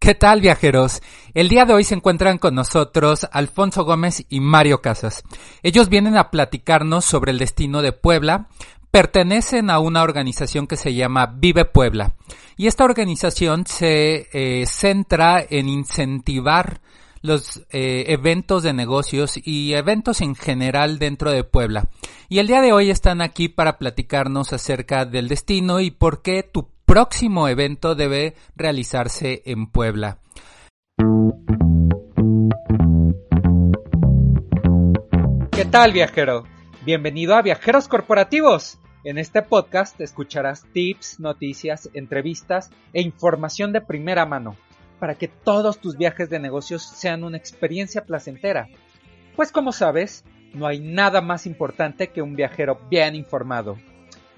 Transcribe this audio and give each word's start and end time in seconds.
¿Qué 0.00 0.14
tal 0.14 0.40
viajeros? 0.40 1.02
El 1.34 1.50
día 1.50 1.66
de 1.66 1.74
hoy 1.74 1.84
se 1.84 1.94
encuentran 1.94 2.38
con 2.38 2.54
nosotros 2.54 3.28
Alfonso 3.32 3.84
Gómez 3.84 4.24
y 4.30 4.40
Mario 4.40 4.80
Casas. 4.80 5.22
Ellos 5.62 5.90
vienen 5.90 6.16
a 6.16 6.30
platicarnos 6.30 7.04
sobre 7.04 7.32
el 7.32 7.38
destino 7.38 7.82
de 7.82 7.92
Puebla. 7.92 8.48
Pertenecen 8.90 9.68
a 9.68 9.78
una 9.78 10.02
organización 10.02 10.66
que 10.66 10.76
se 10.76 10.94
llama 10.94 11.26
Vive 11.36 11.66
Puebla. 11.66 12.14
Y 12.56 12.66
esta 12.66 12.84
organización 12.84 13.66
se 13.66 14.30
eh, 14.32 14.64
centra 14.64 15.44
en 15.46 15.68
incentivar 15.68 16.80
los 17.20 17.66
eh, 17.70 18.06
eventos 18.08 18.62
de 18.62 18.72
negocios 18.72 19.34
y 19.36 19.74
eventos 19.74 20.22
en 20.22 20.34
general 20.34 20.98
dentro 20.98 21.30
de 21.30 21.44
Puebla. 21.44 21.90
Y 22.30 22.38
el 22.38 22.46
día 22.46 22.62
de 22.62 22.72
hoy 22.72 22.88
están 22.88 23.20
aquí 23.20 23.50
para 23.50 23.76
platicarnos 23.76 24.54
acerca 24.54 25.04
del 25.04 25.28
destino 25.28 25.78
y 25.78 25.90
por 25.90 26.22
qué 26.22 26.42
tu 26.42 26.70
próximo 26.90 27.46
evento 27.46 27.94
debe 27.94 28.34
realizarse 28.56 29.42
en 29.44 29.70
Puebla. 29.70 30.18
¿Qué 35.52 35.64
tal 35.66 35.92
viajero? 35.92 36.46
Bienvenido 36.84 37.36
a 37.36 37.42
Viajeros 37.42 37.86
Corporativos. 37.86 38.80
En 39.04 39.18
este 39.18 39.40
podcast 39.40 40.00
escucharás 40.00 40.64
tips, 40.72 41.20
noticias, 41.20 41.88
entrevistas 41.94 42.72
e 42.92 43.02
información 43.02 43.72
de 43.72 43.82
primera 43.82 44.26
mano 44.26 44.56
para 44.98 45.14
que 45.14 45.28
todos 45.28 45.78
tus 45.78 45.96
viajes 45.96 46.28
de 46.28 46.40
negocios 46.40 46.82
sean 46.82 47.22
una 47.22 47.36
experiencia 47.36 48.04
placentera. 48.04 48.66
Pues 49.36 49.52
como 49.52 49.70
sabes, 49.70 50.24
no 50.54 50.66
hay 50.66 50.80
nada 50.80 51.20
más 51.20 51.46
importante 51.46 52.08
que 52.08 52.20
un 52.20 52.34
viajero 52.34 52.80
bien 52.90 53.14
informado. 53.14 53.76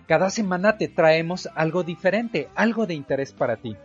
Cada 0.06 0.30
semana 0.30 0.76
te 0.78 0.88
traemos 0.88 1.48
algo 1.54 1.84
diferente, 1.84 2.48
algo 2.54 2.86
de 2.86 2.94
interés 2.94 3.32
para 3.32 3.56
ti, 3.56 3.76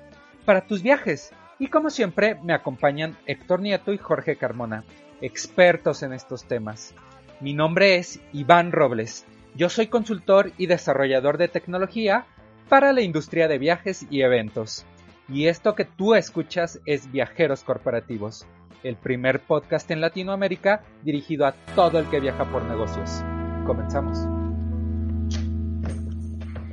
para 0.46 0.62
tus 0.62 0.82
viajes. 0.82 1.32
Y 1.60 1.68
como 1.68 1.90
siempre 1.90 2.36
me 2.44 2.54
acompañan 2.54 3.18
Héctor 3.26 3.62
Nieto 3.62 3.94
y 3.94 3.98
Jorge 3.98 4.36
Carmona, 4.36 4.84
expertos 5.22 6.04
en 6.04 6.14
estos 6.14 6.46
temas. 6.46 6.94
Mi 7.40 7.54
nombre 7.54 7.98
es 7.98 8.20
Iván 8.34 8.72
Robles. 8.72 9.26
Yo 9.56 9.70
soy 9.70 9.88
consultor 9.88 10.52
y 10.58 10.68
desarrollador 10.68 11.38
de 11.38 11.48
tecnología 11.48 12.26
para 12.70 12.94
la 12.94 13.02
industria 13.02 13.48
de 13.48 13.58
viajes 13.58 14.06
y 14.10 14.22
eventos. 14.22 14.86
Y 15.30 15.48
esto 15.48 15.76
que 15.76 15.86
tú 15.86 16.16
escuchas 16.16 16.80
es 16.86 17.12
Viajeros 17.12 17.64
Corporativos, 17.64 18.46
el 18.84 18.96
primer 18.96 19.42
podcast 19.42 19.90
en 19.92 20.02
Latinoamérica 20.02 20.84
dirigido 21.04 21.46
a 21.46 21.54
todo 21.76 22.00
el 22.00 22.06
que 22.08 22.20
viaja 22.20 22.46
por 22.46 22.64
negocios. 22.64 23.24
Comenzamos. 23.66 24.37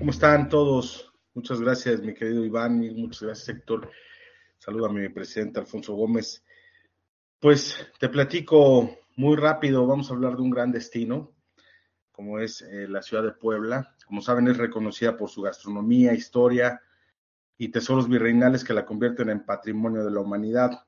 ¿Cómo 0.05 0.13
están 0.13 0.51
todos? 0.51 1.11
Muchas 1.33 1.63
gracias, 1.63 2.03
mi 2.03 2.13
querido 2.13 2.45
Iván, 2.45 2.85
y 2.85 2.91
muchas 2.91 3.23
gracias, 3.23 3.49
Héctor. 3.49 3.91
Saluda 4.59 4.89
a 4.89 4.93
mi 4.93 5.09
presidente 5.09 5.61
Alfonso 5.61 5.95
Gómez. 5.95 6.45
Pues 7.41 7.75
te 7.99 8.11
platico 8.11 8.99
muy 9.17 9.35
rápido, 9.37 9.87
vamos 9.87 10.11
a 10.11 10.13
hablar 10.13 10.37
de 10.37 10.43
un 10.43 10.51
gran 10.51 10.71
destino, 10.71 11.33
como 12.13 12.39
es 12.39 12.61
eh, 12.61 12.87
la 12.87 13.01
ciudad 13.01 13.23
de 13.23 13.33
Puebla. 13.33 13.97
Como 14.05 14.21
saben, 14.21 14.47
es 14.49 14.59
reconocida 14.59 15.17
por 15.17 15.31
su 15.31 15.41
gastronomía, 15.41 16.13
historia 16.13 16.83
y 17.57 17.69
tesoros 17.69 18.07
virreinales 18.07 18.63
que 18.63 18.75
la 18.75 18.85
convierten 18.85 19.31
en 19.31 19.47
patrimonio 19.47 20.05
de 20.05 20.11
la 20.11 20.21
humanidad. 20.21 20.85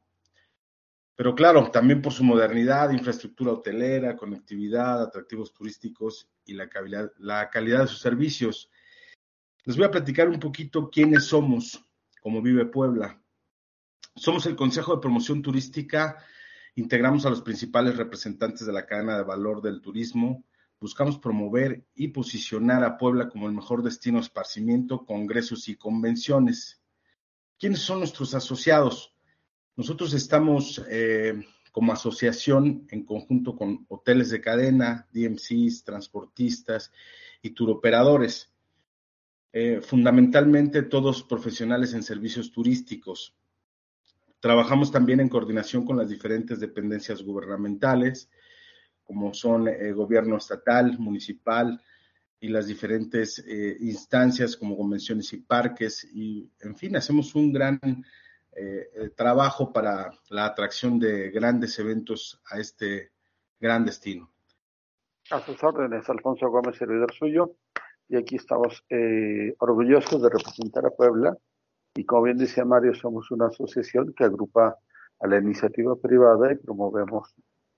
Pero 1.15 1.35
claro, 1.35 1.71
también 1.71 2.03
por 2.03 2.13
su 2.13 2.23
modernidad, 2.23 2.91
infraestructura 2.91 3.53
hotelera, 3.53 4.15
conectividad, 4.15 5.01
atractivos 5.01 5.55
turísticos 5.55 6.29
y 6.45 6.53
la 6.53 6.69
la 7.17 7.49
calidad 7.49 7.81
de 7.81 7.87
sus 7.87 8.01
servicios. 8.01 8.71
Les 9.66 9.77
voy 9.77 9.84
a 9.84 9.91
platicar 9.91 10.28
un 10.28 10.38
poquito 10.38 10.88
quiénes 10.88 11.25
somos, 11.25 11.84
como 12.22 12.41
vive 12.41 12.66
Puebla. 12.66 13.21
Somos 14.15 14.47
el 14.47 14.54
Consejo 14.54 14.94
de 14.94 15.00
Promoción 15.00 15.43
Turística, 15.43 16.19
integramos 16.77 17.27
a 17.27 17.31
los 17.31 17.43
principales 17.43 17.97
representantes 17.97 18.65
de 18.65 18.72
la 18.72 18.87
cadena 18.87 19.16
de 19.16 19.25
valor 19.25 19.60
del 19.60 19.81
turismo, 19.81 20.44
buscamos 20.78 21.19
promover 21.19 21.84
y 21.97 22.09
posicionar 22.09 22.84
a 22.84 22.97
Puebla 22.97 23.28
como 23.28 23.49
el 23.49 23.54
mejor 23.54 23.82
destino 23.82 24.19
de 24.19 24.22
esparcimiento, 24.22 25.04
congresos 25.04 25.69
y 25.69 25.75
convenciones. 25.75 26.81
¿Quiénes 27.59 27.81
son 27.81 27.98
nuestros 27.98 28.34
asociados? 28.34 29.16
Nosotros 29.75 30.15
estamos 30.15 30.81
eh, 30.88 31.44
como 31.72 31.93
asociación 31.93 32.87
en 32.91 33.04
conjunto 33.04 33.56
con 33.56 33.84
hoteles 33.88 34.31
de 34.31 34.41
cadena, 34.41 35.09
DMCs, 35.12 35.83
transportistas 35.83 36.93
y 37.43 37.50
turoperadores. 37.50 38.53
Eh, 39.59 39.81
fundamentalmente 39.81 40.83
todos 40.83 41.22
profesionales 41.22 41.94
en 41.94 42.03
servicios 42.03 42.53
turísticos. 42.53 43.34
Trabajamos 44.39 44.93
también 44.93 45.19
en 45.21 45.31
coordinación 45.31 45.87
con 45.87 45.97
las 45.97 46.11
diferentes 46.11 46.61
dependencias 46.61 47.22
gubernamentales, 47.22 48.28
como 49.03 49.33
son 49.33 49.66
el 49.69 49.75
eh, 49.75 49.93
gobierno 49.95 50.37
estatal, 50.37 50.99
municipal 50.99 51.83
y 52.39 52.49
las 52.49 52.66
diferentes 52.66 53.39
eh, 53.49 53.78
instancias 53.81 54.59
como 54.59 54.77
convenciones 54.77 55.33
y 55.33 55.39
parques. 55.39 56.06
Y, 56.12 56.50
en 56.61 56.77
fin, 56.77 56.95
hacemos 56.95 57.34
un 57.34 57.50
gran 57.50 57.81
trabajo 59.16 59.72
para 59.72 60.11
la 60.28 60.45
atracción 60.45 60.99
de 60.99 61.31
grandes 61.31 61.78
eventos 61.78 62.43
a 62.50 62.59
este 62.59 63.12
gran 63.59 63.87
destino. 63.87 64.31
A 65.31 65.41
sus 65.41 65.62
órdenes, 65.62 66.06
Alfonso 66.11 66.50
Gómez, 66.50 66.77
servidor 66.77 67.15
suyo 67.15 67.56
y 68.09 68.17
aquí 68.17 68.37
estamos 68.37 68.84
eh, 68.89 69.55
orgullosos 69.59 70.22
de 70.22 70.28
representar 70.28 70.87
a 70.87 70.91
Puebla. 70.91 71.37
Y 71.94 72.05
como 72.05 72.22
bien 72.22 72.37
decía 72.37 72.65
Mario, 72.65 72.94
somos 72.94 73.31
una 73.31 73.47
asociación 73.47 74.12
que 74.15 74.25
agrupa 74.25 74.77
a 75.21 75.27
la 75.27 75.39
iniciativa 75.39 75.97
privada 75.97 76.53
y 76.53 76.56
promovemos 76.56 77.34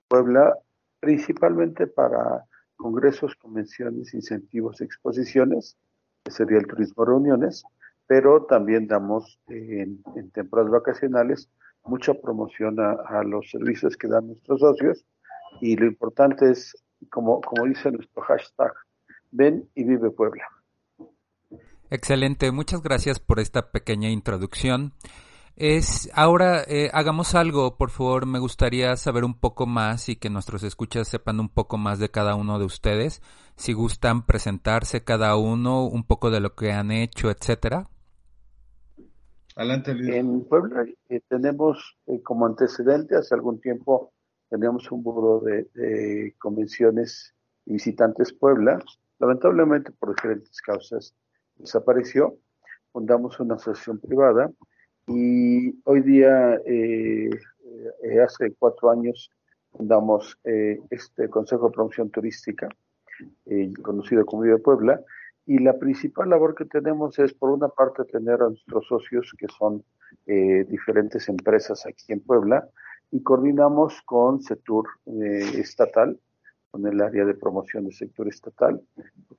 Puebla 0.07 0.57
principalmente 0.99 1.87
para 1.87 2.45
congresos, 2.75 3.35
convenciones, 3.35 4.13
incentivos, 4.13 4.81
exposiciones, 4.81 5.77
que 6.23 6.31
sería 6.31 6.57
el 6.57 6.67
turismo 6.67 7.05
reuniones, 7.05 7.63
pero 8.07 8.45
también 8.45 8.87
damos 8.87 9.39
en, 9.47 10.03
temporadas 10.33 10.71
vacacionales 10.71 11.49
mucha 11.85 12.13
promoción 12.13 12.79
a, 12.79 12.91
a, 12.91 13.23
los 13.23 13.49
servicios 13.49 13.95
que 13.95 14.07
dan 14.07 14.27
nuestros 14.27 14.59
socios. 14.59 15.05
Y 15.61 15.75
lo 15.77 15.85
importante 15.85 16.51
es, 16.51 16.75
como, 17.09 17.39
como 17.41 17.65
dice 17.65 17.91
nuestro 17.91 18.21
hashtag, 18.23 18.73
Ven 19.31 19.69
y 19.75 19.83
vive 19.83 20.11
Puebla. 20.11 20.43
Excelente, 21.91 22.51
muchas 22.51 22.83
gracias 22.83 23.19
por 23.19 23.39
esta 23.39 23.71
pequeña 23.71 24.09
introducción. 24.09 24.93
Es 25.55 26.09
ahora 26.13 26.63
eh, 26.67 26.89
hagamos 26.93 27.35
algo, 27.35 27.77
por 27.77 27.89
favor, 27.89 28.25
me 28.25 28.39
gustaría 28.39 28.95
saber 28.95 29.25
un 29.25 29.37
poco 29.37 29.65
más 29.65 30.07
y 30.07 30.15
que 30.15 30.29
nuestros 30.29 30.63
escuchas 30.63 31.07
sepan 31.07 31.39
un 31.39 31.49
poco 31.49 31.77
más 31.77 31.99
de 31.99 32.09
cada 32.09 32.35
uno 32.35 32.59
de 32.59 32.65
ustedes. 32.65 33.21
Si 33.55 33.73
gustan 33.73 34.25
presentarse 34.25 35.03
cada 35.03 35.35
uno, 35.35 35.85
un 35.85 36.05
poco 36.05 36.31
de 36.31 36.39
lo 36.39 36.55
que 36.55 36.71
han 36.71 36.91
hecho, 36.91 37.29
etcétera. 37.29 37.89
Adelante, 39.55 39.91
En 39.91 40.45
Puebla 40.45 40.85
eh, 41.09 41.21
tenemos 41.27 41.97
eh, 42.05 42.21
como 42.23 42.45
antecedente 42.45 43.17
hace 43.17 43.35
algún 43.35 43.59
tiempo 43.59 44.13
teníamos 44.49 44.91
un 44.91 45.03
buro 45.03 45.41
de, 45.41 45.67
de 45.73 46.35
convenciones 46.39 47.35
y 47.65 47.73
visitantes 47.73 48.33
Puebla 48.33 48.79
Lamentablemente, 49.19 49.91
por 49.91 50.15
diferentes 50.15 50.61
causas, 50.61 51.13
desapareció. 51.55 52.37
Fundamos 52.91 53.39
una 53.39 53.55
asociación 53.55 53.99
privada 53.99 54.51
y 55.07 55.79
hoy 55.83 56.01
día, 56.01 56.55
eh, 56.65 57.29
eh, 58.03 58.21
hace 58.21 58.53
cuatro 58.57 58.89
años, 58.89 59.29
fundamos 59.71 60.39
eh, 60.43 60.79
este 60.89 61.29
Consejo 61.29 61.67
de 61.67 61.73
Promoción 61.73 62.09
Turística, 62.09 62.69
conocido 63.83 64.25
como 64.25 64.43
Vive 64.43 64.59
Puebla, 64.59 65.01
y 65.45 65.59
la 65.59 65.77
principal 65.77 66.29
labor 66.29 66.55
que 66.55 66.65
tenemos 66.65 67.19
es, 67.19 67.33
por 67.33 67.49
una 67.49 67.67
parte, 67.67 68.05
tener 68.05 68.41
a 68.41 68.49
nuestros 68.49 68.87
socios, 68.87 69.33
que 69.37 69.47
son 69.57 69.83
diferentes 70.25 71.27
empresas 71.27 71.85
aquí 71.85 72.13
en 72.13 72.21
Puebla, 72.21 72.69
y 73.11 73.21
coordinamos 73.21 74.01
con 74.05 74.41
CETUR 74.41 74.87
estatal, 75.55 76.19
con 76.71 76.85
el 76.85 77.01
área 77.01 77.25
de 77.25 77.33
promoción 77.33 77.85
del 77.85 77.93
sector 77.93 78.27
estatal, 78.27 78.81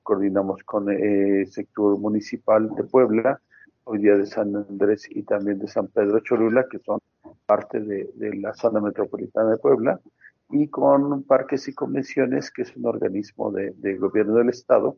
coordinamos 0.03 0.63
con 0.63 0.89
el 0.89 1.47
sector 1.47 1.97
municipal 1.97 2.69
de 2.75 2.83
Puebla 2.83 3.41
hoy 3.85 3.99
día 3.99 4.15
de 4.15 4.25
San 4.25 4.55
Andrés 4.55 5.07
y 5.09 5.23
también 5.23 5.59
de 5.59 5.67
San 5.67 5.87
Pedro 5.87 6.19
Cholula, 6.19 6.67
que 6.69 6.79
son 6.79 6.99
parte 7.45 7.79
de, 7.79 8.09
la 8.35 8.53
zona 8.53 8.79
metropolitana 8.79 9.51
de 9.51 9.57
Puebla, 9.57 9.99
y 10.49 10.67
con 10.67 11.23
Parques 11.23 11.67
y 11.67 11.73
Convenciones, 11.73 12.51
que 12.51 12.63
es 12.63 12.75
un 12.75 12.85
organismo 12.85 13.51
de, 13.51 13.97
gobierno 13.97 14.35
del 14.35 14.49
Estado, 14.49 14.97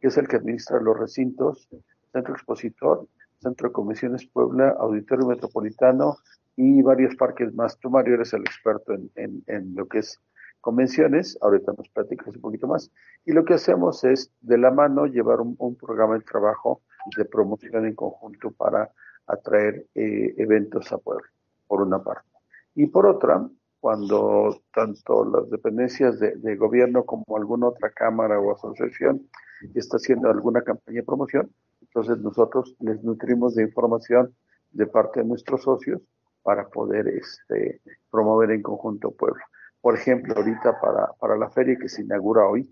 que 0.00 0.08
es 0.08 0.16
el 0.16 0.28
que 0.28 0.36
administra 0.36 0.80
los 0.80 0.98
recintos, 0.98 1.68
Centro 2.12 2.34
Expositor, 2.34 3.06
Centro 3.38 3.68
de 3.68 3.72
Convenciones 3.72 4.26
Puebla, 4.26 4.76
Auditorio 4.78 5.26
Metropolitano 5.26 6.16
y 6.56 6.82
varios 6.82 7.14
parques 7.14 7.54
más. 7.54 7.78
Tú, 7.78 7.88
Mario, 7.88 8.14
eres 8.14 8.32
el 8.32 8.40
experto 8.40 8.94
en 9.14 9.74
lo 9.74 9.86
que 9.86 9.98
es 9.98 10.20
convenciones, 10.60 11.38
ahorita 11.40 11.72
nos 11.76 11.88
platicas 11.88 12.34
un 12.34 12.40
poquito 12.40 12.66
más, 12.66 12.90
y 13.24 13.32
lo 13.32 13.44
que 13.44 13.54
hacemos 13.54 14.04
es 14.04 14.32
de 14.40 14.58
la 14.58 14.70
mano 14.70 15.06
llevar 15.06 15.40
un, 15.40 15.76
programa 15.76 16.14
de 16.14 16.20
trabajo 16.20 16.82
de 17.16 17.24
promoción 17.24 17.86
en 17.86 17.94
conjunto 17.94 18.50
para 18.50 18.90
atraer 19.26 19.86
eh, 19.94 20.34
eventos 20.36 20.90
a 20.92 20.98
Puebla, 20.98 21.26
por 21.66 21.82
una 21.82 22.02
parte. 22.02 22.28
Y 22.74 22.86
por 22.86 23.06
otra, 23.06 23.48
cuando 23.80 24.62
tanto 24.74 25.24
las 25.24 25.50
dependencias 25.50 26.18
de, 26.18 26.56
gobierno 26.56 27.04
como 27.04 27.24
alguna 27.36 27.68
otra 27.68 27.90
cámara 27.90 28.40
o 28.40 28.52
asociación 28.52 29.28
está 29.74 29.96
haciendo 29.96 30.28
alguna 30.28 30.62
campaña 30.62 31.00
de 31.00 31.04
promoción, 31.04 31.50
entonces 31.80 32.18
nosotros 32.18 32.76
les 32.80 33.02
nutrimos 33.02 33.54
de 33.54 33.62
información 33.62 34.34
de 34.72 34.86
parte 34.86 35.20
de 35.20 35.26
nuestros 35.26 35.62
socios 35.62 36.02
para 36.42 36.68
poder 36.68 37.08
este, 37.08 37.80
promover 38.10 38.50
en 38.50 38.62
conjunto 38.62 39.10
Puebla. 39.10 39.44
Por 39.88 39.96
ejemplo, 39.96 40.34
ahorita 40.36 40.78
para, 40.82 41.06
para 41.18 41.34
la 41.38 41.48
feria 41.48 41.78
que 41.80 41.88
se 41.88 42.02
inaugura 42.02 42.46
hoy, 42.46 42.70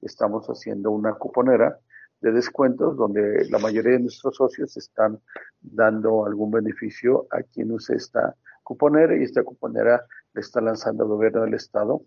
estamos 0.00 0.46
haciendo 0.46 0.92
una 0.92 1.12
cuponera 1.12 1.78
de 2.22 2.32
descuentos 2.32 2.96
donde 2.96 3.46
la 3.50 3.58
mayoría 3.58 3.92
de 3.92 4.00
nuestros 4.00 4.36
socios 4.36 4.74
están 4.78 5.20
dando 5.60 6.24
algún 6.24 6.50
beneficio 6.50 7.26
a 7.32 7.42
quien 7.42 7.70
use 7.70 7.96
esta 7.96 8.34
cuponera 8.62 9.14
y 9.14 9.24
esta 9.24 9.42
cuponera 9.42 10.06
le 10.32 10.40
está 10.40 10.62
lanzando 10.62 11.04
el 11.04 11.10
gobierno 11.10 11.42
del 11.42 11.52
estado 11.52 12.00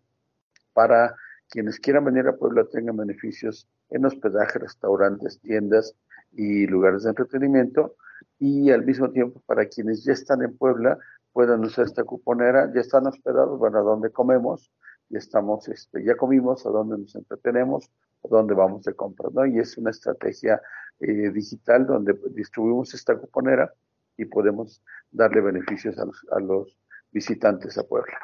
para 0.73 1.15
quienes 1.51 1.79
quieran 1.79 2.05
venir 2.05 2.27
a 2.27 2.35
Puebla 2.35 2.65
tengan 2.65 2.97
beneficios 2.97 3.67
en 3.91 4.05
hospedaje, 4.05 4.57
restaurantes, 4.57 5.39
tiendas 5.39 5.93
y 6.31 6.65
lugares 6.65 7.03
de 7.03 7.09
entretenimiento 7.09 7.95
y 8.39 8.71
al 8.71 8.83
mismo 8.83 9.11
tiempo 9.11 9.39
para 9.45 9.67
quienes 9.67 10.03
ya 10.03 10.13
están 10.13 10.41
en 10.41 10.57
Puebla 10.57 10.97
puedan 11.37 11.63
usar 11.63 11.85
esta 11.85 12.03
cuponera, 12.03 12.73
ya 12.73 12.81
están 12.81 13.05
hospedados, 13.05 13.59
bueno, 13.59 13.77
a 13.77 13.81
dónde 13.83 14.09
comemos, 14.09 14.71
ya 15.07 15.19
estamos, 15.19 15.67
este, 15.67 16.03
ya 16.03 16.17
comimos, 16.17 16.65
a 16.65 16.71
dónde 16.71 16.97
nos 16.97 17.13
entretenemos, 17.13 17.91
a 18.23 18.27
dónde 18.27 18.55
vamos 18.55 18.81
de 18.85 18.95
compras, 18.95 19.31
¿no? 19.35 19.45
Y 19.45 19.59
es 19.59 19.77
una 19.77 19.91
estrategia 19.91 20.59
eh, 20.99 21.29
digital 21.29 21.85
donde 21.85 22.15
distribuimos 22.31 22.91
esta 22.95 23.15
cuponera 23.15 23.71
y 24.17 24.25
podemos 24.25 24.81
darle 25.11 25.41
beneficios 25.41 25.99
a 25.99 26.05
los, 26.05 26.25
a 26.31 26.39
los 26.39 26.75
visitantes 27.11 27.77
a 27.77 27.83
Puebla. 27.83 28.17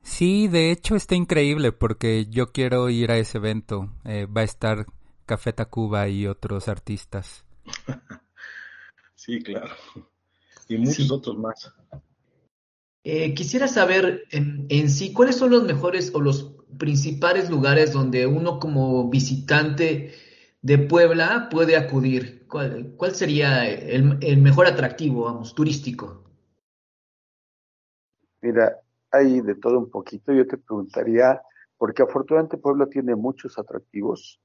Sí, 0.00 0.46
de 0.46 0.70
hecho 0.70 0.94
está 0.94 1.16
increíble 1.16 1.72
porque 1.72 2.26
yo 2.26 2.52
quiero 2.52 2.88
ir 2.88 3.10
a 3.10 3.16
ese 3.16 3.38
evento. 3.38 3.88
Eh, 4.04 4.26
va 4.26 4.42
a 4.42 4.44
estar 4.44 4.86
Café 5.26 5.52
Tacuba 5.52 6.06
y 6.06 6.28
otros 6.28 6.68
artistas. 6.68 7.44
sí, 9.16 9.42
claro 9.42 9.74
y 10.68 10.78
muchos 10.78 11.10
otros 11.10 11.36
más. 11.38 11.72
Eh, 13.04 13.34
quisiera 13.34 13.68
saber 13.68 14.24
en, 14.30 14.66
en, 14.70 14.88
sí 14.88 15.12
cuáles 15.12 15.36
son 15.36 15.50
los 15.50 15.64
mejores 15.64 16.14
o 16.14 16.20
los 16.20 16.54
principales 16.78 17.50
lugares 17.50 17.92
donde 17.92 18.26
uno 18.26 18.58
como 18.58 19.10
visitante 19.10 20.14
de 20.62 20.78
Puebla 20.78 21.48
puede 21.50 21.76
acudir. 21.76 22.46
¿Cuál, 22.48 22.94
cuál 22.96 23.14
sería 23.14 23.68
el, 23.68 24.18
el, 24.22 24.40
mejor 24.40 24.66
atractivo, 24.66 25.24
vamos, 25.24 25.54
turístico? 25.54 26.24
Mira, 28.40 28.80
hay 29.10 29.40
de 29.42 29.54
todo 29.54 29.78
un 29.78 29.90
poquito. 29.90 30.32
Yo 30.32 30.46
te 30.46 30.56
preguntaría, 30.56 31.42
porque 31.76 32.02
afortunadamente 32.02 32.56
Puebla 32.56 32.86
tiene 32.86 33.14
muchos 33.14 33.58
atractivos. 33.58 34.40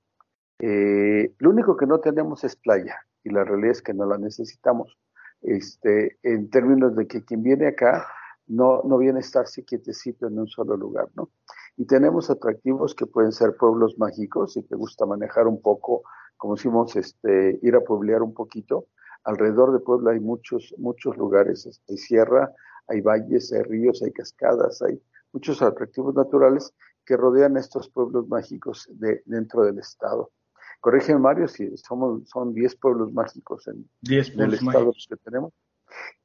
Eh, 0.59 1.33
lo 1.37 1.51
único 1.51 1.77
que 1.77 1.85
no 1.85 1.99
tenemos 1.99 2.43
es 2.43 2.57
playa 2.57 2.97
y 3.23 3.29
la 3.29 3.45
realidad 3.45 3.71
es 3.71 3.81
que 3.81 3.93
no 3.93 4.05
la 4.05 4.17
necesitamos 4.17 4.97
este, 5.41 6.17
en 6.23 6.49
términos 6.49 6.95
de 6.95 7.07
que 7.07 7.23
quien 7.23 7.43
viene 7.43 7.67
acá 7.67 8.07
no, 8.47 8.81
no 8.83 8.97
viene 8.97 9.19
a 9.19 9.21
estarse 9.21 9.63
quietecito 9.63 10.27
en 10.27 10.39
un 10.39 10.47
solo 10.47 10.75
lugar, 10.75 11.09
¿no? 11.15 11.29
Y 11.77 11.85
tenemos 11.85 12.29
atractivos 12.29 12.93
que 12.93 13.05
pueden 13.05 13.31
ser 13.31 13.55
pueblos 13.55 13.97
mágicos, 13.97 14.53
si 14.53 14.63
te 14.63 14.75
gusta 14.75 15.05
manejar 15.05 15.47
un 15.47 15.61
poco, 15.61 16.03
como 16.35 16.55
decimos, 16.55 16.95
este, 16.95 17.59
ir 17.61 17.75
a 17.75 17.81
pueblear 17.81 18.21
un 18.21 18.33
poquito. 18.33 18.87
Alrededor 19.23 19.71
de 19.71 19.79
Puebla 19.79 20.11
hay 20.11 20.19
muchos, 20.19 20.73
muchos 20.77 21.15
lugares, 21.17 21.81
hay 21.87 21.97
sierra, 21.97 22.51
hay 22.87 23.01
valles, 23.01 23.53
hay 23.53 23.63
ríos, 23.63 24.01
hay 24.01 24.11
cascadas, 24.11 24.81
hay 24.81 25.01
muchos 25.31 25.61
atractivos 25.61 26.15
naturales 26.15 26.73
que 27.05 27.17
rodean 27.17 27.57
estos 27.57 27.89
pueblos 27.89 28.27
mágicos 28.27 28.87
de, 28.91 29.21
dentro 29.25 29.63
del 29.63 29.79
estado. 29.79 30.31
Corrígeme, 30.79 31.19
Mario, 31.19 31.47
si 31.47 31.75
somos, 31.77 32.27
son 32.29 32.53
10 32.53 32.75
pueblos 32.77 33.11
mágicos 33.11 33.67
en, 33.67 33.89
el 34.09 34.53
estado 34.53 34.91
que 34.91 35.17
tenemos. 35.17 35.53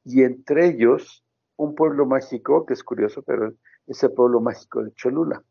Y 0.05 0.23
entre 0.23 0.69
ellos, 0.69 1.25
un 1.57 1.75
pueblo 1.75 2.07
mágico, 2.07 2.65
que 2.65 2.75
es 2.75 2.85
curioso, 2.85 3.23
pero 3.23 3.53
es 3.87 4.03
el 4.03 4.13
pueblo 4.13 4.41
mágico 4.41 4.83
de 4.83 4.93
Cholula. 4.93 5.43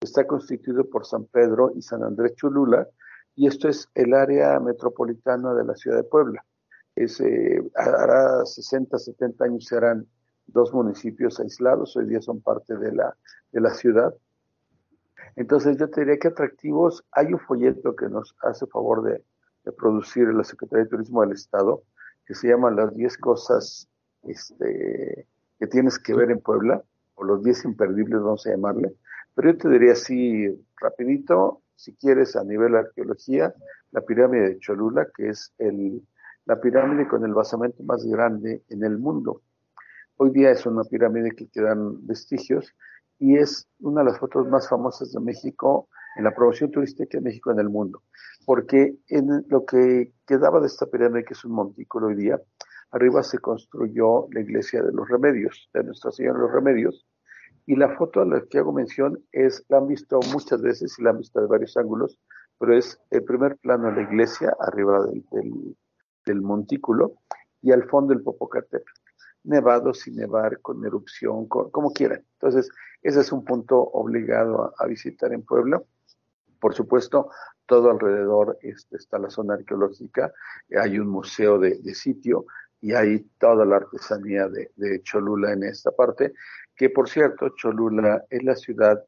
Está 0.00 0.26
constituido 0.26 0.88
por 0.88 1.06
San 1.06 1.26
Pedro 1.26 1.72
y 1.74 1.82
San 1.82 2.02
Andrés 2.02 2.34
Cholula, 2.34 2.88
y 3.36 3.46
esto 3.46 3.68
es 3.68 3.88
el 3.94 4.14
área 4.14 4.58
metropolitana 4.58 5.54
de 5.54 5.64
la 5.64 5.76
ciudad 5.76 5.98
de 5.98 6.04
Puebla. 6.04 6.44
Es, 6.96 7.20
eh, 7.20 7.62
hará 7.76 8.44
60, 8.44 8.98
70 8.98 9.44
años 9.44 9.64
serán 9.66 10.06
dos 10.46 10.72
municipios 10.72 11.38
aislados, 11.38 11.96
hoy 11.96 12.06
día 12.06 12.20
son 12.20 12.40
parte 12.40 12.76
de 12.76 12.92
la, 12.92 13.16
de 13.52 13.60
la 13.60 13.70
ciudad, 13.74 14.12
entonces 15.38 15.76
yo 15.76 15.88
te 15.88 16.00
diría 16.00 16.18
que 16.18 16.28
atractivos, 16.28 17.04
hay 17.12 17.32
un 17.32 17.38
folleto 17.38 17.94
que 17.94 18.08
nos 18.08 18.34
hace 18.42 18.66
favor 18.66 19.02
de, 19.02 19.22
producir 19.76 20.26
la 20.28 20.44
Secretaría 20.44 20.84
de 20.84 20.90
Turismo 20.90 21.20
del 21.20 21.32
Estado, 21.32 21.82
que 22.26 22.34
se 22.34 22.48
llama 22.48 22.70
Las 22.70 22.94
10 22.94 23.18
cosas 23.18 23.86
este, 24.22 25.26
que 25.58 25.66
tienes 25.66 25.98
que 25.98 26.14
ver 26.14 26.30
en 26.30 26.40
Puebla, 26.40 26.82
o 27.14 27.24
los 27.24 27.44
10 27.44 27.66
imperdibles, 27.66 28.22
vamos 28.22 28.46
a 28.46 28.50
llamarle. 28.50 28.94
Pero 29.34 29.52
yo 29.52 29.58
te 29.58 29.68
diría 29.68 29.92
así, 29.92 30.48
rapidito, 30.80 31.60
si 31.76 31.94
quieres, 31.94 32.34
a 32.34 32.44
nivel 32.44 32.72
de 32.72 32.78
arqueología, 32.78 33.54
la 33.92 34.00
pirámide 34.00 34.48
de 34.48 34.58
Cholula, 34.58 35.06
que 35.14 35.28
es 35.28 35.52
el, 35.58 36.02
la 36.46 36.60
pirámide 36.60 37.06
con 37.06 37.24
el 37.24 37.34
basamento 37.34 37.82
más 37.82 38.04
grande 38.06 38.64
en 38.70 38.82
el 38.82 38.98
mundo. 38.98 39.42
Hoy 40.16 40.30
día 40.30 40.50
es 40.50 40.64
una 40.64 40.82
pirámide 40.82 41.30
que 41.32 41.46
quedan 41.46 42.06
vestigios 42.06 42.74
y 43.18 43.36
es 43.36 43.68
una 43.80 44.02
de 44.02 44.10
las 44.10 44.18
fotos 44.18 44.46
más 44.48 44.68
famosas 44.68 45.12
de 45.12 45.20
México 45.20 45.88
en 46.16 46.24
la 46.24 46.34
promoción 46.34 46.70
turística 46.70 47.18
de 47.18 47.24
México 47.24 47.50
en 47.50 47.58
el 47.58 47.68
mundo, 47.68 48.02
porque 48.46 48.96
en 49.08 49.44
lo 49.48 49.64
que 49.64 50.12
quedaba 50.26 50.60
de 50.60 50.66
esta 50.66 50.86
pirámide, 50.86 51.24
que 51.24 51.34
es 51.34 51.44
un 51.44 51.52
montículo 51.52 52.08
hoy 52.08 52.16
día, 52.16 52.40
arriba 52.90 53.22
se 53.22 53.38
construyó 53.38 54.26
la 54.32 54.40
iglesia 54.40 54.82
de 54.82 54.92
los 54.92 55.08
remedios, 55.08 55.68
de 55.74 55.84
Nuestra 55.84 56.10
Señora 56.10 56.38
de 56.38 56.44
los 56.44 56.52
Remedios, 56.52 57.06
y 57.66 57.76
la 57.76 57.94
foto 57.96 58.22
a 58.22 58.24
la 58.24 58.42
que 58.48 58.58
hago 58.58 58.72
mención 58.72 59.22
es, 59.30 59.64
la 59.68 59.78
han 59.78 59.88
visto 59.88 60.18
muchas 60.32 60.62
veces 60.62 60.98
y 60.98 61.02
la 61.02 61.10
han 61.10 61.18
visto 61.18 61.40
de 61.40 61.46
varios 61.46 61.76
ángulos, 61.76 62.18
pero 62.58 62.76
es 62.76 62.98
el 63.10 63.24
primer 63.24 63.56
plano 63.58 63.88
de 63.88 63.96
la 63.96 64.02
iglesia, 64.02 64.56
arriba 64.60 65.04
del, 65.04 65.24
del, 65.30 65.76
del 66.24 66.40
montículo, 66.40 67.14
y 67.60 67.72
al 67.72 67.84
fondo 67.84 68.12
el 68.12 68.22
Popocatépetl 68.22 68.97
nevado, 69.44 69.94
sin 69.94 70.16
nevar, 70.16 70.60
con 70.60 70.84
erupción, 70.84 71.46
como 71.46 71.92
quieran. 71.92 72.24
Entonces, 72.34 72.70
ese 73.02 73.20
es 73.20 73.32
un 73.32 73.44
punto 73.44 73.78
obligado 73.78 74.74
a, 74.78 74.86
visitar 74.86 75.32
en 75.32 75.42
Puebla. 75.42 75.82
Por 76.60 76.74
supuesto, 76.74 77.30
todo 77.66 77.90
alrededor 77.90 78.58
este, 78.62 78.96
está 78.96 79.18
la 79.18 79.30
zona 79.30 79.54
arqueológica, 79.54 80.32
hay 80.80 80.98
un 80.98 81.08
museo 81.08 81.58
de, 81.58 81.94
sitio 81.94 82.46
y 82.80 82.92
hay 82.92 83.20
toda 83.38 83.64
la 83.64 83.76
artesanía 83.76 84.48
de, 84.48 84.70
de, 84.76 85.02
Cholula 85.02 85.52
en 85.52 85.64
esta 85.64 85.90
parte, 85.90 86.32
que 86.74 86.90
por 86.90 87.08
cierto, 87.08 87.50
Cholula 87.56 88.24
es 88.30 88.42
la 88.42 88.56
ciudad 88.56 89.04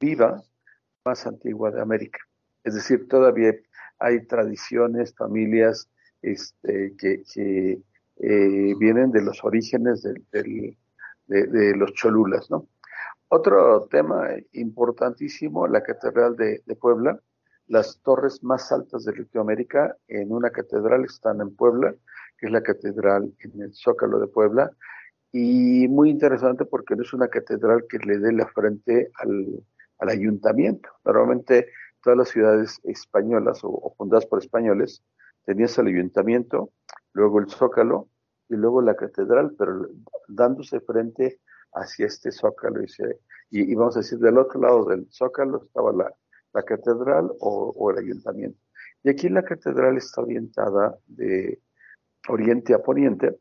viva 0.00 0.42
más 1.04 1.26
antigua 1.26 1.70
de 1.70 1.80
América. 1.80 2.18
Es 2.64 2.74
decir, 2.74 3.08
todavía 3.08 3.54
hay 3.98 4.26
tradiciones, 4.26 5.14
familias 5.14 5.88
este, 6.22 6.94
que, 6.98 7.22
que 7.32 7.80
eh, 8.20 8.74
vienen 8.78 9.10
de 9.10 9.22
los 9.22 9.44
orígenes 9.44 10.02
de, 10.02 10.76
los 11.76 11.92
cholulas, 11.92 12.50
¿no? 12.50 12.68
Otro 13.28 13.86
tema 13.90 14.28
importantísimo, 14.52 15.66
la 15.66 15.82
Catedral 15.82 16.34
de, 16.36 16.62
Puebla. 16.80 17.20
Las 17.66 18.00
torres 18.00 18.42
más 18.42 18.72
altas 18.72 19.04
de 19.04 19.14
Latinoamérica 19.14 19.94
en 20.08 20.32
una 20.32 20.48
catedral 20.50 21.04
están 21.04 21.42
en 21.42 21.54
Puebla, 21.54 21.94
que 22.38 22.46
es 22.46 22.52
la 22.52 22.62
catedral 22.62 23.30
en 23.40 23.60
el 23.60 23.74
Zócalo 23.74 24.18
de 24.18 24.26
Puebla. 24.26 24.70
Y 25.32 25.86
muy 25.88 26.08
interesante 26.08 26.64
porque 26.64 26.96
no 26.96 27.02
es 27.02 27.12
una 27.12 27.28
catedral 27.28 27.84
que 27.86 27.98
le 27.98 28.18
dé 28.18 28.32
la 28.32 28.46
frente 28.46 29.10
al, 29.16 29.62
ayuntamiento. 29.98 30.88
Normalmente 31.04 31.66
todas 32.02 32.16
las 32.16 32.28
ciudades 32.30 32.80
españolas 32.84 33.60
o 33.62 33.92
fundadas 33.98 34.24
por 34.24 34.38
españoles 34.38 35.02
Tenías 35.48 35.78
el 35.78 35.86
ayuntamiento, 35.86 36.72
luego 37.18 37.40
el 37.40 37.48
zócalo 37.48 38.08
y 38.48 38.54
luego 38.54 38.80
la 38.80 38.94
catedral, 38.94 39.54
pero 39.58 39.88
dándose 40.28 40.80
frente 40.80 41.40
hacia 41.72 42.06
este 42.06 42.30
zócalo 42.30 42.80
y, 43.50 43.74
vamos 43.74 43.96
a 43.96 44.00
decir, 44.00 44.18
del 44.18 44.38
otro 44.38 44.60
lado 44.60 44.84
del 44.84 45.06
zócalo 45.10 45.64
estaba 45.64 45.92
la, 45.92 46.14
catedral 46.64 47.30
o, 47.40 47.90
el 47.90 47.98
ayuntamiento. 47.98 48.58
Y 49.04 49.10
aquí 49.10 49.28
la 49.28 49.44
catedral 49.44 49.96
está 49.96 50.22
orientada 50.22 50.98
de 51.06 51.60
oriente 52.28 52.74
a 52.74 52.82
poniente, 52.82 53.38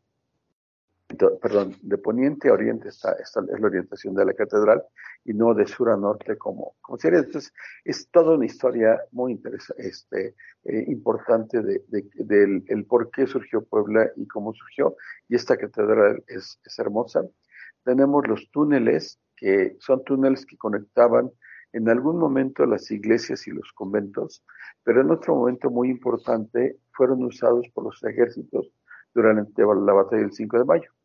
perdón, 1.42 1.76
de 1.82 1.98
poniente 1.98 2.50
a 2.50 2.54
oriente 2.54 2.90
está, 2.90 3.14
esta 3.14 3.42
es 3.42 3.60
la 3.60 3.68
orientación 3.68 4.14
de 4.14 4.26
la 4.26 4.34
catedral 4.34 4.84
y 5.24 5.34
no 5.34 5.54
de 5.54 5.66
sur 5.66 5.90
a 5.90 5.98
norte 5.98 6.38
como, 6.38 6.76
como 6.82 6.98
sería. 6.98 7.20
Entonces, 7.20 7.54
es 7.86 8.10
toda 8.10 8.36
una 8.36 8.46
historia 8.46 9.02
muy 9.12 9.32
interesante, 9.34 9.88
este, 9.88 10.36
eh, 10.66 10.86
importante 10.88 11.62
de, 11.62 11.82
del 12.16 12.64
el 12.68 12.86
por 12.86 13.10
qué 13.12 13.26
surgió 13.26 13.64
Puebla 13.64 14.12
y 14.16 14.28
cómo 14.28 14.54
surgió. 14.54 14.96
Y 15.30 15.36
esta 15.36 15.58
catedral 15.58 16.24
es, 16.28 16.60
es 16.66 16.80
hermosa. 16.80 17.22
Tenemos 17.84 18.28
los 18.28 18.50
túneles, 18.52 19.20
que 19.36 19.78
son 19.80 20.04
túneles 20.04 20.46
que 20.46 20.58
conectaban 20.58 21.32
en 21.74 21.90
algún 21.90 22.18
momento 22.18 22.66
las 22.66 22.90
iglesias 22.92 23.48
y 23.48 23.52
los 23.52 23.72
conventos, 23.74 24.44
pero 24.84 25.02
en 25.02 25.12
otro 25.12 25.36
momento 25.36 25.70
muy 25.70 25.90
importante 25.90 26.80
fueron 26.92 27.24
usados 27.24 27.68
por 27.74 27.86
los 27.86 28.04
ejércitos 28.04 28.72
durante 29.14 29.62
la 29.62 29.94
batalla 29.94 30.24
del 30.24 30.34
5 30.34 30.60
de 30.60 30.66
mayo. 30.66 30.97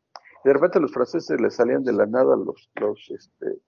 De 0.44 0.52
repente 0.52 0.80
los 0.80 0.92
franceses 0.92 1.40
les 1.40 1.54
salían 1.54 1.84
de 1.84 1.92
la 1.92 2.06
nada 2.06 2.36
los, 2.36 2.70
los 2.74 3.10
este, 3.10 3.60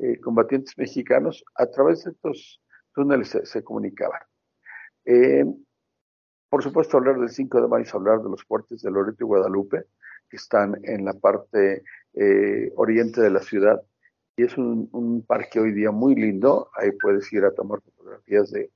eh, 0.00 0.20
combatientes 0.20 0.76
mexicanos, 0.78 1.44
a 1.56 1.66
través 1.66 2.04
de 2.04 2.12
estos 2.12 2.62
túneles 2.94 3.36
se, 3.42 3.64
comunicaban. 3.64 4.20
Eh, 5.04 5.44
por 6.48 6.62
supuesto, 6.62 6.96
hablar 6.96 7.18
del 7.18 7.30
5 7.30 7.62
de 7.62 7.68
mayo 7.68 7.82
es 7.82 7.94
hablar 7.94 8.22
de 8.22 8.30
los 8.30 8.44
fuertes 8.44 8.80
de 8.82 8.90
Loreto 8.90 9.24
y 9.24 9.26
Guadalupe, 9.26 9.84
que 10.30 10.36
están 10.36 10.78
en 10.84 11.04
la 11.04 11.14
parte 11.14 11.82
eh, 12.14 12.72
oriente 12.76 13.20
de 13.20 13.30
la 13.30 13.40
ciudad. 13.40 13.82
Y 14.36 14.44
es 14.44 14.56
un, 14.56 15.24
parque 15.26 15.58
hoy 15.58 15.72
día 15.72 15.90
muy 15.90 16.14
lindo. 16.14 16.70
Ahí 16.74 16.92
puedes 16.92 17.32
ir 17.32 17.44
a 17.44 17.50
tomar 17.50 17.80
fotografías 17.80 18.52
de, 18.52 18.70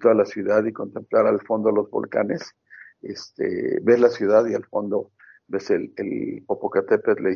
toda 0.00 0.14
la 0.14 0.24
ciudad 0.24 0.64
y 0.64 0.72
contemplar 0.72 1.26
al 1.26 1.40
fondo 1.42 1.70
los 1.70 1.90
volcanes. 1.90 2.54
Este, 3.02 3.78
ver 3.82 4.00
la 4.00 4.08
ciudad 4.08 4.46
y 4.46 4.54
al 4.54 4.64
fondo 4.64 5.10
ves 5.52 5.70
el, 5.70 5.92
el 5.96 6.42
Popocatépetl. 6.46 7.28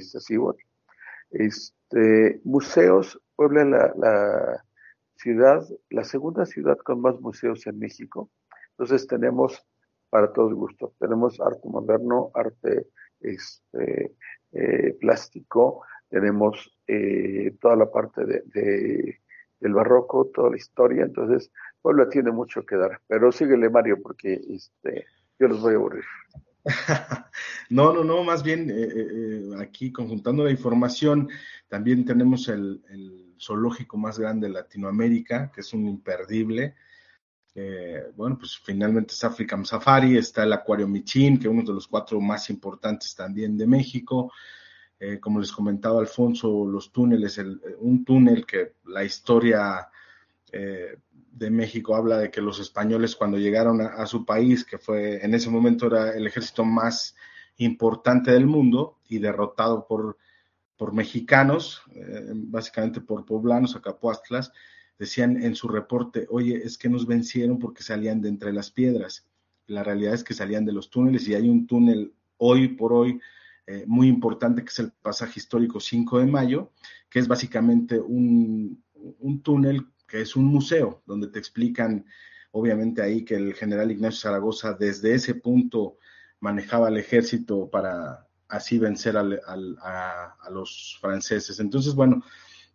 Este, 1.30 2.40
museos, 2.44 3.20
Puebla 3.36 3.64
la, 3.64 3.92
la 3.96 4.64
ciudad, 5.16 5.62
la 5.90 6.04
segunda 6.04 6.46
ciudad 6.46 6.78
con 6.78 7.00
más 7.00 7.20
museos 7.20 7.66
en 7.66 7.78
México. 7.78 8.30
Entonces 8.70 9.06
tenemos 9.06 9.66
para 10.10 10.32
todos 10.32 10.54
gustos. 10.54 10.92
Tenemos 10.98 11.40
arte 11.40 11.68
moderno, 11.68 12.30
arte 12.34 12.88
este, 13.20 14.14
eh, 14.52 14.96
plástico, 15.00 15.82
tenemos 16.08 16.78
eh, 16.86 17.54
toda 17.60 17.76
la 17.76 17.90
parte 17.90 18.24
de, 18.24 19.20
del 19.60 19.74
barroco, 19.74 20.30
toda 20.34 20.50
la 20.50 20.56
historia. 20.56 21.02
Entonces, 21.04 21.50
Puebla 21.82 22.08
tiene 22.08 22.30
mucho 22.30 22.64
que 22.64 22.76
dar. 22.76 23.00
Pero 23.08 23.32
síguele, 23.32 23.68
Mario, 23.68 24.00
porque 24.02 24.40
este, 24.48 25.06
yo 25.38 25.48
los 25.48 25.60
voy 25.60 25.74
a 25.74 25.76
aburrir. 25.76 26.04
no, 27.70 27.92
no, 27.92 28.02
no, 28.02 28.24
más 28.24 28.42
bien 28.42 28.68
eh, 28.70 28.74
eh, 28.74 28.90
eh, 28.94 29.50
aquí 29.60 29.92
conjuntando 29.92 30.44
la 30.44 30.50
información, 30.50 31.28
también 31.68 32.04
tenemos 32.04 32.48
el, 32.48 32.82
zoológico 33.38 33.96
más 33.96 34.18
grande 34.18 34.48
de 34.48 34.54
Latinoamérica, 34.54 35.52
que 35.52 35.60
es 35.60 35.72
un 35.74 35.86
imperdible. 35.86 36.74
bueno, 38.16 38.38
pues 38.38 38.58
finalmente 38.58 39.12
es 39.12 39.24
African 39.24 39.64
Safari, 39.64 40.16
está 40.16 40.44
el 40.44 40.54
Acuario 40.54 40.88
Michin, 40.88 41.38
que 41.38 41.46
es 41.46 41.52
uno 41.52 41.62
de 41.62 41.74
los 41.74 41.86
cuatro 41.86 42.20
más 42.20 42.48
importantes 42.50 43.14
también 43.14 43.56
de 43.58 43.66
México. 43.66 44.32
como 45.20 45.38
les 45.38 45.52
comentaba 45.52 46.00
Alfonso, 46.00 46.64
los 46.66 46.90
túneles, 46.90 47.38
un 47.80 48.04
túnel 48.04 48.46
que 48.46 48.76
la 48.86 49.04
historia 49.04 49.86
de 51.36 51.50
México 51.50 51.94
habla 51.94 52.18
de 52.18 52.30
que 52.30 52.40
los 52.40 52.58
españoles 52.60 53.14
cuando 53.14 53.36
llegaron 53.36 53.82
a, 53.82 54.06
su 54.06 54.24
país, 54.24 54.64
que 54.64 54.78
fue 54.78 55.22
en 55.22 55.34
ese 55.34 55.50
momento 55.50 55.86
era 55.86 56.16
el 56.16 56.26
ejército 56.26 56.64
más 56.64 57.14
importante 57.58 58.30
del 58.30 58.46
mundo 58.46 58.96
y 59.06 59.18
derrotado 59.18 59.86
por, 59.86 60.16
por 60.78 60.94
mexicanos, 60.94 61.82
eh, 61.94 62.30
básicamente 62.34 63.02
por 63.02 63.26
poblanos, 63.26 63.76
acapuastlas, 63.76 64.50
decían 64.98 65.42
en 65.42 65.54
su 65.54 65.68
reporte, 65.68 66.26
oye, 66.30 66.56
es 66.56 66.78
que 66.78 66.88
nos 66.88 67.06
vencieron 67.06 67.58
porque 67.58 67.82
salían 67.82 68.22
de 68.22 68.30
entre 68.30 68.50
las 68.54 68.70
piedras. 68.70 69.26
La 69.66 69.84
realidad 69.84 70.14
es 70.14 70.24
que 70.24 70.32
salían 70.32 70.64
de 70.64 70.72
los 70.72 70.88
túneles 70.88 71.28
y 71.28 71.34
hay 71.34 71.50
un 71.50 71.66
túnel 71.66 72.14
hoy 72.38 72.68
por 72.68 72.94
hoy 72.94 73.20
eh, 73.66 73.84
muy 73.86 74.08
importante 74.08 74.62
que 74.62 74.70
es 74.70 74.78
el 74.78 74.90
pasaje 74.90 75.34
histórico 75.36 75.80
5 75.80 76.20
de 76.20 76.26
mayo, 76.26 76.70
que 77.10 77.18
es 77.18 77.28
básicamente 77.28 78.00
un, 78.00 78.82
un 78.94 79.42
túnel 79.42 79.86
que 80.06 80.20
es 80.20 80.36
un 80.36 80.44
museo 80.44 81.02
donde 81.06 81.28
te 81.28 81.38
explican, 81.38 82.06
obviamente 82.52 83.02
ahí 83.02 83.24
que 83.24 83.34
el 83.34 83.54
general 83.54 83.90
Ignacio 83.90 84.20
Zaragoza 84.20 84.72
desde 84.72 85.14
ese 85.14 85.34
punto 85.34 85.98
manejaba 86.40 86.88
el 86.88 86.96
ejército 86.96 87.68
para 87.68 88.26
así 88.48 88.78
vencer 88.78 89.16
a, 89.16 89.24
los 90.50 90.98
franceses. 91.00 91.58
Entonces, 91.60 91.94
bueno, 91.94 92.22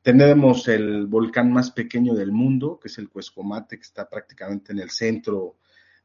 tenemos 0.01 0.67
el 0.67 1.07
volcán 1.07 1.51
más 1.51 1.71
pequeño 1.71 2.13
del 2.13 2.31
mundo, 2.31 2.79
que 2.81 2.89
es 2.89 2.97
el 2.97 3.09
Cuescomate, 3.09 3.77
que 3.77 3.83
está 3.83 4.09
prácticamente 4.09 4.73
en 4.73 4.79
el 4.79 4.89
centro 4.89 5.57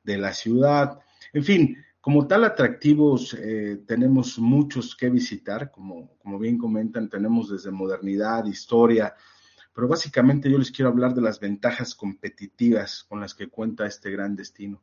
de 0.02 0.18
la 0.18 0.32
ciudad. 0.32 0.98
En 1.32 1.42
fin, 1.42 1.76
como 2.00 2.26
tal 2.28 2.44
atractivos, 2.44 3.34
eh, 3.34 3.82
tenemos 3.86 4.38
muchos 4.38 4.94
que 4.94 5.10
visitar, 5.10 5.70
como, 5.72 6.16
como 6.18 6.38
bien 6.38 6.56
comentan, 6.56 7.08
tenemos 7.08 7.50
desde 7.50 7.72
modernidad, 7.72 8.44
historia, 8.46 9.14
pero 9.76 9.88
básicamente 9.88 10.50
yo 10.50 10.56
les 10.56 10.70
quiero 10.70 10.88
hablar 10.88 11.12
de 11.12 11.20
las 11.20 11.38
ventajas 11.38 11.94
competitivas 11.94 13.04
con 13.04 13.20
las 13.20 13.34
que 13.34 13.48
cuenta 13.48 13.86
este 13.86 14.10
gran 14.10 14.34
destino, 14.34 14.82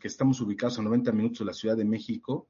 que 0.00 0.08
estamos 0.08 0.40
ubicados 0.40 0.80
a 0.80 0.82
90 0.82 1.12
minutos 1.12 1.38
de 1.38 1.44
la 1.44 1.52
Ciudad 1.52 1.76
de 1.76 1.84
México, 1.84 2.48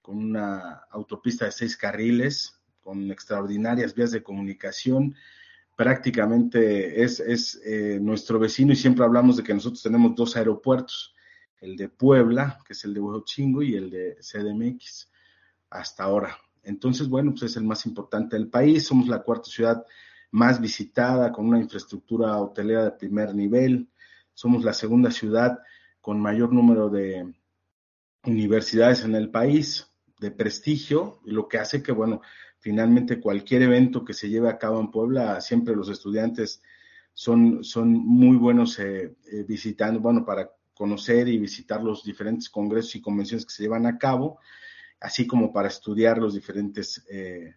con 0.00 0.16
una 0.16 0.86
autopista 0.90 1.44
de 1.44 1.52
seis 1.52 1.76
carriles, 1.76 2.58
con 2.80 3.10
extraordinarias 3.10 3.94
vías 3.94 4.10
de 4.10 4.22
comunicación, 4.22 5.14
prácticamente 5.76 7.02
es, 7.02 7.60
eh, 7.66 7.98
nuestro 8.00 8.38
vecino 8.38 8.72
y 8.72 8.76
siempre 8.76 9.04
hablamos 9.04 9.36
de 9.36 9.42
que 9.42 9.52
nosotros 9.52 9.82
tenemos 9.82 10.14
dos 10.14 10.34
aeropuertos, 10.34 11.14
el 11.60 11.76
de 11.76 11.90
Puebla, 11.90 12.58
que 12.66 12.72
es 12.72 12.82
el 12.86 12.94
de 12.94 13.00
Huejotzingo, 13.00 13.62
y 13.62 13.74
el 13.74 13.90
de 13.90 14.16
CDMX, 14.22 15.10
hasta 15.68 16.04
ahora. 16.04 16.38
Entonces, 16.62 17.06
bueno, 17.06 17.32
pues 17.32 17.42
es 17.42 17.58
el 17.58 17.64
más 17.64 17.84
importante 17.84 18.34
del 18.34 18.48
país, 18.48 18.86
somos 18.86 19.08
la 19.08 19.22
cuarta 19.22 19.50
ciudad 19.50 19.84
más 20.36 20.60
visitada, 20.60 21.32
con 21.32 21.46
una 21.46 21.58
infraestructura 21.58 22.38
hotelera 22.38 22.84
de 22.84 22.90
primer 22.90 23.34
nivel. 23.34 23.88
Somos 24.34 24.64
la 24.64 24.74
segunda 24.74 25.10
ciudad 25.10 25.60
con 26.02 26.20
mayor 26.20 26.52
número 26.52 26.90
de 26.90 27.32
universidades 28.22 29.02
en 29.02 29.14
el 29.14 29.30
país, 29.30 29.90
de 30.20 30.30
prestigio, 30.30 31.20
lo 31.24 31.48
que 31.48 31.56
hace 31.56 31.82
que, 31.82 31.90
bueno, 31.90 32.20
finalmente 32.58 33.18
cualquier 33.18 33.62
evento 33.62 34.04
que 34.04 34.12
se 34.12 34.28
lleve 34.28 34.50
a 34.50 34.58
cabo 34.58 34.78
en 34.78 34.90
Puebla, 34.90 35.40
siempre 35.40 35.74
los 35.74 35.88
estudiantes 35.88 36.62
son, 37.14 37.64
son 37.64 37.92
muy 37.92 38.36
buenos 38.36 38.78
eh, 38.78 39.16
eh, 39.32 39.44
visitando, 39.48 40.00
bueno, 40.00 40.22
para 40.26 40.50
conocer 40.74 41.28
y 41.28 41.38
visitar 41.38 41.82
los 41.82 42.04
diferentes 42.04 42.50
congresos 42.50 42.94
y 42.96 43.00
convenciones 43.00 43.46
que 43.46 43.54
se 43.54 43.62
llevan 43.62 43.86
a 43.86 43.96
cabo, 43.96 44.38
así 45.00 45.26
como 45.26 45.50
para 45.50 45.68
estudiar 45.68 46.18
los 46.18 46.34
diferentes 46.34 47.06
eh, 47.10 47.54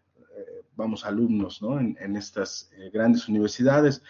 vamos, 0.79 1.05
alumnos 1.05 1.61
¿no? 1.61 1.79
en, 1.79 2.15
estas 2.15 2.71
eh, 2.77 2.89
grandes 2.91 3.27
universidades. 3.27 4.01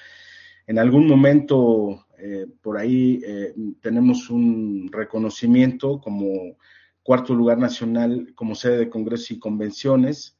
En 0.67 0.77
algún 0.77 1.07
momento 1.07 2.05
eh, 2.19 2.45
por 2.61 2.77
ahí 2.77 3.21
eh, 3.25 3.53
tenemos 3.81 4.29
un 4.29 4.87
reconocimiento 4.91 5.99
como 5.99 6.57
cuarto 7.01 7.33
lugar 7.33 7.57
nacional 7.57 8.33
como 8.35 8.53
sede 8.53 8.77
de 8.77 8.89
congresos 8.89 9.31
y 9.31 9.39
convenciones 9.39 10.37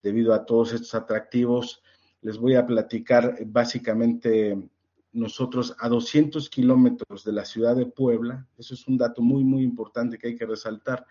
debido 0.00 0.32
a 0.32 0.46
todos 0.46 0.72
estos 0.72 0.94
atractivos. 0.94 1.82
Les 2.22 2.38
voy 2.38 2.54
a 2.54 2.64
platicar 2.64 3.36
básicamente 3.46 4.56
nosotros 5.12 5.74
a 5.80 5.88
200 5.88 6.48
kilómetros 6.50 7.24
de 7.24 7.32
la 7.32 7.44
ciudad 7.44 7.74
de 7.74 7.86
Puebla, 7.86 8.46
eso 8.58 8.74
es 8.74 8.86
un 8.86 8.96
dato 8.96 9.22
muy, 9.22 9.44
muy 9.44 9.62
importante 9.62 10.18
que 10.18 10.28
hay 10.28 10.36
que 10.36 10.46
resaltar, 10.46 11.06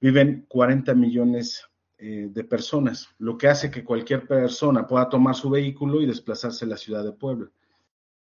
viven 0.00 0.46
40 0.48 0.94
millones 0.94 1.69
eh, 2.02 2.28
de 2.32 2.44
personas, 2.44 3.08
lo 3.18 3.36
que 3.36 3.48
hace 3.48 3.70
que 3.70 3.84
cualquier 3.84 4.26
persona 4.26 4.86
pueda 4.86 5.08
tomar 5.08 5.34
su 5.34 5.50
vehículo 5.50 6.00
y 6.00 6.06
desplazarse 6.06 6.64
a 6.64 6.68
la 6.68 6.76
ciudad 6.76 7.04
de 7.04 7.12
Puebla. 7.12 7.50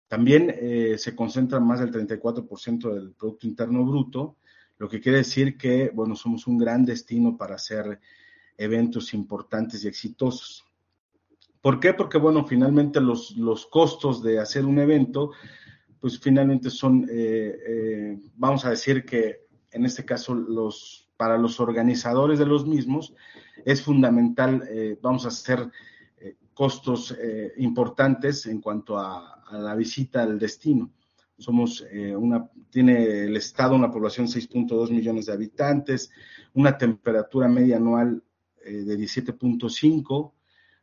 También 0.07 0.53
eh, 0.53 0.95
se 0.97 1.15
concentra 1.15 1.59
más 1.59 1.79
del 1.79 1.91
34% 1.91 2.93
del 2.93 3.11
Producto 3.11 3.47
Interno 3.47 3.85
Bruto, 3.85 4.35
lo 4.77 4.89
que 4.89 4.99
quiere 4.99 5.19
decir 5.19 5.57
que, 5.57 5.91
bueno, 5.93 6.15
somos 6.15 6.45
un 6.47 6.57
gran 6.57 6.83
destino 6.83 7.37
para 7.37 7.55
hacer 7.55 7.99
eventos 8.57 9.13
importantes 9.13 9.83
y 9.83 9.87
exitosos. 9.87 10.65
¿Por 11.61 11.79
qué? 11.79 11.93
Porque, 11.93 12.17
bueno, 12.17 12.45
finalmente 12.45 12.99
los, 12.99 13.37
los 13.37 13.65
costos 13.65 14.21
de 14.21 14.39
hacer 14.39 14.65
un 14.65 14.79
evento, 14.79 15.31
pues 15.99 16.19
finalmente 16.19 16.69
son, 16.69 17.07
eh, 17.09 18.19
vamos 18.35 18.65
a 18.65 18.71
decir 18.71 19.05
que 19.05 19.47
en 19.71 19.85
este 19.85 20.05
caso 20.05 20.33
los, 20.33 21.09
para 21.17 21.37
los 21.37 21.59
organizadores 21.59 22.39
de 22.39 22.45
los 22.45 22.65
mismos, 22.65 23.13
es 23.65 23.81
fundamental, 23.81 24.67
eh, 24.69 24.97
vamos 25.01 25.25
a 25.25 25.29
hacer 25.29 25.69
eh, 26.17 26.35
costos 26.53 27.15
eh, 27.19 27.53
importantes 27.57 28.45
en 28.45 28.61
cuanto 28.61 28.97
a, 28.97 29.41
a, 29.47 29.57
la 29.57 29.75
visita 29.75 30.23
al 30.23 30.39
destino. 30.39 30.91
Somos 31.37 31.85
una, 32.17 32.49
tiene 32.69 33.23
el 33.23 33.37
Estado 33.37 33.73
una 33.73 33.89
población 33.89 34.25
de 34.27 34.33
6.2 34.33 34.89
millones 34.91 35.27
de 35.27 35.31
habitantes, 35.31 36.11
una 36.53 36.77
temperatura 36.77 37.47
media 37.47 37.77
anual 37.77 38.21
de 38.61 38.97
17.5 38.97 40.33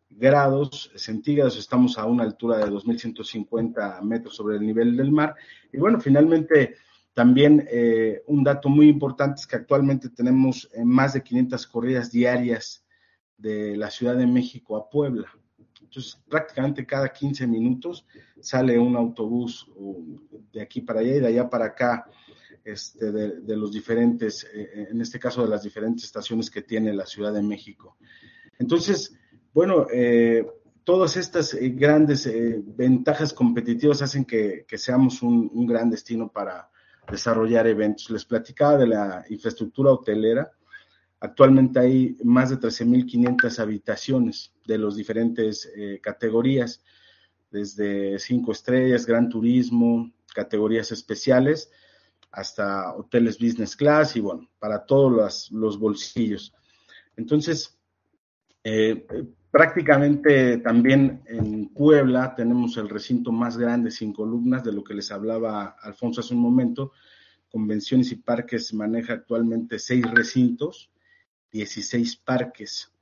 grados 0.09 0.90
centígrados, 0.95 1.59
estamos 1.59 1.99
a 1.99 2.06
una 2.06 2.23
altura 2.23 2.56
de 2.56 2.71
2.150 2.71 4.00
metros 4.00 4.35
sobre 4.35 4.56
el 4.56 4.66
nivel 4.66 4.97
del 4.97 5.12
mar. 5.12 5.35
Y 5.71 5.76
bueno, 5.76 6.00
finalmente 6.00 6.76
también 7.16 7.66
eh, 7.70 8.23
un 8.26 8.44
dato 8.44 8.68
muy 8.68 8.90
importante 8.90 9.40
es 9.40 9.46
que 9.46 9.56
actualmente 9.56 10.11
tenemos 10.11 10.68
eh, 10.75 10.85
más 10.85 11.14
de 11.14 11.23
500 11.23 11.66
corridas 11.66 12.12
diarias 12.12 12.85
de 13.38 13.75
la 13.75 13.90
Ciudad 13.90 14.16
de 14.16 14.26
México 14.26 14.76
a 14.76 14.90
Puebla. 14.90 15.26
Entonces, 15.80 16.23
prácticamente 16.28 16.85
cada 16.85 17.11
15 17.11 17.46
minutos 17.46 18.06
sale 18.38 18.78
un 18.78 18.96
autobús 18.96 19.66
de 20.52 20.61
aquí 20.61 20.82
para 20.82 21.00
allá 21.00 21.16
y 21.16 21.20
de 21.20 21.26
allá 21.28 21.49
para 21.49 21.64
acá, 21.64 22.04
este, 22.62 23.11
de, 23.11 23.56
los 23.56 23.73
diferentes, 23.73 24.46
eh, 24.52 24.88
en 24.90 25.00
este 25.00 25.18
caso 25.18 25.42
de 25.42 25.49
las 25.49 25.62
diferentes 25.62 26.04
estaciones 26.04 26.50
que 26.50 26.61
tiene 26.61 26.92
la 26.92 27.06
Ciudad 27.06 27.32
de 27.32 27.42
México. 27.42 27.96
Entonces, 28.58 29.18
bueno, 29.54 29.87
todas 30.85 31.16
estas 31.16 31.56
grandes 31.58 32.30
ventajas 32.76 33.32
competitivas 33.32 34.02
hacen 34.02 34.26
que, 34.26 34.66
seamos 34.76 35.23
un, 35.23 35.66
gran 35.66 35.88
destino 35.88 36.30
para, 36.30 36.70
desarrollar 37.11 37.67
eventos. 37.67 38.11
Les 38.11 38.25
platicaba 38.25 38.77
de 38.79 38.87
la 38.87 39.25
infraestructura 39.29 39.93
hotelera. 39.93 40.51
Actualmente 41.21 41.79
hay 41.79 42.17
más 42.25 42.51
de 42.51 42.57
13.500 42.57 43.59
habitaciones 43.59 44.53
de 44.67 44.79
las 44.79 44.97
diferentes 44.97 45.71
eh, 45.77 46.01
categorías, 46.03 46.83
desde 47.51 48.19
cinco 48.19 48.53
estrellas, 48.53 49.07
gran 49.07 49.29
turismo, 49.29 50.13
categorías 50.35 50.93
especiales, 50.93 51.71
hasta 52.31 52.95
hoteles 52.95 53.39
business 53.39 53.75
class 53.75 54.15
y 54.17 54.21
bueno, 54.21 54.49
para 54.59 54.85
todos 54.85 55.51
los, 55.51 55.79
bolsillos. 55.79 56.53
Entonces, 57.17 57.75
eh, 58.68 59.06
prácticamente 59.49 60.58
también 60.58 61.23
en 61.26 61.68
Puebla 61.68 62.35
tenemos 62.35 62.76
el 62.78 62.88
recinto 62.88 63.30
más 63.30 63.56
grande 63.56 63.92
sin 63.92 64.12
columnas, 64.12 64.64
de 64.64 64.73
lo 64.73 64.82
que 64.82 64.92
les 64.92 65.12
hablaba 65.12 65.76
Alfonso 65.80 66.20
hace 66.20 66.35
un 66.35 66.40
momento. 66.40 66.90
Convenciones 67.49 68.11
y 68.11 68.16
Parques 68.16 68.75
maneja 68.75 69.12
actualmente 69.12 69.78
seis 69.78 70.04
recintos, 70.11 70.90
16 71.52 72.16
parques. 72.16 72.92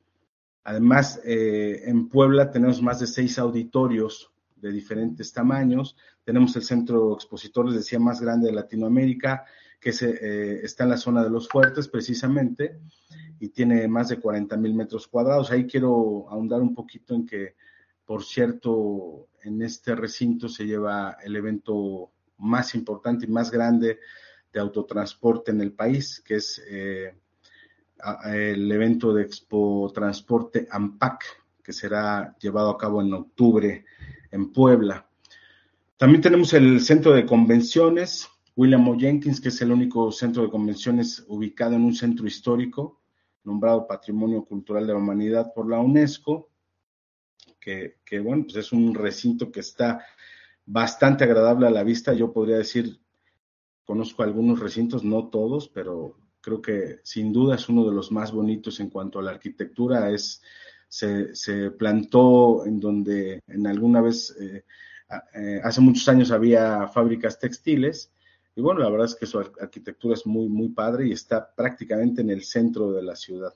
Además, 0.64 1.18
eh, 1.24 1.84
en 1.86 2.10
Puebla 2.10 2.50
tenemos 2.50 2.82
más 2.82 3.00
de 3.00 3.06
seis 3.06 3.38
auditorios 3.38 4.30
de 4.56 4.70
diferentes 4.70 5.32
tamaños. 5.32 5.96
Tenemos 6.24 6.54
el 6.56 6.62
centro 6.62 7.14
expositor, 7.14 7.64
les 7.64 7.76
decía, 7.76 7.98
más 7.98 8.20
grande 8.20 8.48
de 8.48 8.54
Latinoamérica, 8.54 9.46
que 9.80 9.94
se, 9.94 10.10
eh, 10.10 10.60
está 10.62 10.84
en 10.84 10.90
la 10.90 10.98
zona 10.98 11.24
de 11.24 11.30
los 11.30 11.48
fuertes 11.48 11.88
precisamente 11.88 12.80
y 13.44 13.50
tiene 13.50 13.86
más 13.88 14.08
de 14.08 14.18
40 14.18 14.56
mil 14.56 14.72
metros 14.72 15.06
cuadrados. 15.06 15.50
Ahí 15.50 15.66
quiero 15.66 16.26
ahondar 16.30 16.62
un 16.62 16.74
poquito 16.74 17.14
en 17.14 17.26
que, 17.26 17.56
por 18.06 18.24
cierto, 18.24 19.28
en 19.42 19.60
este 19.60 19.94
recinto 19.94 20.48
se 20.48 20.64
lleva 20.64 21.18
el 21.22 21.36
evento 21.36 22.10
más 22.38 22.74
importante 22.74 23.26
y 23.26 23.28
más 23.28 23.50
grande 23.50 23.98
de 24.50 24.60
autotransporte 24.60 25.50
en 25.50 25.60
el 25.60 25.72
país, 25.72 26.22
que 26.24 26.36
es 26.36 26.62
eh, 26.70 27.14
el 28.24 28.72
evento 28.72 29.12
de 29.12 29.24
Expo 29.24 29.92
Transporte 29.94 30.66
AMPAC, 30.70 31.22
que 31.62 31.74
será 31.74 32.34
llevado 32.40 32.70
a 32.70 32.78
cabo 32.78 33.02
en 33.02 33.12
octubre 33.12 33.84
en 34.30 34.52
Puebla. 34.52 35.06
También 35.98 36.22
tenemos 36.22 36.54
el 36.54 36.80
centro 36.80 37.12
de 37.12 37.26
convenciones, 37.26 38.26
William 38.56 38.88
O. 38.88 38.98
Jenkins, 38.98 39.38
que 39.38 39.50
es 39.50 39.60
el 39.60 39.70
único 39.70 40.10
centro 40.12 40.44
de 40.44 40.50
convenciones 40.50 41.22
ubicado 41.28 41.74
en 41.74 41.84
un 41.84 41.94
centro 41.94 42.26
histórico, 42.26 43.03
nombrado 43.44 43.86
Patrimonio 43.86 44.44
Cultural 44.44 44.86
de 44.86 44.92
la 44.92 44.98
Humanidad 44.98 45.52
por 45.54 45.68
la 45.68 45.78
UNESCO, 45.78 46.50
que, 47.60 48.20
bueno, 48.20 48.44
pues 48.44 48.56
es 48.56 48.72
un 48.72 48.94
recinto 48.94 49.50
que 49.50 49.60
está 49.60 50.04
bastante 50.66 51.24
agradable 51.24 51.66
a 51.66 51.70
la 51.70 51.82
vista. 51.82 52.12
Yo 52.12 52.32
podría 52.32 52.58
decir, 52.58 53.00
conozco 53.84 54.22
algunos 54.22 54.60
recintos, 54.60 55.02
no 55.02 55.28
todos, 55.28 55.68
pero 55.68 56.18
creo 56.40 56.60
que 56.60 57.00
sin 57.04 57.32
duda 57.32 57.54
es 57.54 57.68
uno 57.68 57.86
de 57.86 57.94
los 57.94 58.12
más 58.12 58.32
bonitos 58.32 58.80
en 58.80 58.90
cuanto 58.90 59.18
a 59.18 59.22
la 59.22 59.30
arquitectura. 59.30 60.10
Es, 60.10 60.42
se, 60.88 61.34
se 61.34 61.70
plantó 61.70 62.66
en 62.66 62.80
donde 62.80 63.40
en 63.46 63.66
alguna 63.66 64.02
vez, 64.02 64.36
eh, 64.38 64.64
eh, 65.34 65.60
hace 65.64 65.80
muchos 65.80 66.06
años 66.08 66.30
había 66.30 66.86
fábricas 66.88 67.38
textiles 67.38 68.13
y 68.56 68.60
bueno, 68.60 68.80
la 68.80 68.90
verdad 68.90 69.06
es 69.06 69.16
que 69.16 69.26
su 69.26 69.38
arquitectura 69.38 70.14
es 70.14 70.26
muy, 70.26 70.48
muy 70.48 70.68
padre 70.68 71.08
y 71.08 71.12
está 71.12 71.54
prácticamente 71.54 72.22
en 72.22 72.30
el 72.30 72.44
centro 72.44 72.92
de 72.92 73.02
la 73.02 73.16
ciudad. 73.16 73.52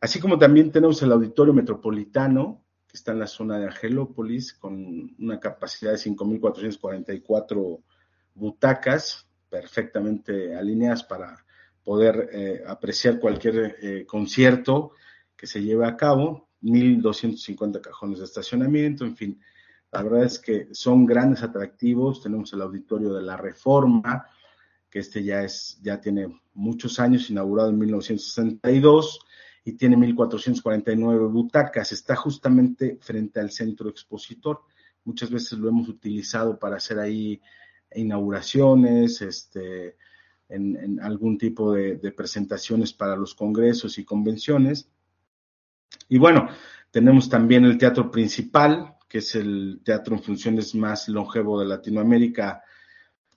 Así 0.00 0.18
como 0.20 0.38
también 0.38 0.70
tenemos 0.70 1.02
el 1.02 1.12
Auditorio 1.12 1.52
Metropolitano, 1.52 2.64
que 2.86 2.96
está 2.96 3.12
en 3.12 3.18
la 3.18 3.26
zona 3.26 3.58
de 3.58 3.66
Angelópolis, 3.66 4.54
con 4.54 5.14
una 5.18 5.38
capacidad 5.38 5.92
de 5.92 5.98
5.444 5.98 7.82
butacas 8.34 9.28
perfectamente 9.50 10.56
alineadas 10.56 11.04
para 11.04 11.44
poder 11.84 12.30
eh, 12.32 12.62
apreciar 12.66 13.18
cualquier 13.18 13.76
eh, 13.82 14.06
concierto 14.06 14.92
que 15.36 15.46
se 15.46 15.62
lleve 15.62 15.86
a 15.86 15.96
cabo, 15.96 16.48
1.250 16.62 17.80
cajones 17.80 18.18
de 18.20 18.24
estacionamiento, 18.24 19.04
en 19.04 19.16
fin, 19.16 19.40
la 19.90 20.02
verdad 20.02 20.24
es 20.24 20.38
que 20.38 20.68
son 20.72 21.06
grandes 21.06 21.42
atractivos. 21.42 22.22
Tenemos 22.22 22.52
el 22.52 22.62
auditorio 22.62 23.14
de 23.14 23.22
la 23.22 23.36
Reforma, 23.36 24.26
que 24.90 24.98
este 24.98 25.22
ya 25.22 25.42
es, 25.42 25.78
ya 25.82 26.00
tiene 26.00 26.40
muchos 26.54 26.98
años, 26.98 27.30
inaugurado 27.30 27.70
en 27.70 27.78
1962 27.78 29.20
y 29.64 29.72
tiene 29.72 29.96
1449 29.96 31.26
butacas. 31.28 31.92
Está 31.92 32.16
justamente 32.16 32.98
frente 33.00 33.40
al 33.40 33.50
centro 33.50 33.88
expositor. 33.88 34.62
Muchas 35.04 35.30
veces 35.30 35.58
lo 35.58 35.68
hemos 35.68 35.88
utilizado 35.88 36.58
para 36.58 36.76
hacer 36.76 36.98
ahí 36.98 37.40
inauguraciones, 37.94 39.22
este, 39.22 39.96
en, 40.50 41.00
algún 41.00 41.38
tipo 41.38 41.72
de, 41.72 41.96
de, 41.96 42.12
presentaciones 42.12 42.92
para 42.92 43.16
los 43.16 43.34
congresos 43.34 43.96
y 43.96 44.04
convenciones. 44.04 44.90
Y 46.10 46.18
bueno, 46.18 46.48
tenemos 46.90 47.30
también 47.30 47.64
el 47.64 47.78
teatro 47.78 48.10
principal, 48.10 48.97
que 49.08 49.18
es 49.18 49.34
el 49.34 49.80
teatro 49.84 50.16
en 50.16 50.22
funciones 50.22 50.74
más 50.74 51.08
longevo 51.08 51.58
de 51.58 51.66
Latinoamérica 51.66 52.62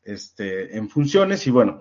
este, 0.04 0.76
en 0.78 0.90
funciones. 0.90 1.48
Y 1.48 1.52
bueno, 1.52 1.80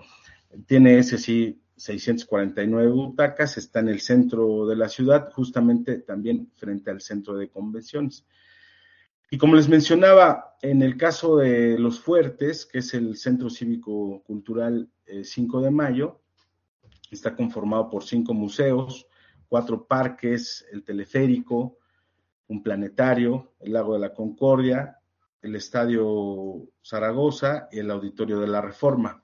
tiene 0.65 0.97
ese 0.97 1.17
sí 1.17 1.61
649 1.75 2.91
butacas, 2.91 3.57
está 3.57 3.79
en 3.79 3.89
el 3.89 4.01
centro 4.01 4.67
de 4.67 4.75
la 4.75 4.87
ciudad, 4.87 5.31
justamente 5.31 5.97
también 5.99 6.51
frente 6.55 6.91
al 6.91 7.01
centro 7.01 7.35
de 7.35 7.49
convenciones. 7.49 8.25
Y 9.31 9.37
como 9.37 9.55
les 9.55 9.67
mencionaba, 9.67 10.57
en 10.61 10.81
el 10.81 10.97
caso 10.97 11.37
de 11.37 11.79
Los 11.79 11.99
Fuertes, 11.99 12.65
que 12.65 12.79
es 12.79 12.93
el 12.93 13.15
Centro 13.17 13.49
Cívico 13.49 14.21
Cultural 14.23 14.89
5 15.23 15.59
eh, 15.59 15.63
de 15.63 15.71
Mayo, 15.71 16.21
está 17.09 17.35
conformado 17.35 17.89
por 17.89 18.03
cinco 18.03 18.33
museos, 18.33 19.07
cuatro 19.47 19.85
parques, 19.85 20.65
el 20.71 20.83
teleférico, 20.83 21.77
un 22.51 22.61
planetario, 22.61 23.53
el 23.61 23.71
lago 23.71 23.93
de 23.93 23.99
la 23.99 24.13
Concordia, 24.13 24.99
el 25.41 25.55
Estadio 25.55 26.67
Zaragoza 26.83 27.69
y 27.71 27.79
el 27.79 27.89
Auditorio 27.89 28.41
de 28.41 28.47
la 28.47 28.61
Reforma. 28.61 29.23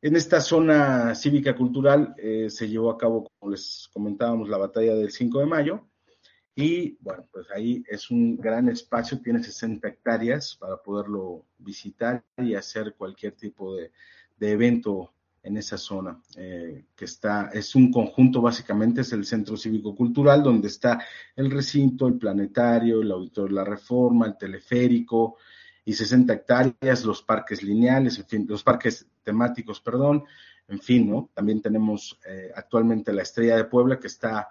En 0.00 0.14
esta 0.14 0.40
zona 0.40 1.14
cívica 1.16 1.56
cultural 1.56 2.14
eh, 2.16 2.48
se 2.48 2.68
llevó 2.68 2.90
a 2.90 2.98
cabo, 2.98 3.28
como 3.38 3.50
les 3.50 3.88
comentábamos, 3.92 4.48
la 4.48 4.58
batalla 4.58 4.94
del 4.94 5.10
5 5.10 5.40
de 5.40 5.46
mayo. 5.46 5.88
Y 6.54 6.96
bueno, 7.00 7.26
pues 7.32 7.50
ahí 7.50 7.82
es 7.88 8.12
un 8.12 8.36
gran 8.36 8.68
espacio, 8.68 9.20
tiene 9.20 9.42
60 9.42 9.88
hectáreas 9.88 10.56
para 10.56 10.76
poderlo 10.76 11.44
visitar 11.58 12.24
y 12.38 12.54
hacer 12.54 12.94
cualquier 12.94 13.32
tipo 13.32 13.74
de, 13.74 13.90
de 14.36 14.52
evento 14.52 15.12
en 15.46 15.56
esa 15.56 15.78
zona, 15.78 16.20
eh, 16.36 16.86
que 16.96 17.04
está, 17.04 17.50
es 17.52 17.76
un 17.76 17.92
conjunto 17.92 18.42
básicamente, 18.42 19.02
es 19.02 19.12
el 19.12 19.24
centro 19.24 19.56
cívico-cultural, 19.56 20.42
donde 20.42 20.66
está 20.66 21.04
el 21.36 21.52
recinto, 21.52 22.08
el 22.08 22.18
planetario, 22.18 23.00
el 23.00 23.12
auditorio 23.12 23.56
de 23.56 23.62
la 23.62 23.64
reforma, 23.64 24.26
el 24.26 24.36
teleférico, 24.36 25.36
y 25.84 25.92
60 25.92 26.32
hectáreas, 26.32 27.04
los 27.04 27.22
parques 27.22 27.62
lineales, 27.62 28.18
en 28.18 28.26
fin, 28.26 28.46
los 28.48 28.64
parques 28.64 29.06
temáticos, 29.22 29.80
perdón, 29.80 30.24
en 30.66 30.80
fin, 30.80 31.08
¿no? 31.08 31.30
También 31.32 31.62
tenemos 31.62 32.18
eh, 32.28 32.50
actualmente 32.52 33.12
la 33.12 33.22
Estrella 33.22 33.56
de 33.56 33.66
Puebla, 33.66 34.00
que 34.00 34.08
está 34.08 34.48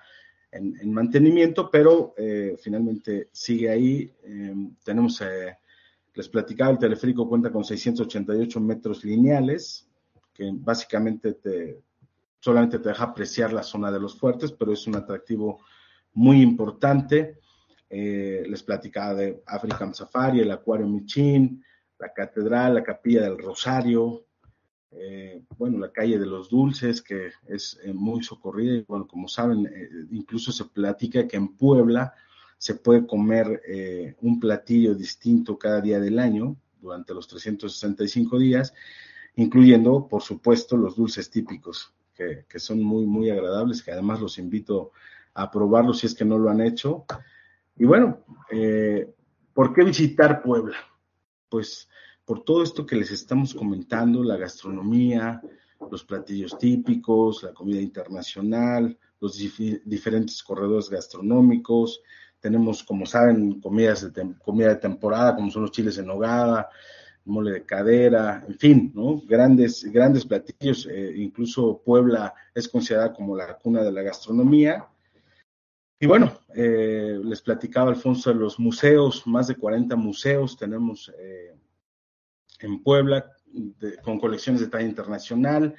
en, 0.49 0.93
mantenimiento, 0.93 1.69
pero 1.69 2.13
eh, 2.17 2.55
finalmente 2.57 3.27
sigue 3.33 3.69
ahí. 3.69 4.09
tenemos, 4.85 5.21
les 6.13 6.29
platicaba, 6.29 6.71
el 6.71 6.79
teleférico 6.79 7.27
cuenta 7.27 7.51
con 7.51 7.65
688 7.65 8.61
metros 8.61 9.03
lineales, 9.03 9.84
que 10.35 10.51
básicamente 10.53 11.33
te, 11.33 11.81
solamente 12.39 12.77
te 12.77 12.89
deja 12.89 13.05
apreciar 13.05 13.53
la 13.53 13.63
zona 13.63 13.89
de 13.89 13.99
los 13.99 14.19
fuertes, 14.19 14.51
pero 14.51 14.71
es 14.73 14.85
un 14.85 14.95
atractivo 14.95 15.61
muy 16.13 16.41
importante. 16.41 17.39
Eh, 17.89 18.43
les 18.47 18.61
platicaba 18.61 19.15
de 19.15 19.41
African 19.47 19.93
Safari, 19.93 20.41
el 20.41 20.51
Acuario 20.51 20.87
Michin, 20.87 21.63
la 21.97 22.11
Catedral, 22.13 22.75
la 22.75 22.83
Capilla 22.83 23.21
del 23.21 23.37
Rosario, 23.37 24.25
eh, 24.91 25.43
bueno, 25.57 25.79
la 25.79 25.91
calle 25.91 26.19
de 26.19 26.25
los 26.25 26.49
Dulces, 26.49 27.01
que 27.01 27.31
es 27.47 27.79
eh, 27.83 27.93
muy 27.93 28.21
socorrida, 28.23 28.75
y 28.75 28.81
bueno, 28.81 29.07
como 29.07 29.27
saben, 29.27 29.69
incluso 30.11 30.51
se 30.51 30.65
platica 30.65 31.27
que 31.27 31.37
en 31.37 31.55
Puebla 31.55 32.13
se 32.57 32.75
puede 32.75 33.05
comer 33.05 33.61
un 34.21 34.39
platillo 34.39 34.95
distinto 34.95 35.57
cada 35.59 35.81
día 35.81 35.99
del 35.99 36.19
año 36.19 36.55
durante 36.79 37.13
los 37.13 37.27
365 37.27 38.39
días, 38.39 38.73
incluyendo, 39.35 40.07
por 40.07 40.21
supuesto, 40.21 40.77
los 40.77 40.95
dulces 40.95 41.29
típicos, 41.29 41.93
que, 42.13 42.45
que 42.47 42.59
son 42.59 42.81
muy, 42.81 43.05
muy 43.05 43.29
agradables, 43.29 43.83
que 43.83 43.91
además 43.91 44.21
los 44.21 44.37
invito 44.37 44.91
a 45.33 45.51
probarlos 45.51 45.99
si 45.99 46.07
es 46.07 46.15
que 46.15 46.25
no 46.25 46.37
lo 46.37 46.49
han 46.49 46.61
hecho. 46.61 47.05
Y 47.77 47.85
bueno, 47.85 48.23
eh, 48.51 49.13
¿por 49.53 49.73
qué 49.73 49.83
visitar 49.83 50.41
Puebla? 50.41 50.77
Pues 51.49 51.89
por 52.23 52.43
todo 52.43 52.63
esto 52.63 52.85
que 52.85 52.95
les 52.95 53.11
estamos 53.11 53.53
comentando, 53.53 54.23
la 54.23 54.37
gastronomía, 54.37 55.41
los 55.91 56.03
platillos 56.03 56.57
típicos, 56.57 57.43
la 57.43 57.53
comida 57.53 57.81
internacional, 57.81 58.97
los 59.19 59.37
diferentes 59.37 60.41
corredores 60.41 60.89
gastronómicos. 60.89 62.01
Tenemos, 62.39 62.83
como 62.83 63.05
saben, 63.05 63.59
comidas 63.59 64.13
de 64.13 64.35
comida 64.43 64.69
de 64.69 64.75
temporada, 64.77 65.35
como 65.35 65.51
son 65.51 65.63
los 65.63 65.71
chiles 65.71 65.97
en 65.97 66.07
nogada, 66.07 66.69
mole 67.25 67.51
de 67.51 67.65
cadera, 67.65 68.43
en 68.47 68.57
fin, 68.57 68.91
¿no? 68.93 69.21
Grandes, 69.27 69.83
grandes 69.91 70.25
platillos. 70.25 70.87
Eh, 70.89 71.13
incluso 71.17 71.81
Puebla 71.83 72.33
es 72.53 72.67
considerada 72.67 73.13
como 73.13 73.35
la 73.35 73.57
cuna 73.57 73.83
de 73.83 73.91
la 73.91 74.01
gastronomía. 74.01 74.87
Y 75.99 76.07
bueno, 76.07 76.31
eh, 76.53 77.19
les 77.23 77.41
platicaba 77.41 77.89
Alfonso 77.89 78.31
de 78.31 78.39
los 78.39 78.59
museos, 78.59 79.25
más 79.25 79.47
de 79.47 79.55
40 79.55 79.95
museos 79.95 80.57
tenemos 80.57 81.11
eh, 81.17 81.55
en 82.59 82.83
Puebla, 82.83 83.31
con 84.03 84.19
colecciones 84.19 84.61
de 84.61 84.67
talla 84.67 84.85
internacional, 84.85 85.73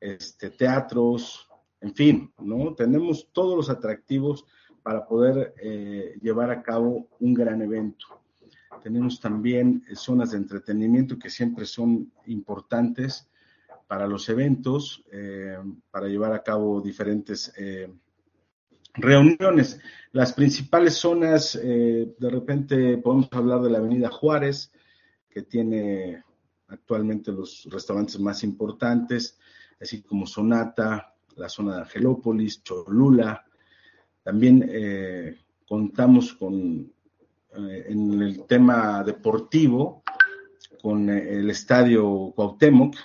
este, 0.00 0.50
teatros, 0.50 1.48
en 1.80 1.94
fin, 1.94 2.32
¿no? 2.38 2.74
Tenemos 2.74 3.28
todos 3.32 3.56
los 3.56 3.70
atractivos 3.70 4.46
para 4.82 5.06
poder 5.06 5.54
eh, 5.62 6.14
llevar 6.20 6.50
a 6.50 6.62
cabo 6.62 7.08
un 7.20 7.34
gran 7.34 7.60
evento. 7.62 8.20
Tenemos 8.82 9.20
también 9.20 9.84
zonas 9.94 10.32
de 10.32 10.38
entretenimiento 10.38 11.18
que 11.18 11.30
siempre 11.30 11.64
son 11.64 12.12
importantes 12.26 13.28
para 13.86 14.06
los 14.06 14.28
eventos, 14.28 15.04
para 15.90 16.08
llevar 16.08 16.32
a 16.32 16.42
cabo 16.42 16.80
diferentes 16.80 17.52
reuniones. 18.94 19.80
Las 20.12 20.32
principales 20.32 20.94
zonas, 20.94 21.58
eh, 21.60 22.14
de 22.18 22.30
repente 22.30 22.98
podemos 22.98 23.28
hablar 23.32 23.60
de 23.62 23.70
la 23.70 23.78
Avenida 23.78 24.08
Juárez, 24.08 24.72
que 25.28 25.42
tiene 25.42 26.22
actualmente 26.68 27.32
los 27.32 27.66
restaurantes 27.70 28.18
más 28.20 28.44
importantes, 28.44 29.38
así 29.80 30.02
como 30.02 30.26
Sonata, 30.26 31.14
la 31.36 31.48
zona 31.48 31.76
de 31.76 31.82
Angelópolis, 31.82 32.62
Cholula. 32.62 33.44
También 34.22 34.64
eh, 34.68 35.36
contamos 35.66 36.34
con, 36.34 36.92
eh, 37.56 37.86
en 37.88 38.22
el 38.22 38.44
tema 38.46 39.02
deportivo, 39.04 40.02
con 40.82 41.08
el 41.08 41.48
estadio 41.50 42.32
Cuauhtémoc, 42.34 42.96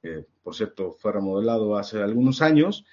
que 0.00 0.26
por 0.42 0.54
cierto 0.54 0.92
fue 0.92 1.12
remodelado 1.12 1.76
hace 1.76 2.02
algunos 2.02 2.42
años, 2.42 2.84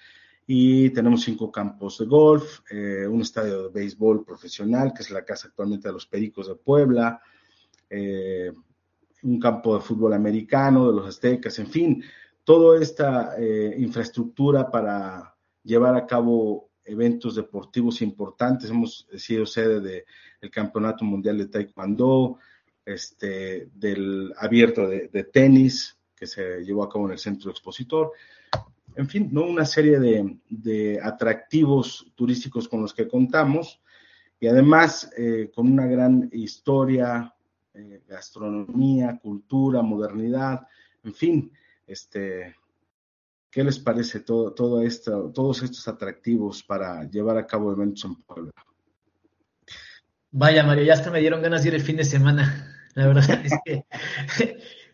y 0.52 0.90
tenemos 0.90 1.22
cinco 1.22 1.52
campos 1.52 2.00
de 2.00 2.06
golf, 2.06 2.62
eh, 2.72 3.06
un 3.08 3.22
estadio 3.22 3.64
de 3.64 3.70
béisbol 3.70 4.26
profesional, 4.26 4.94
que 4.96 5.04
es 5.04 5.12
la 5.12 5.24
casa 5.24 5.48
actualmente 5.48 5.88
de 5.88 5.94
los 5.94 6.08
Pericos 6.08 6.48
de 6.48 6.56
Puebla, 6.56 7.22
eh, 7.88 8.52
un 9.22 9.40
campo 9.40 9.76
de 9.76 9.82
fútbol 9.82 10.14
americano 10.14 10.88
de 10.88 10.96
los 10.96 11.08
Aztecas, 11.08 11.60
en 11.60 11.68
fin, 11.68 12.04
toda 12.44 12.82
esta 12.82 13.36
eh, 13.38 13.76
infraestructura 13.78 14.72
para 14.72 15.36
llevar 15.64 15.96
a 15.96 16.08
cabo 16.08 16.69
eventos 16.90 17.36
deportivos 17.36 18.02
importantes. 18.02 18.70
Hemos 18.70 19.08
sido 19.16 19.46
sede 19.46 19.80
del 19.80 20.52
Campeonato 20.52 21.06
Mundial 21.06 21.38
de 21.38 21.48
Taekwondo, 21.48 22.40
este, 22.86 23.70
del 23.74 24.34
abierto 24.38 24.88
de, 24.88 25.10
de 25.10 25.24
tenis 25.26 25.98
que 26.16 26.28
se 26.28 26.64
llevó 26.64 26.84
a 26.84 26.90
cabo 26.90 27.06
en 27.06 27.14
el 27.14 27.20
Centro 27.20 27.52
Expositor 27.52 28.12
en 28.96 29.08
fin, 29.08 29.30
¿no? 29.32 29.44
una 29.44 29.66
serie 29.66 30.00
de, 30.00 31.00
atractivos 31.02 32.12
turísticos 32.16 32.68
con 32.68 32.82
los 32.82 32.94
que 32.94 33.08
contamos 33.08 33.82
y 34.40 34.48
además 34.48 35.10
eh, 35.18 35.50
con 35.54 35.72
una 35.72 35.86
gran 35.86 36.30
historia, 36.34 37.34
eh, 37.74 38.02
gastronomía, 38.08 39.18
cultura, 39.22 39.82
modernidad, 39.82 40.68
en 41.04 41.14
fin, 41.14 41.52
este, 41.88 42.56
¿qué 43.52 43.64
les 43.64 43.80
parece 43.80 44.20
todo, 44.22 44.54
todo 44.54 44.82
esto, 44.82 45.32
todos 45.34 45.64
estos 45.64 45.88
atractivos 45.88 46.64
para 46.64 47.04
llevar 47.10 47.38
a 47.38 47.48
cabo 47.48 47.72
eventos 47.72 48.06
en 48.06 48.16
Puebla? 48.16 48.52
Vaya, 50.32 50.64
Mario, 50.64 50.84
ya 50.84 50.94
hasta 50.94 51.10
me 51.10 51.20
dieron 51.20 51.42
ganas 51.42 51.64
de 51.64 51.70
ir 51.70 51.76
el 51.76 51.82
fin 51.82 51.98
de 51.98 52.04
semana. 52.04 52.76
La 52.94 53.08
verdad 53.08 53.42
es 53.44 53.54
que 53.66 53.86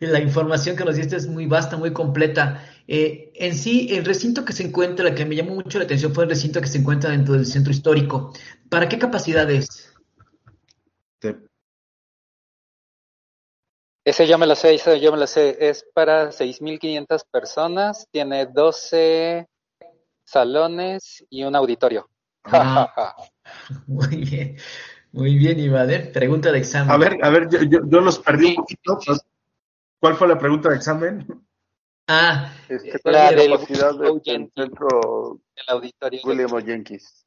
la 0.00 0.20
información 0.20 0.76
que 0.76 0.84
nos 0.84 0.96
diste 0.96 1.16
es 1.16 1.26
muy 1.26 1.46
vasta, 1.46 1.76
muy 1.76 1.92
completa. 1.92 2.62
Eh, 2.88 3.32
en 3.34 3.54
sí, 3.54 3.88
el 3.90 4.04
recinto 4.04 4.44
que 4.44 4.52
se 4.52 4.64
encuentra, 4.64 5.14
que 5.14 5.24
me 5.24 5.34
llamó 5.34 5.54
mucho 5.54 5.78
la 5.78 5.84
atención 5.84 6.14
fue 6.14 6.24
el 6.24 6.30
recinto 6.30 6.60
que 6.60 6.68
se 6.68 6.78
encuentra 6.78 7.10
dentro 7.10 7.34
del 7.34 7.46
centro 7.46 7.72
histórico. 7.72 8.32
¿Para 8.68 8.88
qué 8.88 8.98
capacidad 8.98 9.50
es? 9.50 9.92
Ese 14.06 14.28
yo 14.28 14.38
me 14.38 14.46
lo 14.46 14.54
sé, 14.54 14.72
ese 14.72 15.00
yo 15.00 15.10
me 15.10 15.18
lo 15.18 15.26
sé. 15.26 15.56
Es 15.58 15.84
para 15.92 16.30
6.500 16.30 17.24
personas, 17.28 18.06
tiene 18.12 18.46
12 18.46 19.48
salones 20.24 21.26
y 21.28 21.42
un 21.42 21.56
auditorio. 21.56 22.08
Ah, 22.44 23.16
muy 23.88 24.18
bien, 24.18 24.56
muy 25.10 25.34
bien, 25.34 25.58
Iván. 25.58 25.90
Pregunta 26.12 26.52
de 26.52 26.58
examen. 26.58 26.92
A 26.92 26.96
ver, 26.96 27.18
a 27.20 27.30
ver, 27.30 27.48
yo, 27.48 27.58
yo 27.64 28.00
los 28.00 28.20
perdí 28.20 28.50
un 28.50 28.54
poquito. 28.54 28.96
¿Cuál 29.98 30.14
fue 30.14 30.28
la 30.28 30.38
pregunta 30.38 30.68
de 30.68 30.76
examen? 30.76 31.26
Ah, 32.06 32.54
este, 32.68 33.00
la, 33.10 33.32
de 33.32 33.48
la 33.48 33.56
capacidad 33.56 33.92
del, 33.98 34.22
centro 34.54 35.40
del 35.56 35.64
auditorio 35.66 36.20
William 36.22 36.52
o 36.52 36.60
Jenkins. 36.60 37.26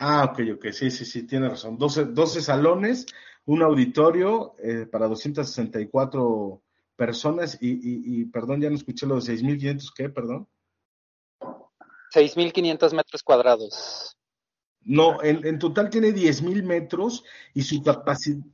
Ah, 0.00 0.24
ok, 0.24 0.40
ok, 0.56 0.72
sí, 0.72 0.90
sí, 0.90 1.04
sí, 1.04 1.24
tiene 1.24 1.50
razón. 1.50 1.78
12, 1.78 2.06
12 2.06 2.42
salones, 2.42 3.06
un 3.46 3.62
auditorio 3.62 4.54
eh, 4.58 4.86
para 4.90 5.08
264 5.08 6.62
personas 6.96 7.58
y, 7.60 7.70
y, 7.70 8.20
y, 8.20 8.24
perdón, 8.26 8.60
ya 8.60 8.70
no 8.70 8.76
escuché 8.76 9.06
lo 9.06 9.16
de 9.16 9.20
6.500, 9.20 9.92
¿qué? 9.94 10.08
Perdón. 10.08 10.48
6.500 12.14 12.94
metros 12.94 13.22
cuadrados. 13.22 14.16
No, 14.82 15.22
en, 15.22 15.44
en 15.46 15.58
total 15.58 15.90
tiene 15.90 16.08
10.000 16.08 16.62
metros 16.62 17.24
y 17.54 17.62
su 17.62 17.82
capacidad 17.82 18.44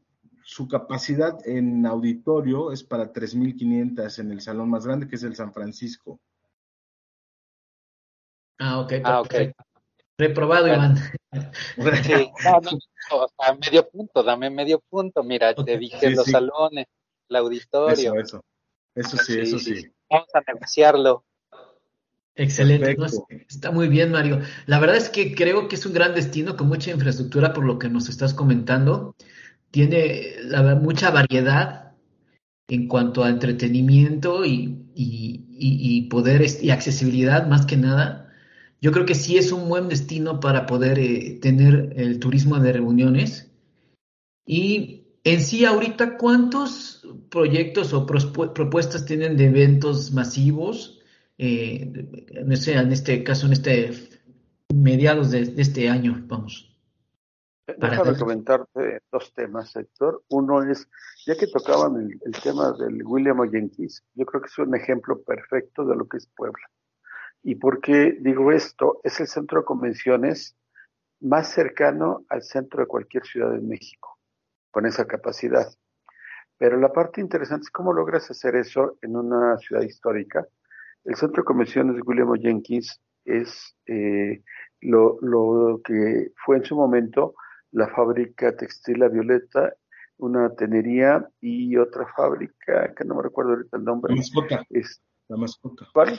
su 0.50 0.66
capacidad 0.66 1.38
en 1.46 1.87
auditorio 1.87 2.72
es 2.72 2.83
para 2.83 3.12
3.500 3.12 4.18
en 4.18 4.33
el 4.33 4.40
salón 4.40 4.68
más 4.68 4.85
grande, 4.85 5.07
que 5.07 5.14
es 5.14 5.22
el 5.22 5.37
San 5.37 5.53
Francisco. 5.53 6.18
Ah, 8.59 8.81
ok. 8.81 8.92
Ah, 9.05 9.20
okay. 9.20 9.53
Reprobado, 10.21 10.69
Iván. 10.69 10.97
Sí, 12.03 12.29
no, 12.45 12.61
no, 12.61 13.59
medio 13.61 13.89
punto, 13.89 14.23
dame 14.25 14.51
medio 14.51 14.81
punto. 14.81 15.23
Mira, 15.23 15.55
te 15.55 15.79
dije 15.79 16.11
los 16.11 16.27
salones, 16.27 16.87
el 17.29 17.37
auditorio. 17.37 18.15
Eso, 18.15 18.19
eso. 18.19 18.45
Eso 18.97 19.17
sí, 19.17 19.39
eso 19.39 19.59
sí. 19.61 19.93
Vamos 20.11 20.29
a 20.35 20.41
negociarlo. 20.53 21.25
Excelente, 22.35 22.97
está 23.49 23.71
muy 23.71 23.87
bien, 23.87 24.11
Mario. 24.11 24.41
La 24.67 24.81
verdad 24.81 24.97
es 24.97 25.09
que 25.09 25.35
creo 25.37 25.69
que 25.69 25.77
es 25.77 25.87
un 25.87 25.93
gran 25.93 26.15
destino 26.15 26.57
con 26.57 26.67
mucha 26.67 26.91
infraestructura 26.91 27.53
por 27.53 27.65
lo 27.65 27.79
que 27.79 27.89
nos 27.89 28.09
estás 28.09 28.35
comentando 28.35 29.15
tiene 29.71 30.35
la, 30.43 30.75
mucha 30.75 31.11
variedad 31.11 31.93
en 32.69 32.89
cuanto 32.89 33.25
a 33.25 33.31
entretenimiento 33.31 34.45
y, 34.45 34.87
y, 34.95 35.45
y, 35.49 36.03
poder 36.09 36.45
y 36.61 36.71
accesibilidad 36.71 37.47
más 37.47 37.67
que 37.67 37.77
nada. 37.77 38.30
Yo 38.81 38.93
creo 38.93 39.05
que 39.05 39.14
sí 39.14 39.37
es 39.37 39.53
un 39.53 39.69
buen 39.69 39.88
destino 39.88 40.40
para 40.40 40.66
poder 40.66 40.99
eh, 40.99 41.38
tener 41.40 41.93
el 41.97 42.19
turismo 42.19 42.59
de 42.59 42.73
reuniones. 42.73 43.53
Y 44.47 45.07
en 45.25 45.40
sí, 45.43 45.64
ahorita, 45.64 46.16
¿cuántos 46.16 47.07
proyectos 47.29 47.93
o 47.93 48.07
propuestas 48.07 49.05
tienen 49.05 49.37
de 49.37 49.47
eventos 49.47 50.12
masivos? 50.12 51.01
Eh, 51.37 51.93
en, 52.31 52.53
en 52.53 52.93
este 52.93 53.23
caso, 53.23 53.47
en 53.47 53.53
este 53.53 53.90
mediados 54.75 55.31
de 55.31 55.55
este 55.57 55.88
año, 55.88 56.23
vamos. 56.27 56.66
Déjame 57.79 58.19
comentarte 58.19 59.03
dos 59.12 59.33
temas, 59.35 59.75
Héctor. 59.77 60.23
Uno 60.29 60.62
es, 60.62 60.88
ya 61.27 61.37
que 61.37 61.47
tocaban 61.47 61.97
el, 61.97 62.43
tema 62.43 62.73
del 62.73 63.03
William 63.05 63.38
Jenkins, 63.51 64.05
yo 64.14 64.27
creo 64.27 64.43
que 64.43 64.49
es 64.49 64.59
un 64.59 64.75
ejemplo 64.75 65.23
perfecto 65.23 65.85
de 65.85 65.97
lo 65.97 66.09
que 66.09 66.16
es 66.16 66.27
Puebla. 66.35 66.69
¿Y 67.42 67.55
por 67.57 67.81
qué 67.81 68.16
digo 68.20 68.53
esto? 68.53 69.00
Es 69.03 69.20
el 69.20 69.26
centro 69.26 69.61
de 69.61 69.64
convenciones 69.64 70.57
más 71.20 71.53
cercano 71.53 72.24
al 72.29 72.42
centro 72.42 72.81
de 72.81 72.87
cualquier 72.87 73.24
ciudad 73.24 73.53
de 73.53 73.61
México, 73.61 74.18
con 74.70 74.87
esa 74.87 75.07
capacidad. 75.07 75.66
Pero 76.59 76.79
la 76.79 76.92
parte 76.92 77.20
interesante 77.20 77.64
es 77.64 77.70
cómo 77.70 77.92
logras 77.92 78.31
hacer 78.31 78.57
eso 78.57 78.98
en 79.03 79.16
una 79.16 79.57
ciudad 79.59 79.83
histórica. 79.83 80.46
El 81.05 81.16
centro 81.16 81.42
de 81.42 81.46
convenciones 81.46 81.96
de 81.96 82.03
William 82.03 82.35
Jenkins 82.35 83.00
es 83.24 83.74
eh, 83.87 84.42
lo, 84.83 85.18
lo, 85.22 85.81
que 85.83 86.33
fue 86.44 86.59
en 86.59 86.64
su 86.64 86.76
momento 86.76 87.35
la 87.72 87.88
fábrica 87.88 88.55
textil 88.57 88.98
La 88.98 89.09
Violeta, 89.09 89.74
una 90.18 90.55
tenería 90.55 91.26
y 91.40 91.76
otra 91.76 92.07
fábrica, 92.14 92.94
que 92.94 93.05
no 93.05 93.14
me 93.14 93.22
recuerdo 93.22 93.53
ahorita 93.53 93.76
el 93.76 93.85
nombre. 93.85 94.12
La 94.12 94.18
mascota. 94.18 94.62
Es, 94.68 95.03
la 95.29 95.37
mascota. 95.37 95.87
¿Cuál? 95.92 96.18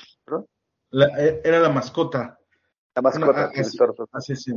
Eh, 0.91 1.41
era 1.43 1.59
la 1.59 1.69
mascota. 1.69 2.37
La 2.95 3.01
mascota. 3.01 3.51
así, 4.11 4.35
sí, 4.35 4.53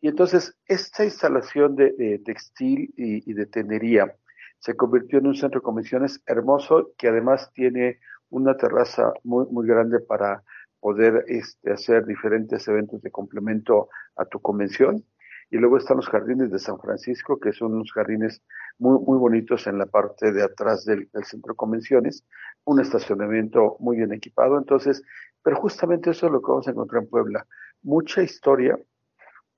Y 0.00 0.08
entonces, 0.08 0.54
esta 0.66 1.04
instalación 1.04 1.74
de, 1.76 2.20
textil 2.24 2.92
y, 2.96 3.32
de 3.32 3.46
tenería 3.46 4.14
se 4.58 4.74
convirtió 4.74 5.18
en 5.18 5.28
un 5.28 5.34
centro 5.34 5.60
de 5.60 5.64
convenciones 5.64 6.20
hermoso 6.26 6.92
que 6.98 7.08
además 7.08 7.50
tiene 7.54 8.00
una 8.30 8.56
terraza 8.56 9.12
muy, 9.22 9.46
muy 9.50 9.66
grande 9.66 10.00
para 10.00 10.42
poder 10.80 11.24
este, 11.28 11.72
hacer 11.72 12.04
diferentes 12.04 12.66
eventos 12.68 13.00
de 13.02 13.10
complemento 13.10 13.88
a 14.16 14.24
tu 14.24 14.40
convención. 14.40 15.04
Y 15.50 15.56
luego 15.56 15.78
están 15.78 15.98
los 15.98 16.08
jardines 16.08 16.50
de 16.50 16.58
San 16.58 16.78
Francisco, 16.80 17.38
que 17.38 17.52
son 17.52 17.74
unos 17.74 17.92
jardines 17.92 18.42
muy, 18.78 18.98
muy 19.00 19.18
bonitos 19.18 19.66
en 19.66 19.78
la 19.78 19.86
parte 19.86 20.32
de 20.32 20.42
atrás 20.42 20.84
del, 20.84 21.08
centro 21.24 21.54
convenciones, 21.54 22.24
un 22.64 22.80
estacionamiento 22.80 23.76
muy 23.80 23.96
bien 23.96 24.12
equipado. 24.12 24.58
Entonces, 24.58 25.02
pero 25.42 25.56
justamente 25.56 26.10
eso 26.10 26.26
es 26.26 26.32
lo 26.32 26.40
que 26.40 26.50
vamos 26.50 26.68
a 26.68 26.72
encontrar 26.72 27.02
en 27.02 27.08
Puebla. 27.08 27.46
Mucha 27.82 28.22
historia, 28.22 28.78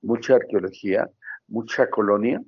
mucha 0.01 0.35
arqueología, 0.35 1.09
mucha 1.47 1.89
colonia 1.89 2.41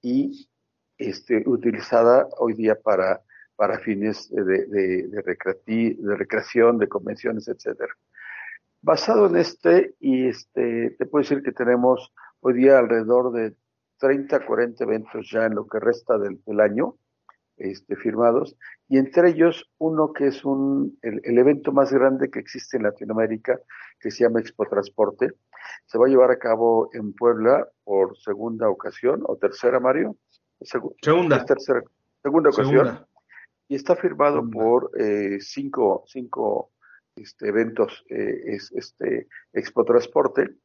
y 0.00 0.48
este, 0.96 1.42
utilizada 1.46 2.28
hoy 2.38 2.54
día 2.54 2.80
para, 2.80 3.20
para 3.56 3.78
fines 3.80 4.30
de, 4.30 4.44
de, 4.44 4.66
de, 4.66 5.08
de 5.08 6.16
recreación, 6.16 6.78
de 6.78 6.88
convenciones, 6.88 7.48
etcétera. 7.48 7.92
Basado 8.80 9.26
en 9.26 9.36
este, 9.36 9.94
y 9.98 10.28
este, 10.28 10.90
te 10.98 11.06
puedo 11.06 11.22
decir 11.22 11.42
que 11.42 11.52
tenemos 11.52 12.12
hoy 12.40 12.52
día 12.52 12.78
alrededor 12.78 13.32
de 13.32 13.54
30, 14.04 14.44
40 14.44 14.84
eventos 14.84 15.30
ya 15.30 15.46
en 15.46 15.54
lo 15.54 15.66
que 15.66 15.80
resta 15.80 16.18
del, 16.18 16.60
año 16.60 16.96
este, 17.56 17.96
firmados, 17.96 18.54
y 18.86 18.98
entre 18.98 19.30
ellos 19.30 19.64
uno 19.78 20.12
que 20.12 20.26
es 20.26 20.44
un, 20.44 20.98
el, 21.00 21.38
evento 21.38 21.72
más 21.72 21.90
grande 21.90 22.30
que 22.30 22.38
existe 22.38 22.76
en 22.76 22.82
Latinoamérica, 22.82 23.58
que 23.98 24.10
se 24.10 24.24
llama 24.24 24.40
Expo 24.40 24.66
Transporte. 24.66 25.32
Se 25.86 25.96
va 25.96 26.04
a 26.04 26.10
llevar 26.10 26.30
a 26.30 26.38
cabo 26.38 26.90
en 26.92 27.14
Puebla 27.14 27.66
por 27.82 28.14
segunda 28.18 28.68
ocasión, 28.68 29.22
o 29.24 29.36
tercera, 29.36 29.80
Mario. 29.80 30.18
segunda. 30.60 31.42
tercera, 31.46 31.82
segunda 32.22 32.50
ocasión. 32.50 33.06
Y 33.68 33.76
está 33.76 33.96
firmado 33.96 34.46
por 34.50 34.90
eh, 35.00 35.38
cinco, 35.40 36.04
cinco 36.06 36.72
este, 37.16 37.48
eventos, 37.48 38.04
eh, 38.10 38.42
es, 38.48 38.70
este, 38.72 39.28
Expo 39.54 39.82
Transporte. 39.82 40.56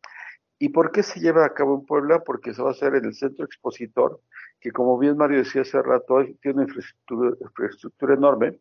¿Y 0.62 0.70
por 0.70 0.92
qué 0.92 1.04
se 1.04 1.22
lleva 1.22 1.46
a 1.46 1.54
cabo 1.54 1.80
en 1.80 1.86
Puebla? 1.86 2.22
Porque 2.22 2.54
se 2.54 2.62
va 2.62 2.70
a 2.70 2.72
hacer 2.72 2.94
en 2.96 3.06
el 3.06 3.16
centro 3.16 3.46
expositor, 3.46 4.22
que 4.60 4.72
como 4.72 4.98
bien 5.00 5.16
Mario 5.16 5.38
decía 5.38 5.62
hace 5.62 5.82
rato, 5.82 6.18
tiene 6.42 6.64
una 6.64 6.64
infraestructura, 6.64 8.14
enorme. 8.14 8.60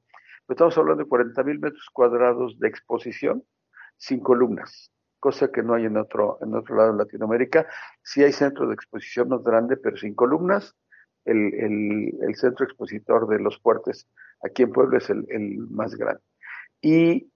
estamos 0.48 0.78
hablando 0.78 1.02
de 1.02 1.08
40 1.08 1.42
mil 1.42 1.58
metros 1.58 1.88
cuadrados 1.92 2.56
de 2.60 2.68
exposición 2.68 3.42
sin 3.96 4.20
columnas, 4.20 4.92
cosa 5.18 5.50
que 5.50 5.64
no 5.64 5.74
hay 5.74 5.86
en 5.86 5.96
otro, 5.96 6.38
en 6.40 6.54
otro 6.54 6.76
lado 6.76 6.92
de 6.92 6.98
Latinoamérica. 6.98 7.66
Sí 8.00 8.22
hay 8.22 8.32
centros 8.32 8.68
de 8.68 8.74
exposición 8.74 9.28
más 9.28 9.42
grande, 9.42 9.76
pero 9.76 9.96
sin 9.96 10.14
columnas. 10.14 10.76
El, 11.24 11.52
el, 12.22 12.34
centro 12.36 12.64
expositor 12.64 13.26
de 13.28 13.38
los 13.38 13.58
fuertes 13.58 14.08
aquí 14.42 14.62
en 14.62 14.72
Puebla 14.72 14.98
es 14.98 15.10
el, 15.10 15.26
el 15.28 15.58
más 15.68 15.94
grande. 15.96 16.22
Y 16.80 17.30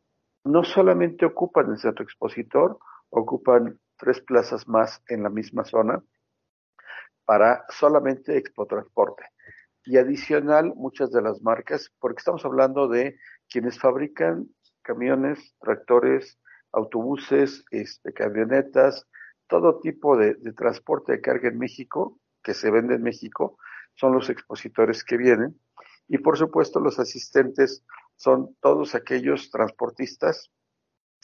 no 0.45 0.63
solamente 0.63 1.27
ocupan 1.27 1.73
el 1.73 1.79
centro 1.79 2.05
expositor, 2.05 2.79
ocupan 3.11 3.79
tres 4.03 4.21
plazas 4.21 4.67
más 4.67 5.01
en 5.07 5.23
la 5.23 5.31
misma 5.31 5.65
zona 5.65 6.03
para 7.25 7.65
solamente 7.69 8.37
Expo 8.37 8.67
Transporte. 8.67 9.23
Y 9.85 9.97
adicional, 9.97 10.75
muchas 10.75 11.13
de 11.13 11.23
las 11.23 11.41
marcas, 11.41 11.93
porque 12.01 12.19
estamos 12.19 12.45
hablando 12.45 12.89
de 12.89 13.17
quienes 13.49 13.79
fabrican 13.79 14.49
camiones, 14.83 15.55
tractores, 15.61 16.41
autobuses, 16.73 17.65
este, 17.71 18.13
camionetas, 18.13 19.07
todo 19.47 19.79
tipo 19.79 20.17
de, 20.17 20.35
de 20.35 20.53
transporte 20.53 21.13
de 21.13 21.21
carga 21.21 21.49
en 21.49 21.59
México, 21.59 22.19
que 22.43 22.55
se 22.55 22.73
vende 22.73 22.97
en 22.97 23.05
México, 23.05 23.57
son 23.95 24.15
los 24.15 24.31
expositores 24.31 25.05
que 25.05 25.17
vienen. 25.17 25.61
Y 26.09 26.19
por 26.19 26.37
supuesto, 26.37 26.81
los 26.81 26.99
asistentes 26.99 27.85
son 28.17 28.57
todos 28.61 28.97
aquellos 28.97 29.51
transportistas, 29.51 30.51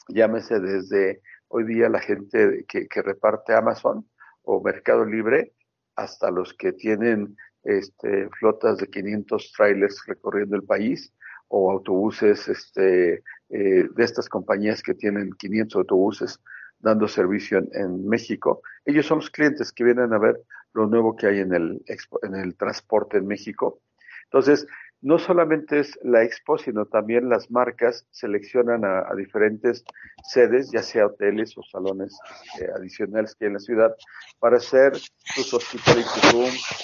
llámese 0.07 0.61
desde 0.61 1.21
hoy 1.49 1.65
día 1.65 1.89
la 1.89 1.99
gente 1.99 2.65
que, 2.67 3.01
reparte 3.01 3.53
Amazon 3.53 4.07
o 4.43 4.61
Mercado 4.61 5.05
Libre, 5.05 5.53
hasta 5.95 6.31
los 6.31 6.53
que 6.53 6.71
tienen 6.71 7.35
este, 7.63 8.29
flotas 8.39 8.77
de 8.77 8.87
500 8.87 9.51
trailers 9.51 10.01
recorriendo 10.07 10.55
el 10.55 10.63
país 10.63 11.13
o 11.49 11.71
autobuses 11.71 12.47
este, 12.47 13.23
eh, 13.49 13.87
de 13.95 14.03
estas 14.03 14.29
compañías 14.29 14.81
que 14.81 14.93
tienen 14.93 15.33
500 15.33 15.75
autobuses 15.77 16.39
dando 16.79 17.07
servicio 17.07 17.57
en, 17.73 18.07
México. 18.07 18.61
Ellos 18.85 19.05
son 19.05 19.17
los 19.17 19.29
clientes 19.29 19.73
que 19.73 19.83
vienen 19.83 20.13
a 20.13 20.19
ver 20.19 20.39
lo 20.73 20.87
nuevo 20.87 21.15
que 21.15 21.27
hay 21.27 21.39
en 21.39 21.53
el, 21.53 21.83
en 22.23 22.35
el 22.35 22.55
transporte 22.55 23.17
en 23.17 23.27
México. 23.27 23.81
Entonces, 24.25 24.65
no 25.01 25.17
solamente 25.17 25.79
es 25.79 25.97
la 26.03 26.23
expo, 26.23 26.57
sino 26.57 26.85
también 26.85 27.29
las 27.29 27.49
marcas 27.49 28.05
seleccionan 28.11 28.83
a, 28.83 29.13
diferentes 29.15 29.83
sedes, 30.23 30.71
ya 30.71 30.83
sea 30.83 31.07
hoteles 31.07 31.57
o 31.57 31.63
salones 31.63 32.17
eh, 32.59 32.67
adicionales 32.75 33.35
que 33.35 33.45
hay 33.45 33.47
en 33.47 33.53
la 33.53 33.59
ciudad, 33.59 33.95
para 34.39 34.57
hacer 34.57 34.97
sus 34.97 35.53
hospitality 35.53 36.19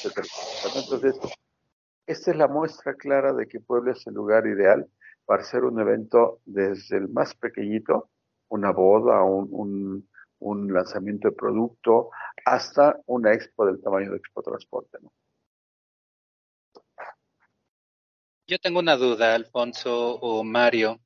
etc. 0.05 0.25
Entonces, 0.75 1.19
esta 2.07 2.31
es 2.31 2.37
la 2.37 2.47
muestra 2.47 2.93
clara 2.93 3.33
de 3.33 3.47
que 3.47 3.59
Puebla 3.59 3.91
es 3.91 4.07
el 4.07 4.13
lugar 4.13 4.47
ideal 4.47 4.87
para 5.25 5.41
hacer 5.41 5.63
un 5.63 5.79
evento 5.79 6.39
desde 6.45 6.97
el 6.97 7.09
más 7.09 7.33
pequeñito, 7.35 8.09
una 8.47 8.71
boda, 8.71 9.23
un, 9.23 10.07
un 10.39 10.73
lanzamiento 10.73 11.29
de 11.29 11.35
producto, 11.35 12.11
hasta 12.45 12.99
una 13.07 13.33
expo 13.33 13.65
del 13.65 13.81
tamaño 13.81 14.11
de 14.11 14.17
Expo 14.17 14.43
Transporte. 14.43 14.99
¿no? 15.01 15.11
Yo 18.47 18.59
tengo 18.59 18.79
una 18.79 18.95
duda, 18.95 19.33
Alfonso 19.33 20.19
o 20.19 20.43
Mario. 20.43 20.99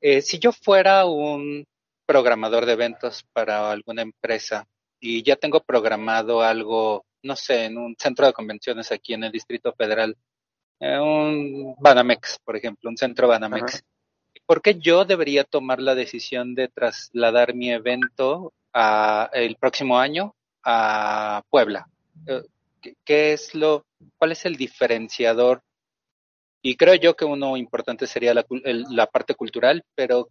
Eh, 0.00 0.22
si 0.22 0.40
yo 0.40 0.50
fuera 0.50 1.06
un 1.06 1.64
programador 2.04 2.66
de 2.66 2.72
eventos 2.72 3.24
para 3.32 3.70
alguna 3.70 4.02
empresa 4.02 4.66
y 4.98 5.22
ya 5.22 5.36
tengo 5.36 5.60
programado 5.60 6.42
algo, 6.42 7.04
no 7.22 7.36
sé, 7.36 7.66
en 7.66 7.78
un 7.78 7.94
centro 7.96 8.26
de 8.26 8.32
convenciones 8.32 8.90
aquí 8.90 9.14
en 9.14 9.22
el 9.22 9.30
Distrito 9.30 9.72
Federal, 9.72 10.16
eh, 10.80 10.98
un 10.98 11.76
Banamex, 11.78 12.40
por 12.44 12.56
ejemplo, 12.56 12.90
un 12.90 12.96
centro 12.96 13.28
Banamex, 13.28 13.84
¿por 14.44 14.60
qué 14.60 14.80
yo 14.80 15.04
debería 15.04 15.44
tomar 15.44 15.80
la 15.80 15.94
decisión 15.94 16.56
de 16.56 16.66
trasladar 16.66 17.54
mi 17.54 17.70
evento 17.70 18.52
a, 18.72 19.30
el 19.32 19.54
próximo 19.56 19.96
año 19.96 20.34
a 20.64 21.44
Puebla? 21.50 21.86
Eh, 22.26 22.42
¿Qué 23.04 23.32
es 23.32 23.54
lo, 23.54 23.84
cuál 24.16 24.32
es 24.32 24.44
el 24.44 24.56
diferenciador 24.56 25.62
y 26.62 26.76
creo 26.76 26.94
yo 26.94 27.14
que 27.14 27.24
uno 27.24 27.56
importante 27.56 28.06
sería 28.06 28.34
la, 28.34 28.44
la 28.64 29.06
parte 29.06 29.34
cultural, 29.34 29.84
pero 29.94 30.28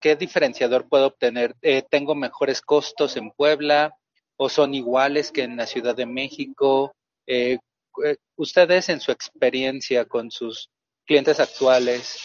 ¿qué 0.00 0.16
diferenciador 0.16 0.88
puedo 0.88 1.06
obtener? 1.06 1.54
Eh, 1.62 1.82
¿Tengo 1.88 2.14
mejores 2.14 2.60
costos 2.60 3.16
en 3.16 3.30
Puebla 3.32 3.96
o 4.36 4.48
son 4.48 4.74
iguales 4.74 5.32
que 5.32 5.42
en 5.42 5.56
la 5.56 5.66
Ciudad 5.66 5.96
de 5.96 6.06
México? 6.06 6.94
Eh, 7.26 7.58
eh 8.04 8.16
ustedes 8.36 8.88
en 8.88 9.00
su 9.00 9.10
experiencia 9.10 10.04
con 10.04 10.30
sus 10.30 10.70
clientes 11.04 11.40
actuales, 11.40 12.18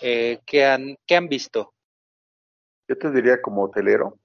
eh, 0.00 0.38
¿qué, 0.46 0.64
han, 0.64 0.96
¿qué 1.06 1.16
han 1.16 1.28
visto? 1.28 1.74
Yo 2.88 2.96
te 2.98 3.10
diría 3.10 3.40
como 3.42 3.64
hotelero, 3.64 4.18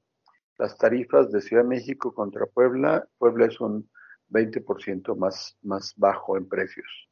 las 0.57 0.77
tarifas 0.77 1.31
de 1.31 1.41
Ciudad 1.41 1.63
de 1.63 1.69
México 1.69 2.13
contra 2.13 2.45
Puebla, 2.45 3.07
Puebla 3.17 3.47
es 3.47 3.59
un 3.59 3.89
20% 4.29 5.15
más, 5.15 5.57
más 5.61 5.93
bajo 5.95 6.37
en 6.37 6.47
precios 6.47 7.08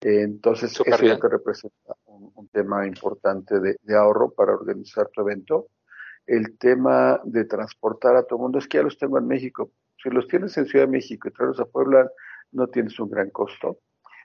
entonces, 0.00 0.72
eso 0.72 0.84
ya 0.84 1.18
te 1.18 1.28
representa 1.28 1.94
un, 2.06 2.48
tema 2.48 2.86
importante 2.86 3.60
de, 3.60 3.96
ahorro 3.96 4.32
para 4.32 4.54
organizar 4.54 5.08
tu 5.08 5.20
evento. 5.20 5.68
El 6.26 6.58
tema 6.58 7.20
de 7.24 7.44
transportar 7.44 8.16
a 8.16 8.22
todo 8.22 8.38
el 8.38 8.42
mundo, 8.42 8.58
es 8.58 8.66
que 8.66 8.78
ya 8.78 8.82
los 8.82 8.98
tengo 8.98 9.18
en 9.18 9.26
México. 9.26 9.70
Si 10.02 10.10
los 10.10 10.26
tienes 10.26 10.56
en 10.56 10.66
Ciudad 10.66 10.86
de 10.86 10.92
México 10.92 11.28
y 11.28 11.32
traerlos 11.32 11.60
a 11.60 11.66
Puebla, 11.66 12.10
no 12.52 12.66
tienes 12.68 12.98
un 12.98 13.10
gran 13.10 13.30
costo. 13.30 13.78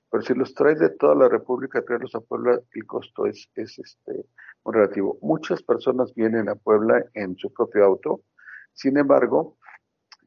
Pero 0.09 0.23
si 0.23 0.33
los 0.33 0.53
traes 0.53 0.79
de 0.79 0.89
toda 0.89 1.15
la 1.15 1.27
República, 1.27 1.83
traerlos 1.83 2.15
a 2.15 2.21
Puebla, 2.21 2.59
el 2.71 2.85
costo 2.85 3.25
es, 3.25 3.49
es 3.55 3.77
este, 3.77 4.25
muy 4.63 4.75
relativo. 4.75 5.17
Muchas 5.21 5.61
personas 5.61 6.13
vienen 6.15 6.47
a 6.47 6.55
Puebla 6.55 7.03
en 7.13 7.35
su 7.37 7.51
propio 7.51 7.85
auto, 7.85 8.21
sin 8.73 8.97
embargo, 8.97 9.57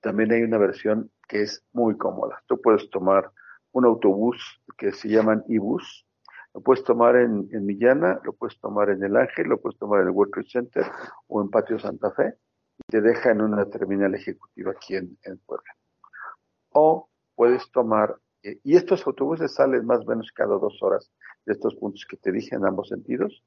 también 0.01 0.33
hay 0.33 0.43
una 0.43 0.59
versión 0.59 1.11
que 1.27 1.43
es 1.43 1.65
muy 1.73 1.97
cómoda. 1.97 2.43
Tú 2.47 2.61
puedes 2.61 2.89
tomar 2.91 3.31
un 3.73 3.85
autobús 3.85 4.63
que 4.77 4.93
se 4.93 5.09
llaman 5.09 5.45
e-bus, 5.49 6.07
lo 6.55 6.61
puedes 6.61 6.85
tomar 6.85 7.17
en, 7.17 7.49
Millana, 7.65 8.21
lo 8.25 8.33
puedes 8.33 8.59
tomar 8.59 8.91
en 8.91 9.03
El 9.03 9.17
Ángel, 9.17 9.49
lo 9.49 9.61
puedes 9.61 9.79
tomar 9.79 10.01
en 10.01 10.09
el 10.09 10.13
World 10.13 10.33
Trade 10.33 10.49
Center 10.49 10.87
o 11.27 11.43
en 11.43 11.51
Patio 11.51 11.79
Santa 11.79 12.11
Fe 12.13 12.35
y 12.79 12.83
te 12.89 13.01
deja 13.01 13.31
en 13.31 13.43
una 13.43 13.65
terminal 13.67 14.15
ejecutiva 14.15 14.73
aquí 14.73 14.97
en, 14.97 15.17
en 15.25 15.39
Puebla. 15.39 15.77
O 16.71 17.09
puedes 17.35 17.71
tomar, 17.71 18.17
eh, 18.43 18.59
y 18.65 18.77
estos 18.77 19.07
autobuses 19.07 19.55
salen 19.55 19.87
más 19.87 20.01
o 20.01 20.05
menos 20.05 20.33
cada 20.35 20.59
dos 20.59 20.83
horas 20.83 21.11
de 21.45 21.53
estos 21.53 21.75
puntos 21.77 22.07
que 22.09 22.17
te 22.17 22.33
dije 22.33 22.57
en 22.57 22.65
ambos 22.65 22.89
sentidos, 22.89 23.43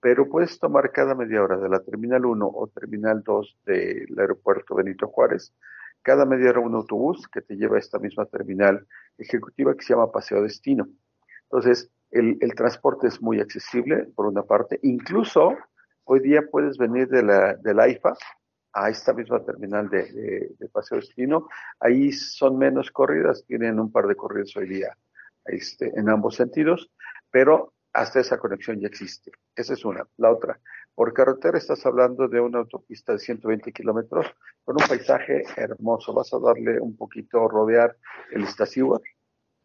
pero 0.00 0.28
puedes 0.28 0.58
tomar 0.58 0.90
cada 0.90 1.14
media 1.14 1.42
hora 1.42 1.56
de 1.58 1.68
la 1.68 1.80
Terminal 1.80 2.24
1 2.26 2.46
o 2.46 2.66
Terminal 2.68 3.22
2 3.22 3.58
del 3.64 4.18
aeropuerto 4.18 4.74
Benito 4.74 5.06
Juárez, 5.06 5.54
cada 6.02 6.24
media 6.24 6.50
hora 6.50 6.60
un 6.60 6.74
autobús 6.74 7.28
que 7.28 7.42
te 7.42 7.56
lleva 7.56 7.76
a 7.76 7.80
esta 7.80 7.98
misma 7.98 8.26
terminal 8.26 8.86
ejecutiva 9.18 9.74
que 9.74 9.82
se 9.82 9.94
llama 9.94 10.10
Paseo 10.10 10.42
Destino. 10.42 10.88
Entonces, 11.44 11.90
el, 12.10 12.54
transporte 12.54 13.08
es 13.08 13.20
muy 13.22 13.40
accesible, 13.40 14.06
por 14.14 14.26
una 14.26 14.42
parte. 14.42 14.78
Incluso 14.82 15.56
hoy 16.04 16.20
día 16.20 16.42
puedes 16.50 16.76
venir 16.76 17.08
de 17.08 17.22
la, 17.22 17.54
de 17.54 17.74
la 17.74 17.86
a 18.74 18.88
esta 18.88 19.12
misma 19.12 19.44
terminal 19.44 19.88
de, 19.88 20.50
de, 20.58 20.68
Paseo 20.68 20.98
Destino. 20.98 21.48
Ahí 21.80 22.12
son 22.12 22.58
menos 22.58 22.90
corridas, 22.90 23.44
tienen 23.46 23.78
un 23.78 23.90
par 23.90 24.06
de 24.06 24.16
corridas 24.16 24.54
hoy 24.56 24.68
día 24.68 24.96
este, 25.44 25.92
en 25.98 26.08
ambos 26.08 26.36
sentidos, 26.36 26.90
pero 27.30 27.74
hasta 27.92 28.20
esa 28.20 28.38
conexión 28.38 28.80
ya 28.80 28.88
existe. 28.88 29.32
Esa 29.54 29.74
es 29.74 29.84
una. 29.84 30.06
La 30.16 30.30
otra, 30.30 30.58
por 30.94 31.12
carretera 31.12 31.58
estás 31.58 31.84
hablando 31.86 32.28
de 32.28 32.40
una 32.40 32.58
autopista 32.58 33.12
de 33.12 33.18
120 33.18 33.72
kilómetros 33.72 34.26
con 34.64 34.76
un 34.80 34.88
paisaje 34.88 35.44
hermoso. 35.56 36.12
Vas 36.12 36.32
a 36.34 36.38
darle 36.38 36.80
un 36.80 36.96
poquito, 36.96 37.48
rodear 37.48 37.96
el 38.30 38.42
Iztaccíhuatl 38.42 39.08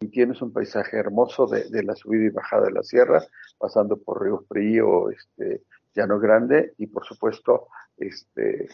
y 0.00 0.08
tienes 0.08 0.40
un 0.42 0.52
paisaje 0.52 0.96
hermoso 0.96 1.46
de, 1.46 1.82
la 1.82 1.94
subida 1.94 2.26
y 2.26 2.30
bajada 2.30 2.66
de 2.66 2.72
la 2.72 2.82
sierra, 2.82 3.22
pasando 3.58 3.96
por 3.96 4.22
Río 4.22 4.44
Frío, 4.48 5.10
este, 5.10 5.62
Llano 5.94 6.18
Grande 6.18 6.74
y 6.78 6.86
por 6.86 7.04
supuesto 7.04 7.68
este, 7.96 8.68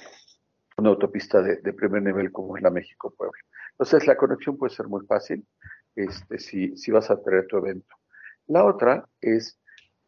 una 0.76 0.90
autopista 0.90 1.40
de, 1.40 1.56
de 1.56 1.72
primer 1.72 2.02
nivel 2.02 2.30
como 2.30 2.56
es 2.56 2.62
la 2.62 2.70
México-Puebla. 2.70 3.40
Entonces 3.72 4.06
la 4.06 4.16
conexión 4.16 4.56
puede 4.56 4.74
ser 4.74 4.86
muy 4.86 5.04
fácil 5.06 5.46
este, 5.96 6.38
si, 6.38 6.76
si 6.76 6.90
vas 6.90 7.10
a 7.10 7.20
tener 7.22 7.46
tu 7.46 7.56
evento. 7.58 7.94
La 8.46 8.64
otra 8.64 9.08
es, 9.20 9.58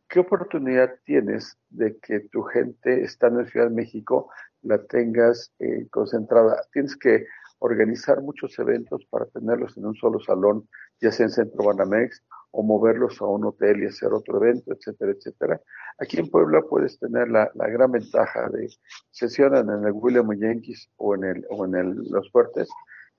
¿qué 0.09 0.21
oportunidad 0.21 0.95
tienes 1.05 1.59
de 1.71 1.99
que 1.99 2.21
tu 2.21 2.43
gente 2.43 3.03
estando 3.03 3.41
en 3.41 3.47
Ciudad 3.47 3.69
de 3.69 3.75
México 3.75 4.31
la 4.63 4.83
tengas 4.87 5.53
eh, 5.59 5.87
concentrada? 5.91 6.63
Tienes 6.73 6.97
que 6.97 7.27
organizar 7.59 8.21
muchos 8.23 8.59
eventos 8.59 9.05
para 9.11 9.27
tenerlos 9.27 9.77
en 9.77 9.87
un 9.87 9.95
solo 9.95 10.21
salón, 10.21 10.69
ya 11.01 11.11
sea 11.11 11.27
en 11.27 11.33
Centro 11.33 11.65
Banamex, 11.65 12.23
o 12.53 12.63
moverlos 12.63 13.21
a 13.21 13.27
un 13.27 13.45
hotel 13.45 13.83
y 13.83 13.87
hacer 13.87 14.13
otro 14.13 14.43
evento, 14.43 14.73
etcétera, 14.73 15.13
etcétera. 15.13 15.61
Aquí 15.99 16.19
en 16.19 16.31
Puebla 16.31 16.63
puedes 16.63 16.99
tener 16.99 17.29
la, 17.29 17.51
gran 17.55 17.93
ventaja 17.93 18.49
de 18.51 18.69
sesionan 19.11 19.69
en 19.69 19.85
el 19.85 19.93
William 19.93 20.33
Yankees 20.33 20.89
o 20.97 21.15
en 21.15 21.25
el 21.25 21.47
o 21.51 21.67
en 21.67 21.75
el 21.75 21.97
Los 22.11 22.31
Fuertes, 22.31 22.69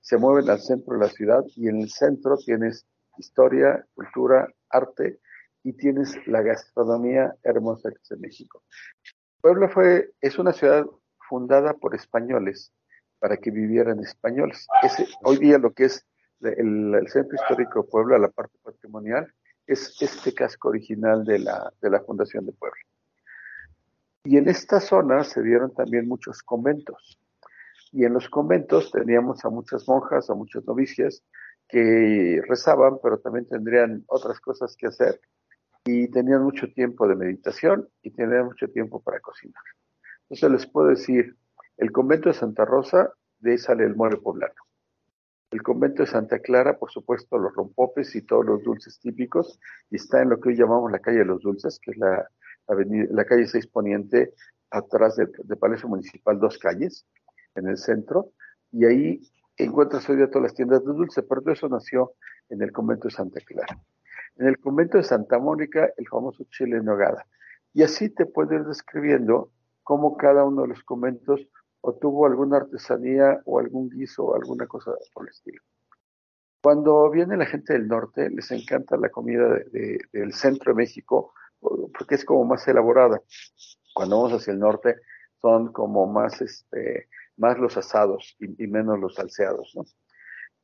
se 0.00 0.16
mueven 0.16 0.48
al 0.50 0.60
centro 0.60 0.94
de 0.94 1.00
la 1.00 1.08
ciudad 1.08 1.44
y 1.54 1.68
en 1.68 1.82
el 1.82 1.90
centro 1.90 2.36
tienes 2.38 2.86
historia, 3.16 3.84
cultura, 3.94 4.48
arte 4.70 5.20
y 5.68 5.74
tienes 5.74 6.16
la 6.26 6.40
gastronomía 6.40 7.34
hermosa 7.42 7.90
que 7.90 7.98
es 8.02 8.10
en 8.10 8.22
México. 8.22 8.62
Puebla 9.42 9.68
fue, 9.68 10.14
es 10.22 10.38
una 10.38 10.54
ciudad 10.54 10.86
fundada 11.28 11.74
por 11.74 11.94
españoles 11.94 12.72
para 13.18 13.36
que 13.36 13.50
vivieran 13.50 14.00
españoles. 14.00 14.66
hoy 15.24 15.36
día 15.36 15.58
lo 15.58 15.74
que 15.74 15.84
es 15.84 16.06
el, 16.40 17.06
centro 17.08 17.34
histórico 17.34 17.82
de 17.82 17.88
Puebla, 17.90 18.18
la 18.18 18.30
parte 18.30 18.56
patrimonial, 18.62 19.30
es 19.66 19.94
este 20.00 20.32
casco 20.32 20.70
original 20.70 21.26
de 21.26 21.40
la, 21.40 21.70
de 21.82 21.90
la 21.90 22.00
fundación 22.00 22.46
de 22.46 22.52
Puebla. 22.52 22.80
Y 24.24 24.38
en 24.38 24.48
esta 24.48 24.80
zona 24.80 25.22
se 25.22 25.42
dieron 25.42 25.74
también 25.74 26.08
muchos 26.08 26.42
conventos. 26.42 27.20
Y 27.92 28.06
en 28.06 28.14
los 28.14 28.30
conventos 28.30 28.90
teníamos 28.90 29.44
a 29.44 29.50
muchas 29.50 29.86
monjas, 29.86 30.30
a 30.30 30.34
muchas 30.34 30.64
novicias, 30.64 31.22
que 31.68 32.40
rezaban, 32.48 32.98
pero 33.02 33.18
también 33.18 33.46
tendrían 33.46 34.02
otras 34.06 34.40
cosas 34.40 34.74
que 34.74 34.86
hacer 34.86 35.20
y 35.90 36.06
tenían 36.08 36.42
mucho 36.42 36.70
tiempo 36.70 37.08
de 37.08 37.16
meditación 37.16 37.88
y 38.02 38.10
tenían 38.10 38.44
mucho 38.44 38.68
tiempo 38.68 39.00
para 39.00 39.20
cocinar. 39.20 39.62
Entonces 40.24 40.50
les 40.50 40.66
puedo 40.66 40.88
decir, 40.88 41.34
el 41.78 41.92
convento 41.92 42.28
de 42.28 42.34
Santa 42.34 42.66
Rosa, 42.66 43.10
de 43.38 43.52
ahí 43.52 43.58
sale 43.58 43.84
el 43.84 43.96
mole 43.96 44.18
poblano. 44.18 44.52
El 45.50 45.62
convento 45.62 46.02
de 46.02 46.10
Santa 46.10 46.40
Clara, 46.40 46.78
por 46.78 46.90
supuesto, 46.90 47.38
los 47.38 47.54
rompopes 47.54 48.14
y 48.16 48.20
todos 48.20 48.44
los 48.44 48.62
dulces 48.62 49.00
típicos, 49.00 49.58
y 49.88 49.96
está 49.96 50.20
en 50.20 50.28
lo 50.28 50.38
que 50.38 50.50
hoy 50.50 50.56
llamamos 50.56 50.92
la 50.92 50.98
calle 50.98 51.20
de 51.20 51.24
los 51.24 51.40
dulces, 51.40 51.80
que 51.82 51.92
es 51.92 51.96
la, 51.96 52.28
avenida, 52.66 53.06
la 53.10 53.24
calle 53.24 53.46
6 53.46 53.68
Poniente, 53.68 54.34
atrás 54.70 55.16
del, 55.16 55.30
Palacio 55.58 55.88
Municipal, 55.88 56.38
dos 56.38 56.58
calles, 56.58 57.06
en 57.54 57.66
el 57.66 57.78
centro, 57.78 58.32
y 58.72 58.84
ahí 58.84 59.20
encuentras 59.56 60.06
hoy 60.10 60.16
día 60.16 60.28
todas 60.28 60.42
las 60.42 60.54
tiendas 60.54 60.84
de 60.84 60.92
dulce, 60.92 61.22
pero 61.22 61.40
todo 61.40 61.54
eso 61.54 61.66
nació 61.70 62.12
en 62.50 62.60
el 62.60 62.72
convento 62.72 63.08
de 63.08 63.14
Santa 63.14 63.40
Clara. 63.40 63.80
En 64.38 64.46
el 64.46 64.58
convento 64.58 64.98
de 64.98 65.04
Santa 65.04 65.38
Mónica, 65.38 65.90
el 65.96 66.06
famoso 66.06 66.44
chile 66.50 66.78
en 66.78 66.84
nogada. 66.84 67.26
Y 67.74 67.82
así 67.82 68.08
te 68.08 68.24
puedes 68.24 68.60
ir 68.60 68.66
describiendo 68.66 69.50
cómo 69.82 70.16
cada 70.16 70.44
uno 70.44 70.62
de 70.62 70.68
los 70.68 70.82
conventos 70.84 71.40
obtuvo 71.80 72.26
alguna 72.26 72.58
artesanía 72.58 73.40
o 73.44 73.58
algún 73.58 73.88
guiso 73.88 74.24
o 74.24 74.34
alguna 74.34 74.66
cosa 74.66 74.92
por 75.12 75.26
el 75.26 75.30
estilo. 75.30 75.62
Cuando 76.62 77.10
viene 77.10 77.36
la 77.36 77.46
gente 77.46 77.72
del 77.72 77.88
norte, 77.88 78.30
les 78.30 78.50
encanta 78.50 78.96
la 78.96 79.10
comida 79.10 79.48
del 80.12 80.32
centro 80.32 80.72
de 80.72 80.76
México 80.76 81.32
porque 81.60 82.14
es 82.14 82.24
como 82.24 82.44
más 82.44 82.66
elaborada. 82.68 83.20
Cuando 83.94 84.16
vamos 84.16 84.40
hacia 84.40 84.52
el 84.52 84.60
norte, 84.60 84.96
son 85.40 85.72
como 85.72 86.06
más 86.06 86.40
este, 86.40 87.08
más 87.36 87.58
los 87.58 87.76
asados 87.76 88.36
y, 88.38 88.66
menos 88.66 88.98
los 88.98 89.14
salseados. 89.14 89.72
¿no? 89.74 89.84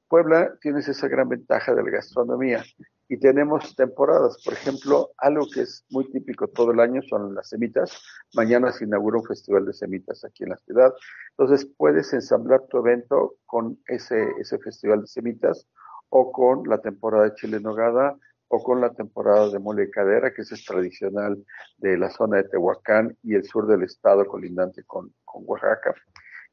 Puebla 0.08 0.56
tienes 0.60 0.88
esa 0.88 1.08
gran 1.08 1.28
ventaja 1.28 1.74
de 1.74 1.82
la 1.82 1.90
gastronomía 1.90 2.64
y 3.08 3.18
tenemos 3.18 3.74
temporadas. 3.76 4.42
Por 4.44 4.54
ejemplo, 4.54 5.10
algo 5.18 5.46
que 5.52 5.62
es 5.62 5.84
muy 5.90 6.10
típico 6.10 6.48
todo 6.48 6.72
el 6.72 6.80
año 6.80 7.02
son 7.02 7.34
las 7.34 7.48
semitas. 7.48 8.02
Mañana 8.34 8.72
se 8.72 8.84
inaugura 8.84 9.18
un 9.18 9.26
festival 9.26 9.66
de 9.66 9.72
semitas 9.72 10.24
aquí 10.24 10.44
en 10.44 10.50
la 10.50 10.56
ciudad. 10.58 10.92
Entonces 11.36 11.68
puedes 11.76 12.12
ensamblar 12.12 12.62
tu 12.68 12.78
evento 12.78 13.36
con 13.46 13.78
ese, 13.86 14.32
festival 14.62 15.02
de 15.02 15.06
semitas 15.06 15.66
o 16.08 16.32
con 16.32 16.68
la 16.68 16.78
temporada 16.78 17.24
de 17.24 17.34
chile 17.34 17.60
nogada 17.60 18.16
o 18.48 18.62
con 18.62 18.80
la 18.80 18.90
temporada 18.90 19.50
de 19.50 19.58
mole 19.58 19.86
de 19.86 19.90
cadera, 19.90 20.32
que 20.32 20.42
es 20.42 20.64
tradicional 20.64 21.44
de 21.78 21.96
la 21.98 22.10
zona 22.10 22.36
de 22.36 22.44
Tehuacán 22.44 23.16
y 23.22 23.34
el 23.34 23.44
sur 23.44 23.66
del 23.66 23.82
estado 23.82 24.24
colindante 24.26 24.84
con, 24.84 25.12
con 25.24 25.42
Oaxaca 25.46 25.94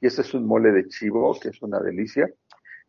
y 0.01 0.07
este 0.07 0.21
es 0.23 0.33
un 0.33 0.47
mole 0.47 0.71
de 0.71 0.87
chivo, 0.87 1.39
que 1.39 1.49
es 1.49 1.61
una 1.61 1.79
delicia. 1.79 2.27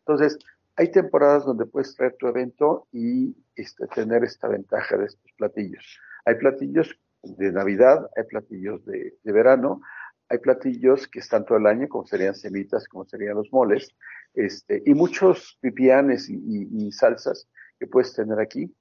Entonces, 0.05 0.37
hay 0.75 0.91
temporadas 0.91 1.45
donde 1.45 1.65
puedes 1.65 1.95
traer 1.95 2.15
tu 2.17 2.27
evento 2.27 2.87
y 2.91 3.35
este, 3.55 3.87
tener 3.87 4.23
esta 4.23 4.47
ventaja 4.47 4.97
de 4.97 5.05
estos 5.05 5.31
platillos. 5.37 5.99
Hay 6.25 6.35
platillos 6.35 6.99
de 7.23 7.51
Navidad, 7.51 8.09
hay 8.17 8.23
platillos 8.23 8.83
de, 8.85 9.13
verano, 9.23 9.81
hay 10.29 10.39
platillos 10.39 11.07
que 11.07 11.19
están 11.19 11.45
todo 11.45 11.57
el 11.57 11.67
año, 11.67 11.87
como 11.87 12.05
serían 12.05 12.35
semitas, 12.35 12.87
como 12.87 13.05
serían 13.05 13.35
los 13.35 13.51
moles, 13.53 13.95
este, 14.33 14.81
y 14.85 14.93
muchos 14.93 15.57
pipianes 15.61 16.29
y, 16.29 16.91
salsas 16.91 17.47
que 17.79 17.87
puedes 17.87 18.13
tener 18.13 18.39
aquí, 18.39 18.75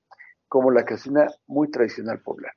como 0.49 0.71
la 0.71 0.85
cocina 0.85 1.29
muy 1.47 1.70
tradicional 1.70 2.20
poblana. 2.20 2.55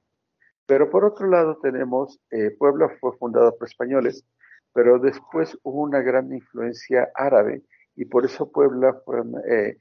Pero 0.66 0.90
por 0.90 1.06
otro 1.06 1.28
lado 1.28 1.60
tenemos, 1.62 2.20
eh, 2.32 2.52
Puebla 2.58 2.90
fue 3.00 3.16
fundada 3.18 3.52
por 3.52 3.68
españoles, 3.68 4.26
pero 4.74 4.98
después 4.98 5.58
hubo 5.64 5.84
una 5.84 6.02
gran 6.02 6.34
influencia 6.34 7.10
árabe 7.16 7.64
y 7.96 8.06
por 8.06 8.26
eso 8.26 8.52
Puebla 8.52 9.02
eh, 9.50 9.78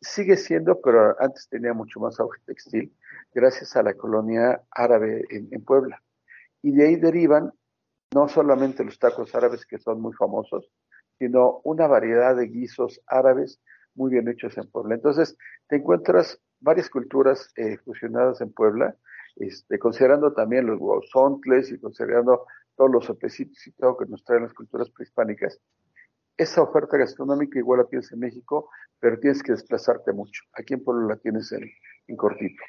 sigue 0.00 0.36
siendo, 0.36 0.80
pero 0.80 1.16
antes 1.20 1.48
tenía 1.48 1.72
mucho 1.72 2.00
más 2.00 2.18
auge 2.20 2.40
textil, 2.44 2.92
gracias 3.34 3.76
a 3.76 3.82
la 3.82 3.94
colonia 3.94 4.62
árabe 4.70 5.24
en, 5.30 5.64
Puebla. 5.64 6.02
Y 6.62 6.72
de 6.72 6.86
ahí 6.86 6.96
derivan 6.96 7.52
no 8.14 8.28
solamente 8.28 8.84
los 8.84 8.98
tacos 8.98 9.34
árabes 9.34 9.64
que 9.66 9.78
son 9.78 10.00
muy 10.00 10.12
famosos, 10.12 10.70
sino 11.18 11.60
una 11.64 11.86
variedad 11.86 12.36
de 12.36 12.46
guisos 12.46 13.00
árabes 13.06 13.60
muy 13.94 14.10
bien 14.10 14.28
hechos 14.28 14.56
en 14.58 14.70
Puebla. 14.70 14.94
Entonces, 14.94 15.36
te 15.68 15.76
encuentras 15.76 16.40
varias 16.60 16.90
culturas 16.90 17.52
eh, 17.56 17.78
fusionadas 17.78 18.40
en 18.40 18.52
Puebla, 18.52 18.96
este, 19.36 19.78
considerando 19.78 20.32
también 20.32 20.66
los 20.66 20.78
guauzontles 20.78 21.70
y 21.70 21.78
considerando 21.78 22.46
todos 22.76 22.90
los 22.90 23.04
sopecitos 23.04 23.66
y 23.66 23.72
todo 23.72 23.96
que 23.96 24.06
nos 24.06 24.24
traen 24.24 24.44
las 24.44 24.54
culturas 24.54 24.90
prehispánicas. 24.90 25.58
Esa 26.36 26.62
oferta 26.62 26.96
gastronómica 26.96 27.58
igual 27.58 27.80
la 27.80 27.86
tienes 27.86 28.10
en 28.12 28.20
México, 28.20 28.70
pero 28.98 29.18
tienes 29.18 29.42
que 29.42 29.52
desplazarte 29.52 30.12
mucho. 30.12 30.42
Aquí 30.58 30.74
en 30.74 30.84
Puebla 30.84 31.14
la 31.14 31.16
tienes 31.16 31.50
en, 31.52 31.70
en 32.06 32.16
cortito. 32.16 32.62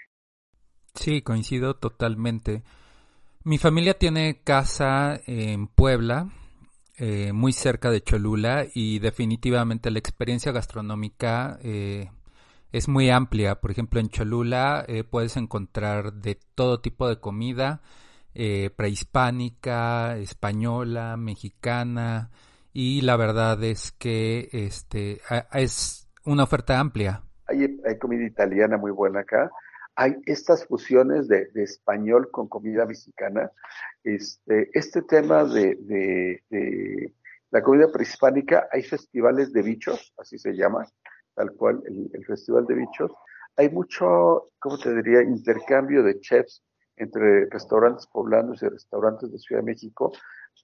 Sí, 0.95 1.22
coincido 1.22 1.76
totalmente. 1.76 2.64
Mi 3.43 3.57
familia 3.57 3.97
tiene 3.97 4.41
casa 4.43 5.20
en 5.26 5.68
Puebla, 5.68 6.30
eh, 6.97 7.34
muy 7.34 7.51
cerca 7.51 7.91
de 7.91 8.01
Cholula, 8.01 8.66
y 8.74 8.99
definitivamente 8.99 9.91
la 9.91 9.99
experiencia 9.99 10.51
gastronómica 10.51 11.59
eh, 11.61 12.09
es 12.72 12.88
muy 12.88 13.09
amplia. 13.09 13.59
Por 13.59 13.72
ejemplo, 13.72 13.99
en 13.99 14.09
Cholula 14.09 14.86
eh, 14.88 15.03
puedes 15.03 15.36
encontrar 15.36 16.14
de 16.14 16.39
todo 16.55 16.80
tipo 16.80 17.09
de 17.09 17.20
comida, 17.20 17.82
prehispánica, 18.76 20.18
española, 20.18 21.18
mexicana, 21.18 22.32
y 22.74 23.01
la 23.01 23.15
verdad 23.15 23.63
es 23.63 23.91
que 23.93 24.49
este 24.51 25.21
es 25.53 26.09
una 26.26 26.43
oferta 26.43 26.80
amplia. 26.80 27.24
Hay, 27.45 27.80
hay 27.86 27.97
comida 27.99 28.26
italiana 28.26 28.78
muy 28.78 28.91
buena 28.91 29.21
acá 29.21 29.51
hay 29.95 30.15
estas 30.26 30.65
fusiones 30.65 31.28
de, 31.28 31.49
español 31.55 32.30
con 32.32 32.47
comida 32.47 32.86
mexicana. 32.86 33.51
Este, 34.03 34.69
este 34.74 35.01
tema 35.03 35.43
de, 35.43 36.41
la 37.51 37.61
comida 37.61 37.91
prehispánica, 37.91 38.67
hay 38.71 38.84
festivales 38.84 39.53
de 39.53 39.61
bichos, 39.61 40.13
así 40.17 40.39
se 40.39 40.53
llama, 40.53 40.88
tal 41.36 41.51
cual, 41.53 41.84
el, 41.86 42.26
Festival 42.26 42.65
de 42.65 42.76
Bichos. 42.76 43.11
Hay 43.55 43.69
mucho, 43.69 44.49
¿cómo 44.57 44.80
te 44.80 44.95
diría?, 44.95 45.21
intercambio 45.21 46.01
de 46.01 46.19
chefs 46.19 46.63
entre 46.95 47.45
restaurantes 47.49 48.07
poblanos 48.07 48.61
y 48.63 48.69
restaurantes 48.69 49.32
de 49.32 49.38
Ciudad 49.38 49.61
de 49.61 49.67
México, 49.67 50.11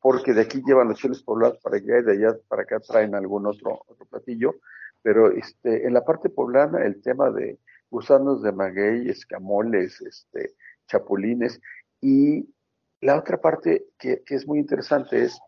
porque 0.02 0.34
de 0.34 0.42
aquí 0.42 0.62
llevan 0.66 0.90
los 0.90 1.00
chiles 1.00 1.24
poblanos 1.24 1.58
para 1.60 1.78
allá 1.78 2.00
y 2.00 2.04
de 2.04 2.12
allá 2.14 2.38
para 2.48 2.64
acá 2.64 2.80
traen 2.80 3.16
algún 3.16 3.46
otro, 3.46 3.82
platillo. 4.10 4.56
Pero 5.02 5.32
este, 5.32 5.86
en 5.86 5.94
la 5.94 6.04
parte 6.04 6.30
poblana, 6.30 6.86
el 6.86 7.02
tema 7.02 7.30
de, 7.32 7.58
gusanos 7.90 8.42
de 8.42 8.52
maguey, 8.52 9.10
escamoles, 9.10 10.02
este, 10.02 10.56
chapulines. 10.88 11.60
Y 12.02 12.54
la 13.02 13.18
otra 13.18 13.40
parte 13.40 13.86
que, 13.98 14.24
es 14.28 14.48
muy 14.48 14.60
interesante 14.60 15.24
es, 15.24 15.40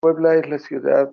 Puebla 0.00 0.36
es 0.36 0.48
la 0.48 0.58
ciudad, 0.58 1.10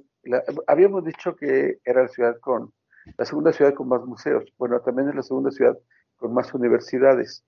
habíamos 0.67 1.03
dicho 1.03 1.35
que 1.35 1.79
era 1.83 2.03
la 2.03 2.07
ciudad 2.07 2.39
con, 2.39 2.73
la 3.17 3.25
segunda 3.25 3.51
ciudad 3.51 3.73
con 3.73 3.89
más 3.89 4.03
museos, 4.05 4.45
bueno, 4.57 4.79
también 4.81 5.09
es 5.09 5.15
la 5.15 5.23
segunda 5.23 5.51
ciudad 5.51 5.77
con 6.17 6.33
más 6.33 6.53
universidades 6.53 7.43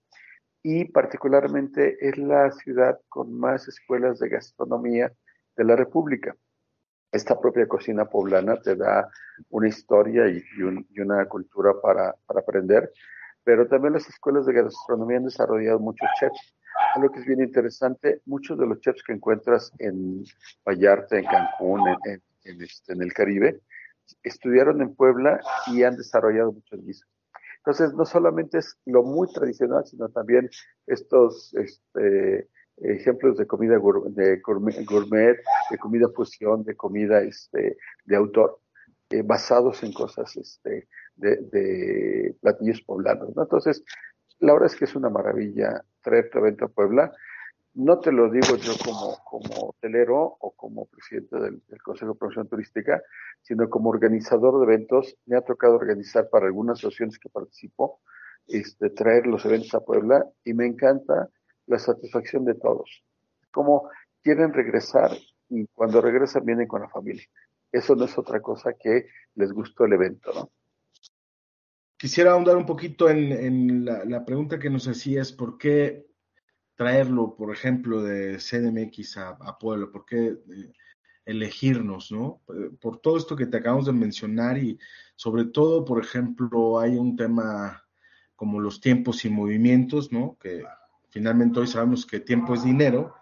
y 0.64 0.86
particularmente 0.86 1.98
es 2.02 2.18
la 2.18 2.52
ciudad 2.52 3.00
con 3.08 3.34
más 3.34 3.68
escuelas 3.68 4.20
de 4.20 4.30
gastronomía 4.30 5.12
de 5.56 5.64
la 5.64 5.76
República. 5.76 6.36
Esta 7.12 7.40
propia 7.40 7.68
cocina 7.68 8.06
poblana 8.06 8.62
te 8.62 8.76
da 8.76 9.10
una 9.50 9.68
historia 9.68 10.28
y, 10.28 10.44
una 11.00 11.26
cultura 11.26 11.74
para, 11.82 12.16
aprender, 12.28 12.92
pero 13.44 13.68
también 13.68 13.94
las 13.94 14.08
escuelas 14.08 14.46
de 14.46 14.54
gastronomía 14.54 15.18
han 15.18 15.26
desarrollado 15.26 15.80
muchos 15.80 16.08
chefs. 16.20 16.56
Algo 16.96 17.12
que 17.12 17.20
es 17.20 17.26
bien 17.26 17.42
interesante, 17.42 18.22
muchos 18.26 18.58
de 18.60 18.68
los 18.68 18.80
chefs 18.82 19.04
que 19.04 19.14
encuentras 19.14 19.72
en 19.80 20.24
Vallarta, 20.68 21.18
en 21.18 21.26
Cancún, 21.26 21.82
en, 22.06 22.62
este, 22.62 22.94
en 22.94 23.02
el 23.02 23.12
Caribe, 23.14 23.60
estudiaron 24.24 24.82
en 24.82 24.96
Puebla 24.96 25.40
y 25.68 25.84
han 25.84 25.96
desarrollado 25.96 26.52
muchos 26.52 26.84
guisos. 26.86 27.10
Entonces, 27.60 27.94
no 27.94 28.06
solamente 28.06 28.60
es 28.60 28.78
lo 28.86 29.04
muy 29.04 29.32
tradicional, 29.32 29.86
sino 29.86 30.10
también 30.10 30.50
estos 30.88 31.54
este, 31.56 32.50
ejemplos 32.78 33.38
de 33.38 33.46
comida 33.46 33.74
de 33.74 34.42
gourmet, 34.42 35.38
de 35.70 35.78
comida 35.78 36.08
fusión, 36.10 36.64
de 36.64 36.76
comida 36.76 37.22
este, 37.22 37.78
de 38.06 38.16
autor, 38.16 38.60
eh, 39.12 39.24
basados 39.24 39.84
en 39.84 39.92
cosas 39.92 40.36
este, 40.38 40.88
de, 41.16 42.36
platillos 42.42 42.82
poblanos. 42.82 43.30
Entonces, 43.36 43.84
la 44.40 44.54
verdad 44.54 44.72
es 44.72 44.78
que 44.78 44.86
es 44.86 44.96
una 44.96 45.10
maravilla 45.10 45.84
traer 46.02 46.30
tu 46.30 46.38
evento 46.38 46.66
a 46.66 46.70
Puebla. 46.70 47.12
No 47.74 48.00
te 48.00 48.12
lo 48.12 48.30
digo 48.30 48.56
yo 48.58 48.74
como, 48.84 49.18
como 49.24 49.70
hotelero 49.70 50.38
o 50.40 50.52
como 50.52 50.86
presidente 50.88 51.40
del, 51.40 51.62
Consejo 51.84 52.14
de 52.14 52.20
Promoción 52.20 52.48
Turística, 52.48 53.02
sino 53.42 53.70
como 53.70 53.90
organizador 53.90 54.60
de 54.60 54.74
eventos. 54.74 55.16
Me 55.26 55.38
ha 55.38 55.42
tocado 55.42 55.76
organizar 55.76 56.30
para 56.30 56.48
algunas 56.48 56.80
asociaciones 56.80 57.20
que 57.20 57.30
participo, 57.30 58.02
este, 58.48 58.90
traer 58.90 59.28
los 59.28 59.46
eventos 59.46 59.74
a 59.76 59.82
Puebla 59.82 60.26
y 60.44 60.54
me 60.54 60.66
encanta 60.66 61.30
la 61.68 61.80
satisfacción 61.80 62.46
de 62.46 62.56
todos. 62.56 63.04
Como 63.52 63.90
quieren 64.24 64.54
regresar 64.54 65.12
y 65.50 65.68
cuando 65.68 66.02
regresan 66.02 66.46
vienen 66.46 66.68
con 66.68 66.82
la 66.82 66.90
familia. 66.90 67.26
Eso 67.72 67.96
no 67.96 68.06
es 68.06 68.18
otra 68.18 68.42
cosa 68.42 68.74
que 68.74 69.08
les 69.36 69.52
gustó 69.52 69.86
el 69.86 69.94
evento, 69.94 70.32
¿no? 70.34 70.52
Quisiera 71.98 72.32
ahondar 72.32 72.56
un 72.56 72.66
poquito 72.66 73.10
en, 73.10 73.84
la, 73.84 74.24
pregunta 74.24 74.58
que 74.58 74.70
nos 74.70 74.88
hacías, 74.88 75.34
¿por 75.34 75.58
qué 75.58 76.08
traerlo, 76.80 77.36
por 77.36 77.54
ejemplo, 77.54 78.02
de 78.02 78.38
CDMX 78.38 79.18
a, 79.18 79.32
a 79.32 79.60
Puebla? 79.60 79.88
¿Por 79.92 80.06
qué 80.06 80.28
eh, 80.28 80.72
elegirnos, 81.26 82.10
no? 82.10 82.42
Por 82.80 83.02
todo 83.02 83.18
esto 83.18 83.36
que 83.36 83.48
te 83.48 83.58
acabamos 83.58 83.88
de 83.88 83.92
mencionar 83.92 84.58
y 84.58 84.80
sobre 85.18 85.44
todo, 85.44 85.84
por 85.84 86.02
ejemplo, 86.02 86.80
hay 86.80 86.96
un 86.96 87.18
tema 87.18 87.86
como 88.38 88.62
los 88.62 88.80
tiempos 88.80 89.26
y 89.26 89.30
movimientos, 89.30 90.14
¿no? 90.14 90.38
Que 90.40 90.64
finalmente 91.10 91.60
hoy 91.60 91.68
sabemos 91.68 92.06
que 92.06 92.22
tiempo 92.22 92.54
es 92.54 92.64
dinero, 92.64 93.14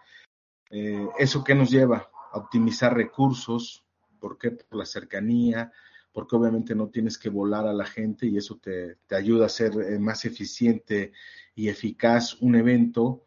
eh, 0.69 1.07
¿eso 1.17 1.43
qué 1.43 1.55
nos 1.55 1.71
lleva? 1.71 2.11
A 2.31 2.37
optimizar 2.37 2.95
recursos, 2.95 3.83
¿por 4.19 4.37
qué? 4.37 4.51
Por 4.51 4.77
la 4.77 4.85
cercanía, 4.85 5.71
porque 6.11 6.35
obviamente 6.35 6.75
no 6.75 6.89
tienes 6.89 7.17
que 7.17 7.29
volar 7.29 7.65
a 7.65 7.73
la 7.73 7.85
gente 7.85 8.27
y 8.27 8.37
eso 8.37 8.59
te, 8.61 8.99
ayuda 9.09 9.47
a 9.47 9.49
ser 9.49 9.71
eh, 9.81 9.97
más 9.97 10.25
eficiente 10.25 11.11
y 11.55 11.69
eficaz 11.69 12.39
un 12.39 12.53
evento 12.53 13.23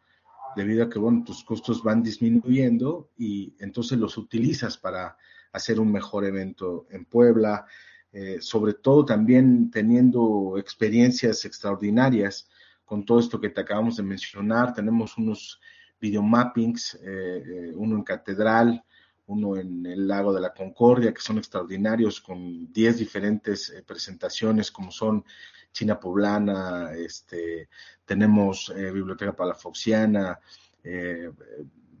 debido 0.55 0.83
a 0.83 0.89
que, 0.89 0.99
bueno, 0.99 1.23
tus 1.25 1.43
costos 1.43 1.83
van 1.83 2.03
disminuyendo 2.03 3.09
y 3.17 3.53
entonces 3.59 3.97
los 3.97 4.17
utilizas 4.17 4.77
para 4.77 5.17
hacer 5.51 5.79
un 5.79 5.91
mejor 5.91 6.25
evento 6.25 6.87
en 6.89 7.05
Puebla, 7.05 7.65
eh, 8.13 8.37
sobre 8.41 8.73
todo 8.73 9.05
también 9.05 9.71
teniendo 9.71 10.57
experiencias 10.57 11.45
extraordinarias 11.45 12.49
con 12.83 13.05
todo 13.05 13.19
esto 13.19 13.39
que 13.39 13.49
te 13.49 13.61
acabamos 13.61 13.97
de 13.97 14.03
mencionar. 14.03 14.73
Tenemos 14.73 15.17
unos 15.17 15.61
videomappings, 15.99 16.95
eh, 16.95 17.43
eh, 17.45 17.71
uno 17.75 17.95
en 17.95 18.03
Catedral, 18.03 18.83
uno 19.31 19.57
en 19.57 19.85
el 19.85 20.07
Lago 20.07 20.33
de 20.33 20.41
la 20.41 20.53
Concordia, 20.53 21.13
que 21.13 21.21
son 21.21 21.37
extraordinarios, 21.37 22.21
con 22.21 22.71
10 22.71 22.97
diferentes 22.97 23.69
eh, 23.69 23.83
presentaciones, 23.83 24.71
como 24.71 24.91
son 24.91 25.23
China 25.71 25.99
Poblana, 25.99 26.91
este, 26.93 27.69
tenemos 28.05 28.73
Biblioteca 28.75 29.33
Palafoxiana, 29.33 30.37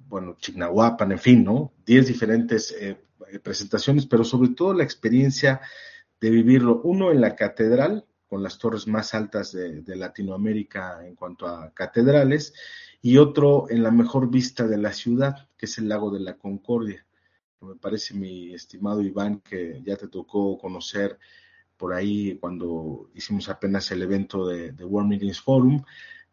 bueno, 0.09 0.35
Chignahuapan, 0.37 1.13
en 1.13 1.19
fin, 1.19 1.45
¿no? 1.45 1.71
10 1.85 2.07
diferentes 2.07 2.75
presentaciones, 3.41 4.05
pero 4.07 4.25
sobre 4.25 4.49
todo 4.49 4.73
la 4.73 4.83
experiencia 4.83 5.61
de 6.19 6.29
vivirlo, 6.29 6.81
uno 6.83 7.11
en 7.11 7.21
la 7.21 7.35
catedral, 7.35 8.05
con 8.31 8.43
las 8.43 8.57
torres 8.57 8.87
más 8.87 9.13
altas 9.13 9.51
de, 9.51 9.83
Latinoamérica 9.93 11.05
en 11.05 11.15
cuanto 11.15 11.47
a 11.47 11.73
catedrales, 11.73 12.53
y 13.01 13.17
otro 13.17 13.69
en 13.69 13.83
la 13.83 13.91
mejor 13.91 14.29
vista 14.29 14.65
de 14.65 14.77
la 14.77 14.93
ciudad, 14.93 15.49
que 15.57 15.65
es 15.65 15.77
el 15.79 15.89
lago 15.89 16.11
de 16.11 16.21
la 16.21 16.37
Concordia. 16.37 17.05
Me 17.61 17.75
parece, 17.75 18.15
mi 18.15 18.53
estimado 18.53 19.01
Iván, 19.01 19.39
que 19.41 19.81
ya 19.85 19.95
te 19.95 20.07
tocó 20.07 20.57
conocer 20.57 21.19
por 21.77 21.93
ahí 21.93 22.37
cuando 22.39 23.11
hicimos 23.13 23.49
apenas 23.49 23.91
el 23.91 24.01
evento 24.01 24.47
de, 24.47 24.71
World 24.83 25.09
Meetings 25.09 25.41
Forum, 25.41 25.83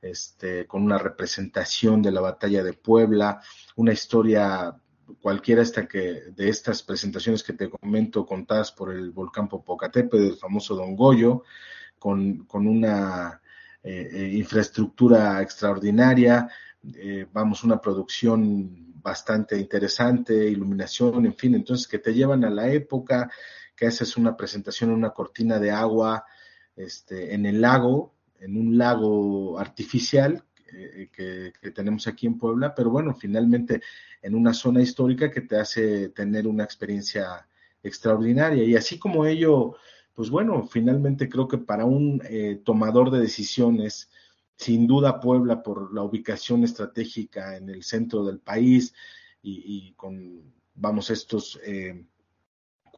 este, 0.00 0.66
con 0.66 0.82
una 0.82 0.96
representación 0.96 2.00
de 2.00 2.12
la 2.12 2.22
batalla 2.22 2.62
de 2.62 2.72
Puebla, 2.72 3.42
una 3.76 3.92
historia 3.92 4.74
cualquiera 5.20 5.62
esta 5.62 5.86
que, 5.86 6.32
de 6.34 6.48
estas 6.48 6.82
presentaciones 6.82 7.42
que 7.42 7.52
te 7.52 7.68
comento 7.68 8.24
contadas 8.24 8.72
por 8.72 8.92
el 8.92 9.10
volcán 9.10 9.48
Popocatépetl, 9.48 10.24
el 10.24 10.36
famoso 10.36 10.74
Don 10.76 10.96
Goyo, 10.96 11.44
con, 11.98 12.46
una 12.52 13.40
eh, 13.82 14.08
eh, 14.12 14.30
infraestructura 14.34 15.42
extraordinaria, 15.42 16.48
eh, 16.96 17.26
vamos, 17.32 17.64
una 17.64 17.80
producción 17.80 19.00
bastante 19.02 19.58
interesante, 19.58 20.48
iluminación, 20.48 21.26
en 21.26 21.34
fin, 21.34 21.54
entonces 21.54 21.86
que 21.86 21.98
te 21.98 22.12
llevan 22.12 22.44
a 22.44 22.50
la 22.50 22.70
época, 22.70 23.30
que 23.74 23.86
haces 23.86 24.16
una 24.16 24.36
presentación 24.36 24.90
en 24.90 24.96
una 24.96 25.10
cortina 25.10 25.58
de 25.58 25.70
agua 25.70 26.24
este, 26.76 27.34
en 27.34 27.46
el 27.46 27.60
lago, 27.60 28.14
en 28.40 28.56
un 28.56 28.76
lago 28.76 29.58
artificial 29.58 30.44
que, 31.12 31.52
que, 31.60 31.70
tenemos 31.70 32.06
aquí 32.06 32.26
en 32.26 32.38
Puebla, 32.38 32.74
pero 32.74 32.90
bueno, 32.90 33.14
finalmente 33.14 33.80
en 34.20 34.34
una 34.34 34.52
zona 34.52 34.82
histórica 34.82 35.30
que 35.30 35.40
te 35.40 35.56
hace 35.56 36.10
tener 36.10 36.46
una 36.46 36.64
experiencia 36.64 37.48
extraordinaria. 37.82 38.64
Y 38.64 38.76
así 38.76 38.98
como 38.98 39.24
ello 39.24 39.76
pues 40.18 40.30
bueno, 40.30 40.66
finalmente 40.66 41.28
creo 41.28 41.46
que 41.46 41.58
para 41.58 41.84
un 41.84 42.20
eh, 42.28 42.60
tomador 42.64 43.12
de 43.12 43.20
decisiones, 43.20 44.10
sin 44.58 44.88
duda 44.88 45.20
Puebla 45.20 45.62
por 45.62 45.94
la 45.94 46.02
ubicación 46.02 46.64
estratégica 46.64 47.56
en 47.56 47.70
el 47.70 47.84
centro 47.84 48.24
del 48.24 48.40
país 48.40 48.92
y, 49.40 49.92
con, 49.92 50.52
vamos, 50.74 51.10
estos 51.10 51.60
eh, 51.64 52.04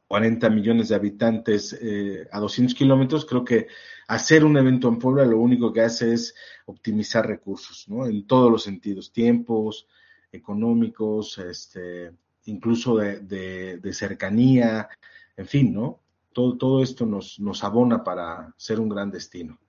40 0.09 0.49
millones 0.49 0.89
de 0.89 0.95
habitantes 0.95 1.79
eh, 1.81 2.27
a 2.33 2.41
200 2.41 2.75
kilómetros, 2.75 3.27
creo 3.27 3.45
que 3.45 3.69
hacer 4.09 4.45
un 4.45 4.57
evento 4.57 4.89
en 4.89 4.99
Puebla 4.99 5.25
lo 5.25 5.39
único 5.39 5.73
que 5.73 5.83
hace 5.83 6.15
es 6.15 6.35
optimizar 6.65 7.29
recursos, 7.29 7.87
¿no? 7.89 8.07
En 8.07 8.27
todos 8.27 8.51
los 8.51 8.65
sentidos, 8.65 9.13
tiempos, 9.13 9.87
económicos, 10.33 11.39
este, 11.39 12.11
incluso 12.47 12.97
de, 12.97 13.91
cercanía, 13.93 14.89
en 15.37 15.47
fin, 15.47 15.75
¿no? 15.75 16.01
Todo, 16.33 16.57
todo 16.57 16.83
esto 16.83 17.05
nos, 17.05 17.39
nos 17.39 17.63
abona 17.63 18.03
para 18.03 18.55
ser 18.57 18.81
un 18.81 18.89
gran 18.89 19.11
destino. 19.11 19.61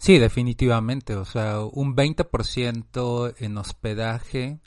Sí, 0.00 0.18
definitivamente. 0.18 1.14
O 1.14 1.26
sea, 1.26 1.60
un 1.60 1.94
20% 1.94 3.34
en 3.38 3.58
hospedaje. 3.58 4.58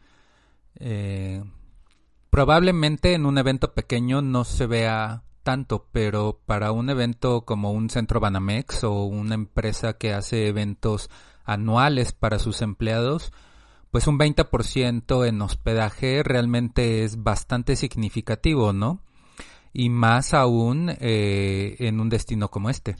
Eh, 0.75 1.43
probablemente 2.29 3.13
en 3.15 3.25
un 3.25 3.39
evento 3.39 3.73
pequeño 3.73 4.21
no 4.21 4.43
se 4.45 4.67
vea 4.67 5.23
tanto, 5.41 5.87
pero 5.91 6.39
para 6.45 6.71
un 6.71 6.91
evento 6.91 7.45
como 7.45 7.71
un 7.71 7.89
centro 7.89 8.19
Banamex 8.19 8.83
o 8.83 9.05
una 9.05 9.33
empresa 9.33 9.93
que 9.97 10.13
hace 10.13 10.47
eventos 10.47 11.09
anuales 11.45 12.11
para 12.13 12.37
sus 12.37 12.61
empleados, 12.61 13.33
pues 13.89 14.05
un 14.05 14.19
20% 14.19 15.27
en 15.27 15.41
hospedaje 15.41 16.21
realmente 16.21 17.03
es 17.03 17.23
bastante 17.23 17.75
significativo, 17.75 18.71
¿no? 18.71 19.01
Y 19.73 19.89
más 19.89 20.35
aún 20.35 20.91
eh, 20.99 21.75
en 21.79 21.99
un 21.99 22.09
destino 22.09 22.49
como 22.51 22.69
este. 22.69 22.95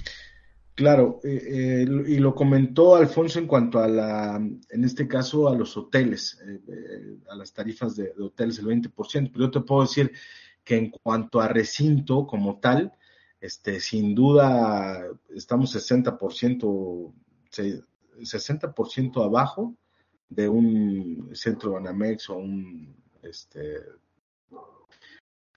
Claro, 0.75 1.19
eh, 1.23 1.83
eh, 1.83 1.85
y 2.07 2.17
lo 2.17 2.33
comentó 2.33 2.95
Alfonso 2.95 3.37
en 3.37 3.45
cuanto 3.45 3.77
a 3.79 3.87
la, 3.87 4.37
en 4.37 4.83
este 4.83 5.07
caso, 5.07 5.47
a 5.47 5.55
los 5.55 5.77
hoteles, 5.77 6.41
eh, 6.47 7.19
a 7.29 7.35
las 7.35 7.53
tarifas 7.53 7.95
de, 7.95 8.11
hoteles, 8.19 8.57
el 8.57 8.65
20%, 8.65 9.31
pero 9.31 9.45
yo 9.45 9.51
te 9.51 9.59
puedo 9.61 9.83
decir 9.83 10.11
que 10.63 10.75
en 10.77 10.89
cuanto 10.89 11.39
a 11.39 11.47
recinto 11.47 12.25
como 12.25 12.59
tal, 12.59 12.91
este, 13.39 13.79
sin 13.79 14.15
duda 14.15 15.05
estamos 15.35 15.75
60%, 15.75 17.13
60% 17.51 19.23
abajo 19.23 19.75
de 20.27 20.49
un 20.49 21.29
centro 21.33 21.73
Banamex 21.73 22.31
o 22.31 22.37
un, 22.37 22.95
este, 23.21 23.79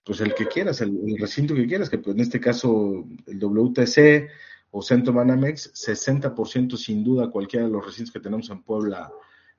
pues 0.05 0.21
el 0.21 0.35
que 0.35 0.47
quieras, 0.47 0.81
el, 0.81 1.17
recinto 1.17 1.55
que 1.55 1.65
quieras, 1.65 1.89
que 1.89 1.99
en 2.05 2.19
este 2.19 2.39
caso 2.39 3.07
el 3.25 3.39
WTC, 3.39 4.29
o 4.77 4.81
Centro 4.83 5.11
Banamex, 5.11 5.73
60% 5.73 6.77
sin 6.77 7.03
duda 7.03 7.31
cualquiera 7.31 7.65
de 7.65 7.71
los 7.71 7.83
recintos 7.83 8.13
que 8.13 8.19
tenemos 8.19 8.47
en 8.51 8.61
Puebla 8.61 9.11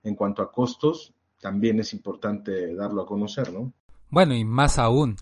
en 0.04 0.14
cuanto 0.14 0.42
a 0.42 0.52
costos, 0.52 1.12
también 1.40 1.80
es 1.80 1.92
importante 1.92 2.72
darlo 2.76 3.02
a 3.02 3.06
conocer, 3.06 3.52
¿no? 3.52 3.72
Bueno, 4.10 4.34
y 4.36 4.44
más 4.44 4.78
aún, 4.78 5.16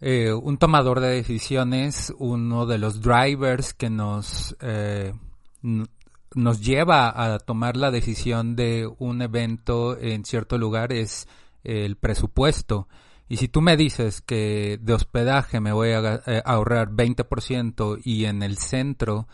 eh, 0.00 0.32
un 0.32 0.56
tomador 0.56 1.00
de 1.00 1.08
decisiones, 1.08 2.14
uno 2.18 2.64
de 2.64 2.78
los 2.78 3.02
drivers 3.02 3.74
que 3.74 3.90
nos, 3.90 4.56
eh, 4.62 5.12
nos 6.34 6.60
lleva 6.62 7.34
a 7.34 7.38
tomar 7.38 7.76
la 7.76 7.90
decisión 7.90 8.56
de 8.56 8.90
un 8.98 9.20
evento 9.20 9.98
en 9.98 10.24
cierto 10.24 10.56
lugar 10.56 10.94
es 10.94 11.28
el 11.62 11.96
presupuesto. 11.96 12.88
Y 13.28 13.38
si 13.38 13.48
tú 13.48 13.60
me 13.60 13.76
dices 13.76 14.20
que 14.20 14.78
de 14.80 14.92
hospedaje 14.92 15.60
me 15.60 15.72
voy 15.72 15.90
a 15.90 16.22
eh, 16.26 16.42
ahorrar 16.44 16.90
20% 16.90 18.00
y 18.04 18.26
en 18.26 18.42
el 18.42 18.58
centro, 18.58 19.26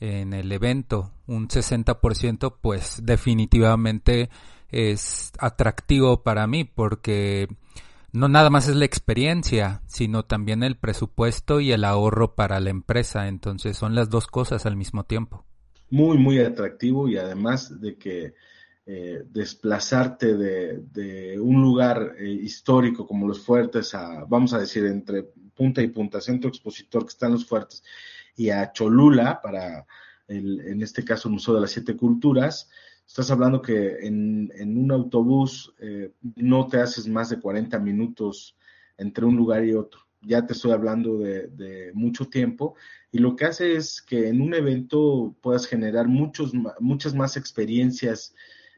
en 0.00 0.32
el 0.32 0.50
evento, 0.50 1.12
un 1.26 1.48
60%, 1.48 2.56
pues 2.60 3.00
definitivamente 3.02 4.30
es 4.70 5.32
atractivo 5.38 6.22
para 6.22 6.46
mí 6.46 6.64
porque 6.64 7.48
no 8.12 8.28
nada 8.28 8.48
más 8.48 8.68
es 8.68 8.76
la 8.76 8.84
experiencia, 8.84 9.82
sino 9.86 10.24
también 10.24 10.62
el 10.62 10.76
presupuesto 10.76 11.60
y 11.60 11.72
el 11.72 11.84
ahorro 11.84 12.34
para 12.34 12.60
la 12.60 12.70
empresa. 12.70 13.28
Entonces 13.28 13.76
son 13.76 13.94
las 13.94 14.08
dos 14.08 14.26
cosas 14.26 14.66
al 14.66 14.76
mismo 14.76 15.04
tiempo. 15.04 15.44
Muy, 15.90 16.16
muy 16.16 16.38
atractivo 16.38 17.08
y 17.08 17.18
además 17.18 17.80
de 17.80 17.96
que 17.96 18.34
eh, 18.86 19.24
desplazarte 19.30 20.36
de, 20.36 21.40
un 21.40 21.62
lugar 21.62 22.16
eh, 22.18 22.28
histórico 22.28 23.06
como 23.06 23.26
los 23.26 23.40
fuertes 23.40 23.94
a, 23.94 24.26
vamos 24.26 24.52
a 24.52 24.58
decir, 24.58 24.84
entre 24.84 25.22
punta 25.54 25.80
y 25.80 25.88
punta, 25.88 26.20
centro 26.20 26.50
expositor 26.50 27.04
que 27.04 27.08
están 27.08 27.32
los 27.32 27.46
fuertes, 27.46 27.82
y 28.36 28.50
a 28.50 28.72
Cholula, 28.72 29.40
para 29.42 29.86
el, 30.28 30.60
en 30.60 30.82
este 30.82 31.02
caso 31.02 31.28
el 31.28 31.34
Museo 31.34 31.54
de 31.54 31.62
las 31.62 31.70
Siete 31.70 31.96
Culturas, 31.96 32.68
estás 33.06 33.30
hablando 33.30 33.62
que 33.62 34.06
en, 34.06 34.50
un 34.76 34.92
autobús 34.92 35.74
eh, 35.78 36.12
no 36.36 36.66
te 36.66 36.78
haces 36.78 37.08
más 37.08 37.30
de 37.30 37.40
40 37.40 37.78
minutos 37.78 38.54
entre 38.98 39.24
un 39.24 39.34
lugar 39.34 39.64
y 39.64 39.72
otro. 39.72 40.00
Ya 40.20 40.44
te 40.46 40.52
estoy 40.52 40.72
hablando 40.72 41.18
de, 41.18 41.48
de, 41.48 41.90
mucho 41.94 42.28
tiempo 42.28 42.74
y 43.10 43.18
lo 43.18 43.34
que 43.34 43.46
hace 43.46 43.76
es 43.76 44.02
que 44.02 44.28
en 44.28 44.42
un 44.42 44.52
evento 44.52 45.34
puedas 45.40 45.66
generar 45.66 46.06
muchos, 46.06 46.52
muchas 46.80 47.14
más 47.14 47.38
experiencias 47.38 48.34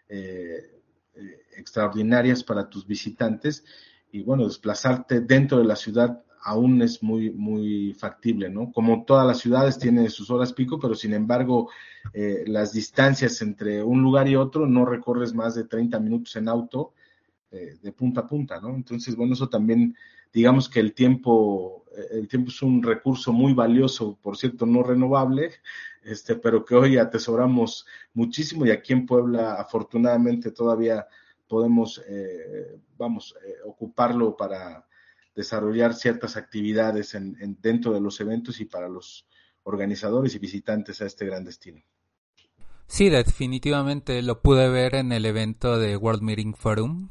eh, 0.08 0.80
eh, 1.14 1.40
extraordinarias 1.56 2.44
para 2.44 2.68
tus 2.68 2.86
visitantes 2.86 3.64
y 4.12 4.22
bueno, 4.22 4.46
desplazarte 4.46 5.20
dentro 5.20 5.58
de 5.58 5.64
la 5.64 5.76
ciudad 5.76 6.22
aún 6.42 6.80
es 6.82 7.02
muy, 7.02 7.30
muy 7.30 7.92
factible, 7.94 8.48
¿no? 8.48 8.70
Como 8.70 9.04
todas 9.04 9.26
las 9.26 9.38
ciudades 9.38 9.78
tienen 9.78 10.08
sus 10.10 10.30
horas 10.30 10.52
pico, 10.52 10.78
pero 10.78 10.94
sin 10.94 11.12
embargo, 11.12 11.70
eh, 12.12 12.44
las 12.46 12.72
distancias 12.72 13.42
entre 13.42 13.82
un 13.82 14.00
lugar 14.00 14.28
y 14.28 14.36
otro 14.36 14.66
no 14.66 14.84
recorres 14.84 15.34
más 15.34 15.56
de 15.56 15.64
30 15.64 15.98
minutos 15.98 16.36
en 16.36 16.48
auto 16.48 16.92
de 17.50 17.90
punta 17.92 18.20
a 18.20 18.26
punta, 18.26 18.60
¿no? 18.60 18.74
Entonces, 18.74 19.16
bueno, 19.16 19.32
eso 19.32 19.48
también, 19.48 19.96
digamos 20.30 20.68
que 20.68 20.78
el 20.78 20.92
tiempo, 20.92 21.86
el 22.10 22.28
tiempo 22.28 22.50
es 22.50 22.60
un 22.60 22.82
recurso 22.82 23.32
muy 23.32 23.54
valioso, 23.54 24.18
por 24.20 24.36
cierto, 24.36 24.66
no 24.66 24.82
renovable, 24.82 25.52
este, 26.06 26.36
pero 26.36 26.64
que 26.64 26.74
hoy 26.74 26.98
atesoramos 26.98 27.86
muchísimo 28.14 28.64
y 28.64 28.70
aquí 28.70 28.92
en 28.92 29.06
Puebla 29.06 29.54
afortunadamente 29.54 30.52
todavía 30.52 31.06
podemos, 31.48 32.02
eh, 32.08 32.78
vamos, 32.96 33.34
eh, 33.44 33.56
ocuparlo 33.64 34.36
para 34.36 34.86
desarrollar 35.34 35.94
ciertas 35.94 36.36
actividades 36.36 37.14
en, 37.14 37.58
dentro 37.60 37.92
de 37.92 38.00
los 38.00 38.20
eventos 38.20 38.60
y 38.60 38.64
para 38.64 38.88
los 38.88 39.26
organizadores 39.64 40.34
y 40.34 40.38
visitantes 40.38 41.02
a 41.02 41.06
este 41.06 41.26
gran 41.26 41.44
destino. 41.44 41.82
Sí, 42.86 43.10
definitivamente 43.10 44.22
lo 44.22 44.40
pude 44.40 44.68
ver 44.70 44.94
en 44.94 45.12
el 45.12 45.26
evento 45.26 45.78
de 45.78 45.96
World 45.96 46.22
Meeting 46.22 46.54
Forum, 46.54 47.10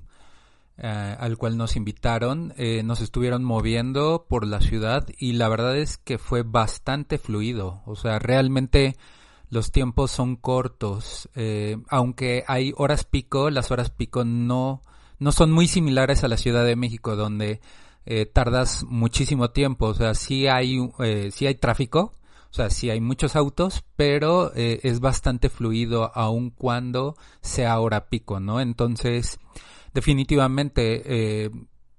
eh, 0.77 1.15
al 1.17 1.37
cual 1.37 1.55
nos 1.55 1.77
invitaron. 1.77 2.53
Eh, 2.57 2.83
nos 2.83 2.99
estuvieron 2.99 3.45
moviendo 3.45 4.25
por 4.27 4.45
la 4.45 4.59
ciudad 4.59 5.07
y 5.17 5.33
la 5.33 5.47
verdad 5.47 5.77
es 5.77 5.97
que 5.97 6.17
fue 6.17 6.43
bastante 6.43 7.17
fluido. 7.17 7.81
O 7.85 7.95
sea, 7.95 8.19
realmente 8.19 8.97
los 9.49 9.71
tiempos 9.71 10.11
son 10.11 10.35
cortos. 10.35 11.29
Eh, 11.35 11.77
aunque 11.87 12.43
hay 12.47 12.73
horas 12.75 13.05
pico, 13.05 13.49
las 13.49 13.71
horas 13.71 13.89
pico 13.89 14.25
no, 14.25 14.81
no 15.17 15.31
son 15.31 15.51
muy 15.51 15.67
similares 15.67 16.25
a 16.25 16.27
la 16.27 16.37
Ciudad 16.37 16.65
de 16.65 16.75
México, 16.75 17.15
donde 17.15 17.61
tardas 18.33 18.83
muchísimo 18.83 19.49
tiempo. 19.49 19.87
O 19.87 19.93
sea, 19.95 20.13
sí 20.13 20.45
hay, 20.45 20.77
sí 21.31 21.47
hay 21.47 21.55
tráfico. 21.55 22.13
O 22.51 22.53
sea, 22.53 22.69
sí 22.69 22.89
hay 22.89 23.01
muchos 23.01 23.35
autos, 23.35 23.83
pero 23.95 24.53
es 24.53 24.99
bastante 24.99 25.49
fluido 25.49 26.11
aun 26.15 26.51
cuando 26.51 27.17
sea 27.41 27.79
hora 27.79 28.07
pico, 28.07 28.39
¿no? 28.39 28.61
Entonces, 28.61 29.39
definitivamente 29.95 31.01
eh, 31.05 31.49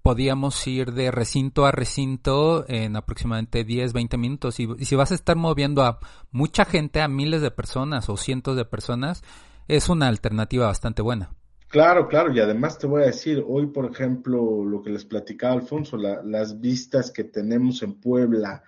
podíamos 0.02 0.64
ir 0.68 0.92
de 0.92 1.10
recinto 1.10 1.66
a 1.66 1.72
recinto 1.72 2.64
en 2.68 2.94
aproximadamente 2.94 3.64
10, 3.64 3.92
20 3.92 4.16
minutos. 4.18 4.60
Y, 4.60 4.68
si 4.84 4.94
vas 4.94 5.10
a 5.10 5.14
estar 5.16 5.34
moviendo 5.34 5.82
a 5.82 5.98
mucha 6.30 6.64
gente, 6.64 7.00
a 7.00 7.08
miles 7.08 7.40
de 7.40 7.50
personas 7.50 8.08
o 8.08 8.16
cientos 8.16 8.54
de 8.56 8.66
personas, 8.66 9.24
es 9.66 9.88
una 9.88 10.06
alternativa 10.06 10.66
bastante 10.66 11.02
buena. 11.02 11.30
Claro, 11.68 12.06
claro, 12.06 12.32
y 12.32 12.38
además 12.38 12.78
te 12.78 12.86
voy 12.86 13.02
a 13.02 13.06
decir, 13.06 13.42
hoy 13.44 13.66
por 13.66 13.90
ejemplo, 13.90 14.64
lo 14.64 14.82
que 14.82 14.90
les 14.90 15.04
platicaba 15.04 15.54
Alfonso, 15.54 15.96
las 15.96 16.60
vistas 16.60 17.10
que 17.10 17.24
tenemos 17.24 17.82
en 17.82 17.94
Puebla, 17.94 18.62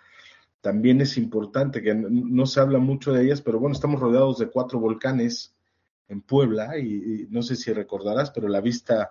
también 0.61 1.01
es 1.01 1.16
importante, 1.16 1.83
que 1.83 1.95
no, 1.95 2.47
se 2.47 2.59
habla 2.61 2.81
mucho 2.81 3.12
de 3.12 3.22
ellas, 3.22 3.41
pero 3.41 3.61
bueno, 3.61 3.74
estamos 3.74 4.01
rodeados 4.01 4.39
de 4.39 4.51
cuatro 4.51 4.81
volcanes 4.81 5.55
en 6.09 6.23
Puebla 6.23 6.79
y, 6.79 7.27
no 7.31 7.43
sé 7.43 7.57
si 7.57 7.73
recordarás, 7.73 8.31
pero 8.31 8.49
la 8.49 8.61
vista 8.61 9.11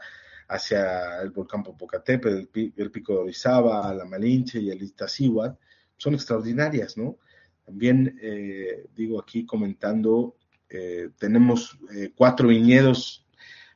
hacia 0.50 1.22
el 1.22 1.32
volcán 1.32 1.64
Popocatépetl, 1.64 2.50
el, 2.76 2.92
pico 2.92 3.14
de 3.14 3.20
Orizaba, 3.20 3.94
la 3.94 4.06
Malinche 4.06 4.60
y 4.60 4.70
el 4.70 4.82
Iztaccíhuatl 4.82 5.58
son 5.98 6.14
extraordinarias, 6.14 6.98
¿no? 6.98 7.18
También 7.66 8.18
eh, 8.22 8.86
digo 8.96 9.20
aquí 9.20 9.46
comentando, 9.46 10.36
eh, 10.70 11.10
tenemos 11.18 11.78
eh, 11.94 12.12
cuatro 12.16 12.48
viñedos 12.48 13.26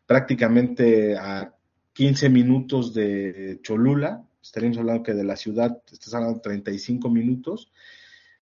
prácticamente 0.05 1.17
a 1.17 1.53
15 1.93 2.29
minutos 2.29 2.93
de 2.93 3.59
Cholula, 3.61 4.23
estaríamos 4.41 4.77
hablando 4.77 5.03
que 5.03 5.13
de 5.13 5.25
la 5.25 5.35
ciudad, 5.35 5.81
estás 5.91 6.13
hablando 6.13 6.35
de 6.35 6.43
35 6.43 7.09
minutos, 7.09 7.71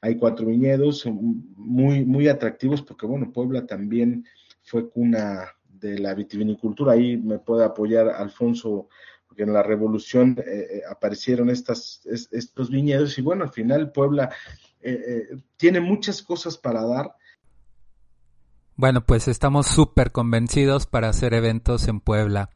hay 0.01 0.17
cuatro 0.17 0.47
viñedos 0.47 1.07
muy, 1.07 2.05
muy 2.05 2.29
atractivos 2.29 2.83
porque, 2.83 3.07
bueno, 3.07 3.33
Puebla 3.33 3.67
también 3.67 4.25
fue 4.67 4.91
cuna 4.91 5.47
de 5.67 5.99
la 5.99 6.13
vitivinicultura. 6.13 6.93
Ahí 6.93 7.17
me 7.17 7.39
puede 7.39 7.65
apoyar 7.65 8.09
Alfonso, 8.09 8.89
porque 9.27 9.45
en 9.45 9.53
la 9.55 9.63
revolución 9.63 10.37
eh, 10.39 10.83
aparecieron 10.91 11.49
estas, 11.49 12.03
estos 12.05 12.71
viñedos 12.71 13.19
y 13.19 13.23
bueno, 13.23 13.45
al 13.45 13.53
final 13.53 13.91
Puebla 13.93 14.31
tiene 15.57 15.81
muchas 15.81 16.23
cosas 16.23 16.57
para 16.59 16.85
dar. 16.85 17.17
Bueno, 18.77 19.05
pues 19.05 19.27
estamos 19.27 19.67
súper 19.67 20.13
convencidos 20.13 20.87
para 20.87 21.09
hacer 21.09 21.33
eventos 21.33 21.89
en 21.89 21.99
Puebla. 21.99 22.51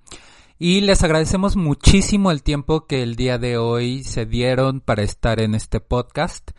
Y 0.62 0.82
les 0.82 1.02
agradecemos 1.02 1.56
muchísimo 1.56 2.30
el 2.30 2.42
tiempo 2.42 2.86
que 2.86 3.02
el 3.02 3.16
día 3.16 3.38
de 3.38 3.56
hoy 3.56 4.04
se 4.04 4.26
dieron 4.26 4.82
para 4.82 5.02
estar 5.02 5.40
en 5.40 5.54
este 5.54 5.80
podcast. 5.80 6.50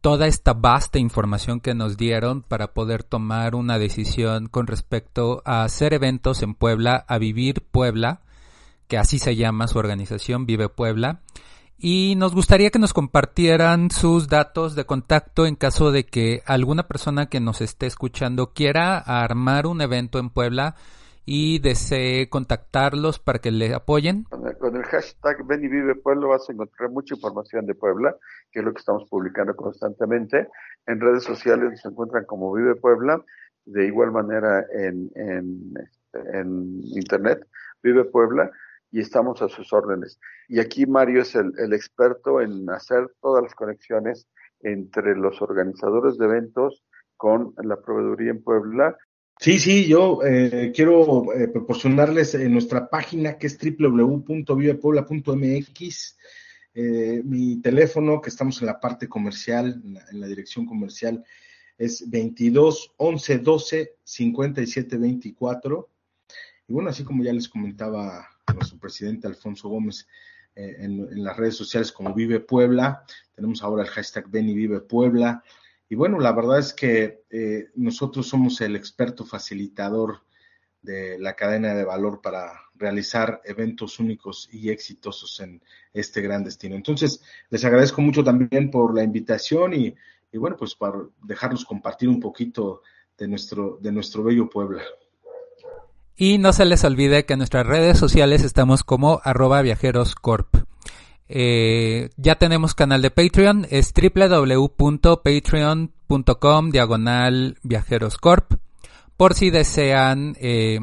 Toda 0.00 0.26
esta 0.26 0.54
vasta 0.54 0.98
información 0.98 1.60
que 1.60 1.74
nos 1.74 1.98
dieron 1.98 2.40
para 2.40 2.72
poder 2.72 3.02
tomar 3.02 3.54
una 3.54 3.78
decisión 3.78 4.46
con 4.46 4.66
respecto 4.66 5.42
a 5.44 5.62
hacer 5.62 5.92
eventos 5.92 6.42
en 6.42 6.54
Puebla, 6.54 7.04
a 7.06 7.18
vivir 7.18 7.62
Puebla, 7.70 8.22
que 8.88 8.96
así 8.96 9.18
se 9.18 9.36
llama 9.36 9.68
su 9.68 9.78
organización, 9.78 10.46
Vive 10.46 10.70
Puebla. 10.70 11.20
Y 11.76 12.14
nos 12.16 12.34
gustaría 12.34 12.70
que 12.70 12.78
nos 12.78 12.94
compartieran 12.94 13.90
sus 13.90 14.28
datos 14.28 14.74
de 14.74 14.86
contacto 14.86 15.44
en 15.44 15.54
caso 15.54 15.92
de 15.92 16.06
que 16.06 16.42
alguna 16.46 16.88
persona 16.88 17.26
que 17.26 17.40
nos 17.40 17.60
esté 17.60 17.86
escuchando 17.86 18.54
quiera 18.54 18.98
armar 18.98 19.66
un 19.66 19.82
evento 19.82 20.18
en 20.18 20.30
Puebla 20.30 20.76
y 21.24 21.58
desee 21.60 22.28
contactarlos 22.28 23.18
para 23.18 23.38
que 23.38 23.50
le 23.50 23.74
apoyen? 23.74 24.24
Con 24.24 24.76
el, 24.76 24.82
hashtag 24.84 25.46
Ven 25.46 25.64
y 25.64 25.68
Vive 25.68 25.94
Puebla 25.94 26.26
vas 26.26 26.48
a 26.48 26.52
encontrar 26.52 26.90
mucha 26.90 27.14
información 27.14 27.66
de 27.66 27.74
Puebla, 27.74 28.16
que 28.50 28.60
es 28.60 28.64
lo 28.64 28.72
que 28.72 28.80
estamos 28.80 29.08
publicando 29.08 29.54
constantemente. 29.54 30.48
En 30.86 31.00
redes 31.00 31.24
sociales 31.24 31.70
nos 31.70 31.84
encuentran 31.84 32.24
como 32.24 32.52
Vive 32.52 32.74
Puebla, 32.76 33.22
de 33.64 33.86
igual 33.86 34.12
manera 34.12 34.64
en, 34.72 35.10
en, 35.14 35.74
en 36.34 36.80
Internet, 36.96 37.46
Vive 37.82 38.04
Puebla, 38.04 38.50
y 38.90 39.00
estamos 39.00 39.40
a 39.42 39.48
sus 39.48 39.72
órdenes. 39.72 40.18
Y 40.48 40.58
aquí 40.58 40.86
Mario 40.86 41.22
es 41.22 41.34
el, 41.34 41.52
el 41.58 41.72
experto 41.72 42.40
en 42.40 42.68
hacer 42.70 43.08
todas 43.20 43.42
las 43.42 43.54
conexiones 43.54 44.26
entre 44.62 45.16
los 45.16 45.40
organizadores 45.40 46.18
de 46.18 46.26
eventos 46.26 46.84
con 47.16 47.54
la 47.62 47.76
proveeduría 47.76 48.30
en 48.30 48.42
Puebla 48.42 48.96
Sí, 49.42 49.58
sí, 49.58 49.88
yo 49.88 50.22
eh, 50.22 50.70
quiero 50.74 51.32
eh, 51.32 51.48
proporcionarles 51.48 52.34
en 52.34 52.52
nuestra 52.52 52.90
página 52.90 53.38
que 53.38 53.46
es 53.46 53.58
www.vivepuebla.mx 53.58 56.18
eh, 56.74 57.22
mi 57.24 57.58
teléfono, 57.62 58.20
que 58.20 58.28
estamos 58.28 58.60
en 58.60 58.66
la 58.66 58.78
parte 58.78 59.08
comercial, 59.08 59.82
en 60.12 60.20
la, 60.20 60.26
dirección 60.26 60.66
comercial, 60.66 61.24
es 61.78 62.10
22 62.10 62.92
11 62.98 63.38
12 63.38 63.94
57 64.04 64.98
24. 64.98 65.88
Y 66.68 66.74
bueno, 66.74 66.90
así 66.90 67.02
como 67.02 67.24
ya 67.24 67.32
les 67.32 67.48
comentaba 67.48 68.28
nuestro 68.54 68.78
presidente 68.78 69.26
Alfonso 69.26 69.70
Gómez 69.70 70.06
en, 70.54 71.00
en, 71.00 71.24
las 71.24 71.38
redes 71.38 71.56
sociales 71.56 71.92
como 71.92 72.12
Vive 72.12 72.40
Puebla, 72.40 73.04
tenemos 73.34 73.62
ahora 73.62 73.84
el 73.84 73.88
hashtag 73.88 74.28
Ven 74.28 74.48
Vive 74.48 74.80
Puebla. 74.80 75.42
Y 75.90 75.96
bueno, 75.96 76.20
la 76.20 76.32
verdad 76.32 76.60
es 76.60 76.72
que 76.72 77.24
eh, 77.30 77.70
nosotros 77.74 78.28
somos 78.28 78.60
el 78.60 78.76
experto 78.76 79.26
facilitador 79.26 80.20
de 80.80 81.18
la 81.18 81.34
cadena 81.34 81.74
de 81.74 81.84
valor 81.84 82.20
para 82.22 82.52
realizar 82.76 83.42
eventos 83.44 83.98
únicos 83.98 84.48
y 84.52 84.70
exitosos 84.70 85.40
en 85.40 85.60
este 85.92 86.22
gran 86.22 86.44
destino. 86.44 86.76
Entonces, 86.76 87.20
les 87.50 87.64
agradezco 87.64 88.00
mucho 88.02 88.22
también 88.22 88.70
por 88.70 88.94
la 88.94 89.02
invitación 89.02 89.74
y, 89.74 89.96
bueno, 90.32 90.56
pues 90.56 90.76
para 90.76 90.94
dejarnos 91.24 91.64
compartir 91.64 92.08
un 92.08 92.20
poquito 92.20 92.82
de 93.18 93.26
nuestro, 93.26 93.76
de 93.82 93.90
nuestro 93.90 94.22
bello 94.22 94.48
Puebla. 94.48 94.82
Y 96.16 96.38
no 96.38 96.52
se 96.52 96.66
les 96.66 96.84
olvide 96.84 97.24
que 97.24 97.32
en 97.32 97.40
nuestras 97.40 97.66
redes 97.66 97.98
sociales 97.98 98.44
estamos 98.44 98.84
como 98.84 99.20
arroba 99.24 99.60
viajeroscorp. 99.60 100.54
Eh, 101.32 102.10
ya 102.16 102.34
tenemos 102.34 102.74
canal 102.74 103.02
de 103.02 103.12
Patreon, 103.12 103.64
es 103.70 103.94
www.patreon.com 103.94 106.70
diagonal 106.70 107.56
viajeroscorp. 107.62 108.54
Por 109.16 109.34
si 109.34 109.50
desean 109.50 110.34
eh, 110.40 110.80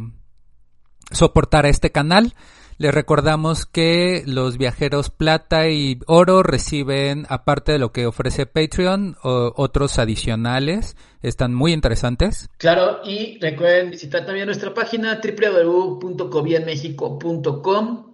soportar 1.11 1.65
este 1.65 1.91
canal, 1.91 2.33
les 2.77 2.93
recordamos 2.93 3.65
que 3.65 4.23
los 4.25 4.57
viajeros 4.57 5.09
plata 5.09 5.67
y 5.67 5.99
oro 6.07 6.43
reciben, 6.43 7.25
aparte 7.27 7.73
de 7.73 7.79
lo 7.79 7.91
que 7.91 8.05
ofrece 8.05 8.45
Patreon, 8.45 9.17
otros 9.23 9.99
adicionales. 9.99 10.95
Están 11.21 11.53
muy 11.53 11.73
interesantes. 11.73 12.47
Claro, 12.57 13.01
y 13.03 13.37
recuerden 13.41 13.91
visitar 13.91 14.25
también 14.25 14.45
nuestra 14.45 14.73
página 14.73 15.19
www.cobienmexico.com 15.21 18.06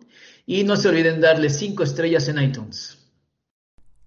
y 0.45 0.63
no 0.63 0.75
se 0.75 0.89
olviden 0.89 1.21
darle 1.21 1.49
cinco 1.49 1.83
estrellas 1.83 2.27
en 2.27 2.41
iTunes. 2.41 2.97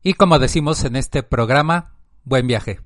Y 0.02 0.14
como 0.14 0.38
decimos 0.38 0.84
en 0.84 0.96
este 0.96 1.22
programa, 1.22 1.96
buen 2.24 2.46
viaje. 2.46 2.80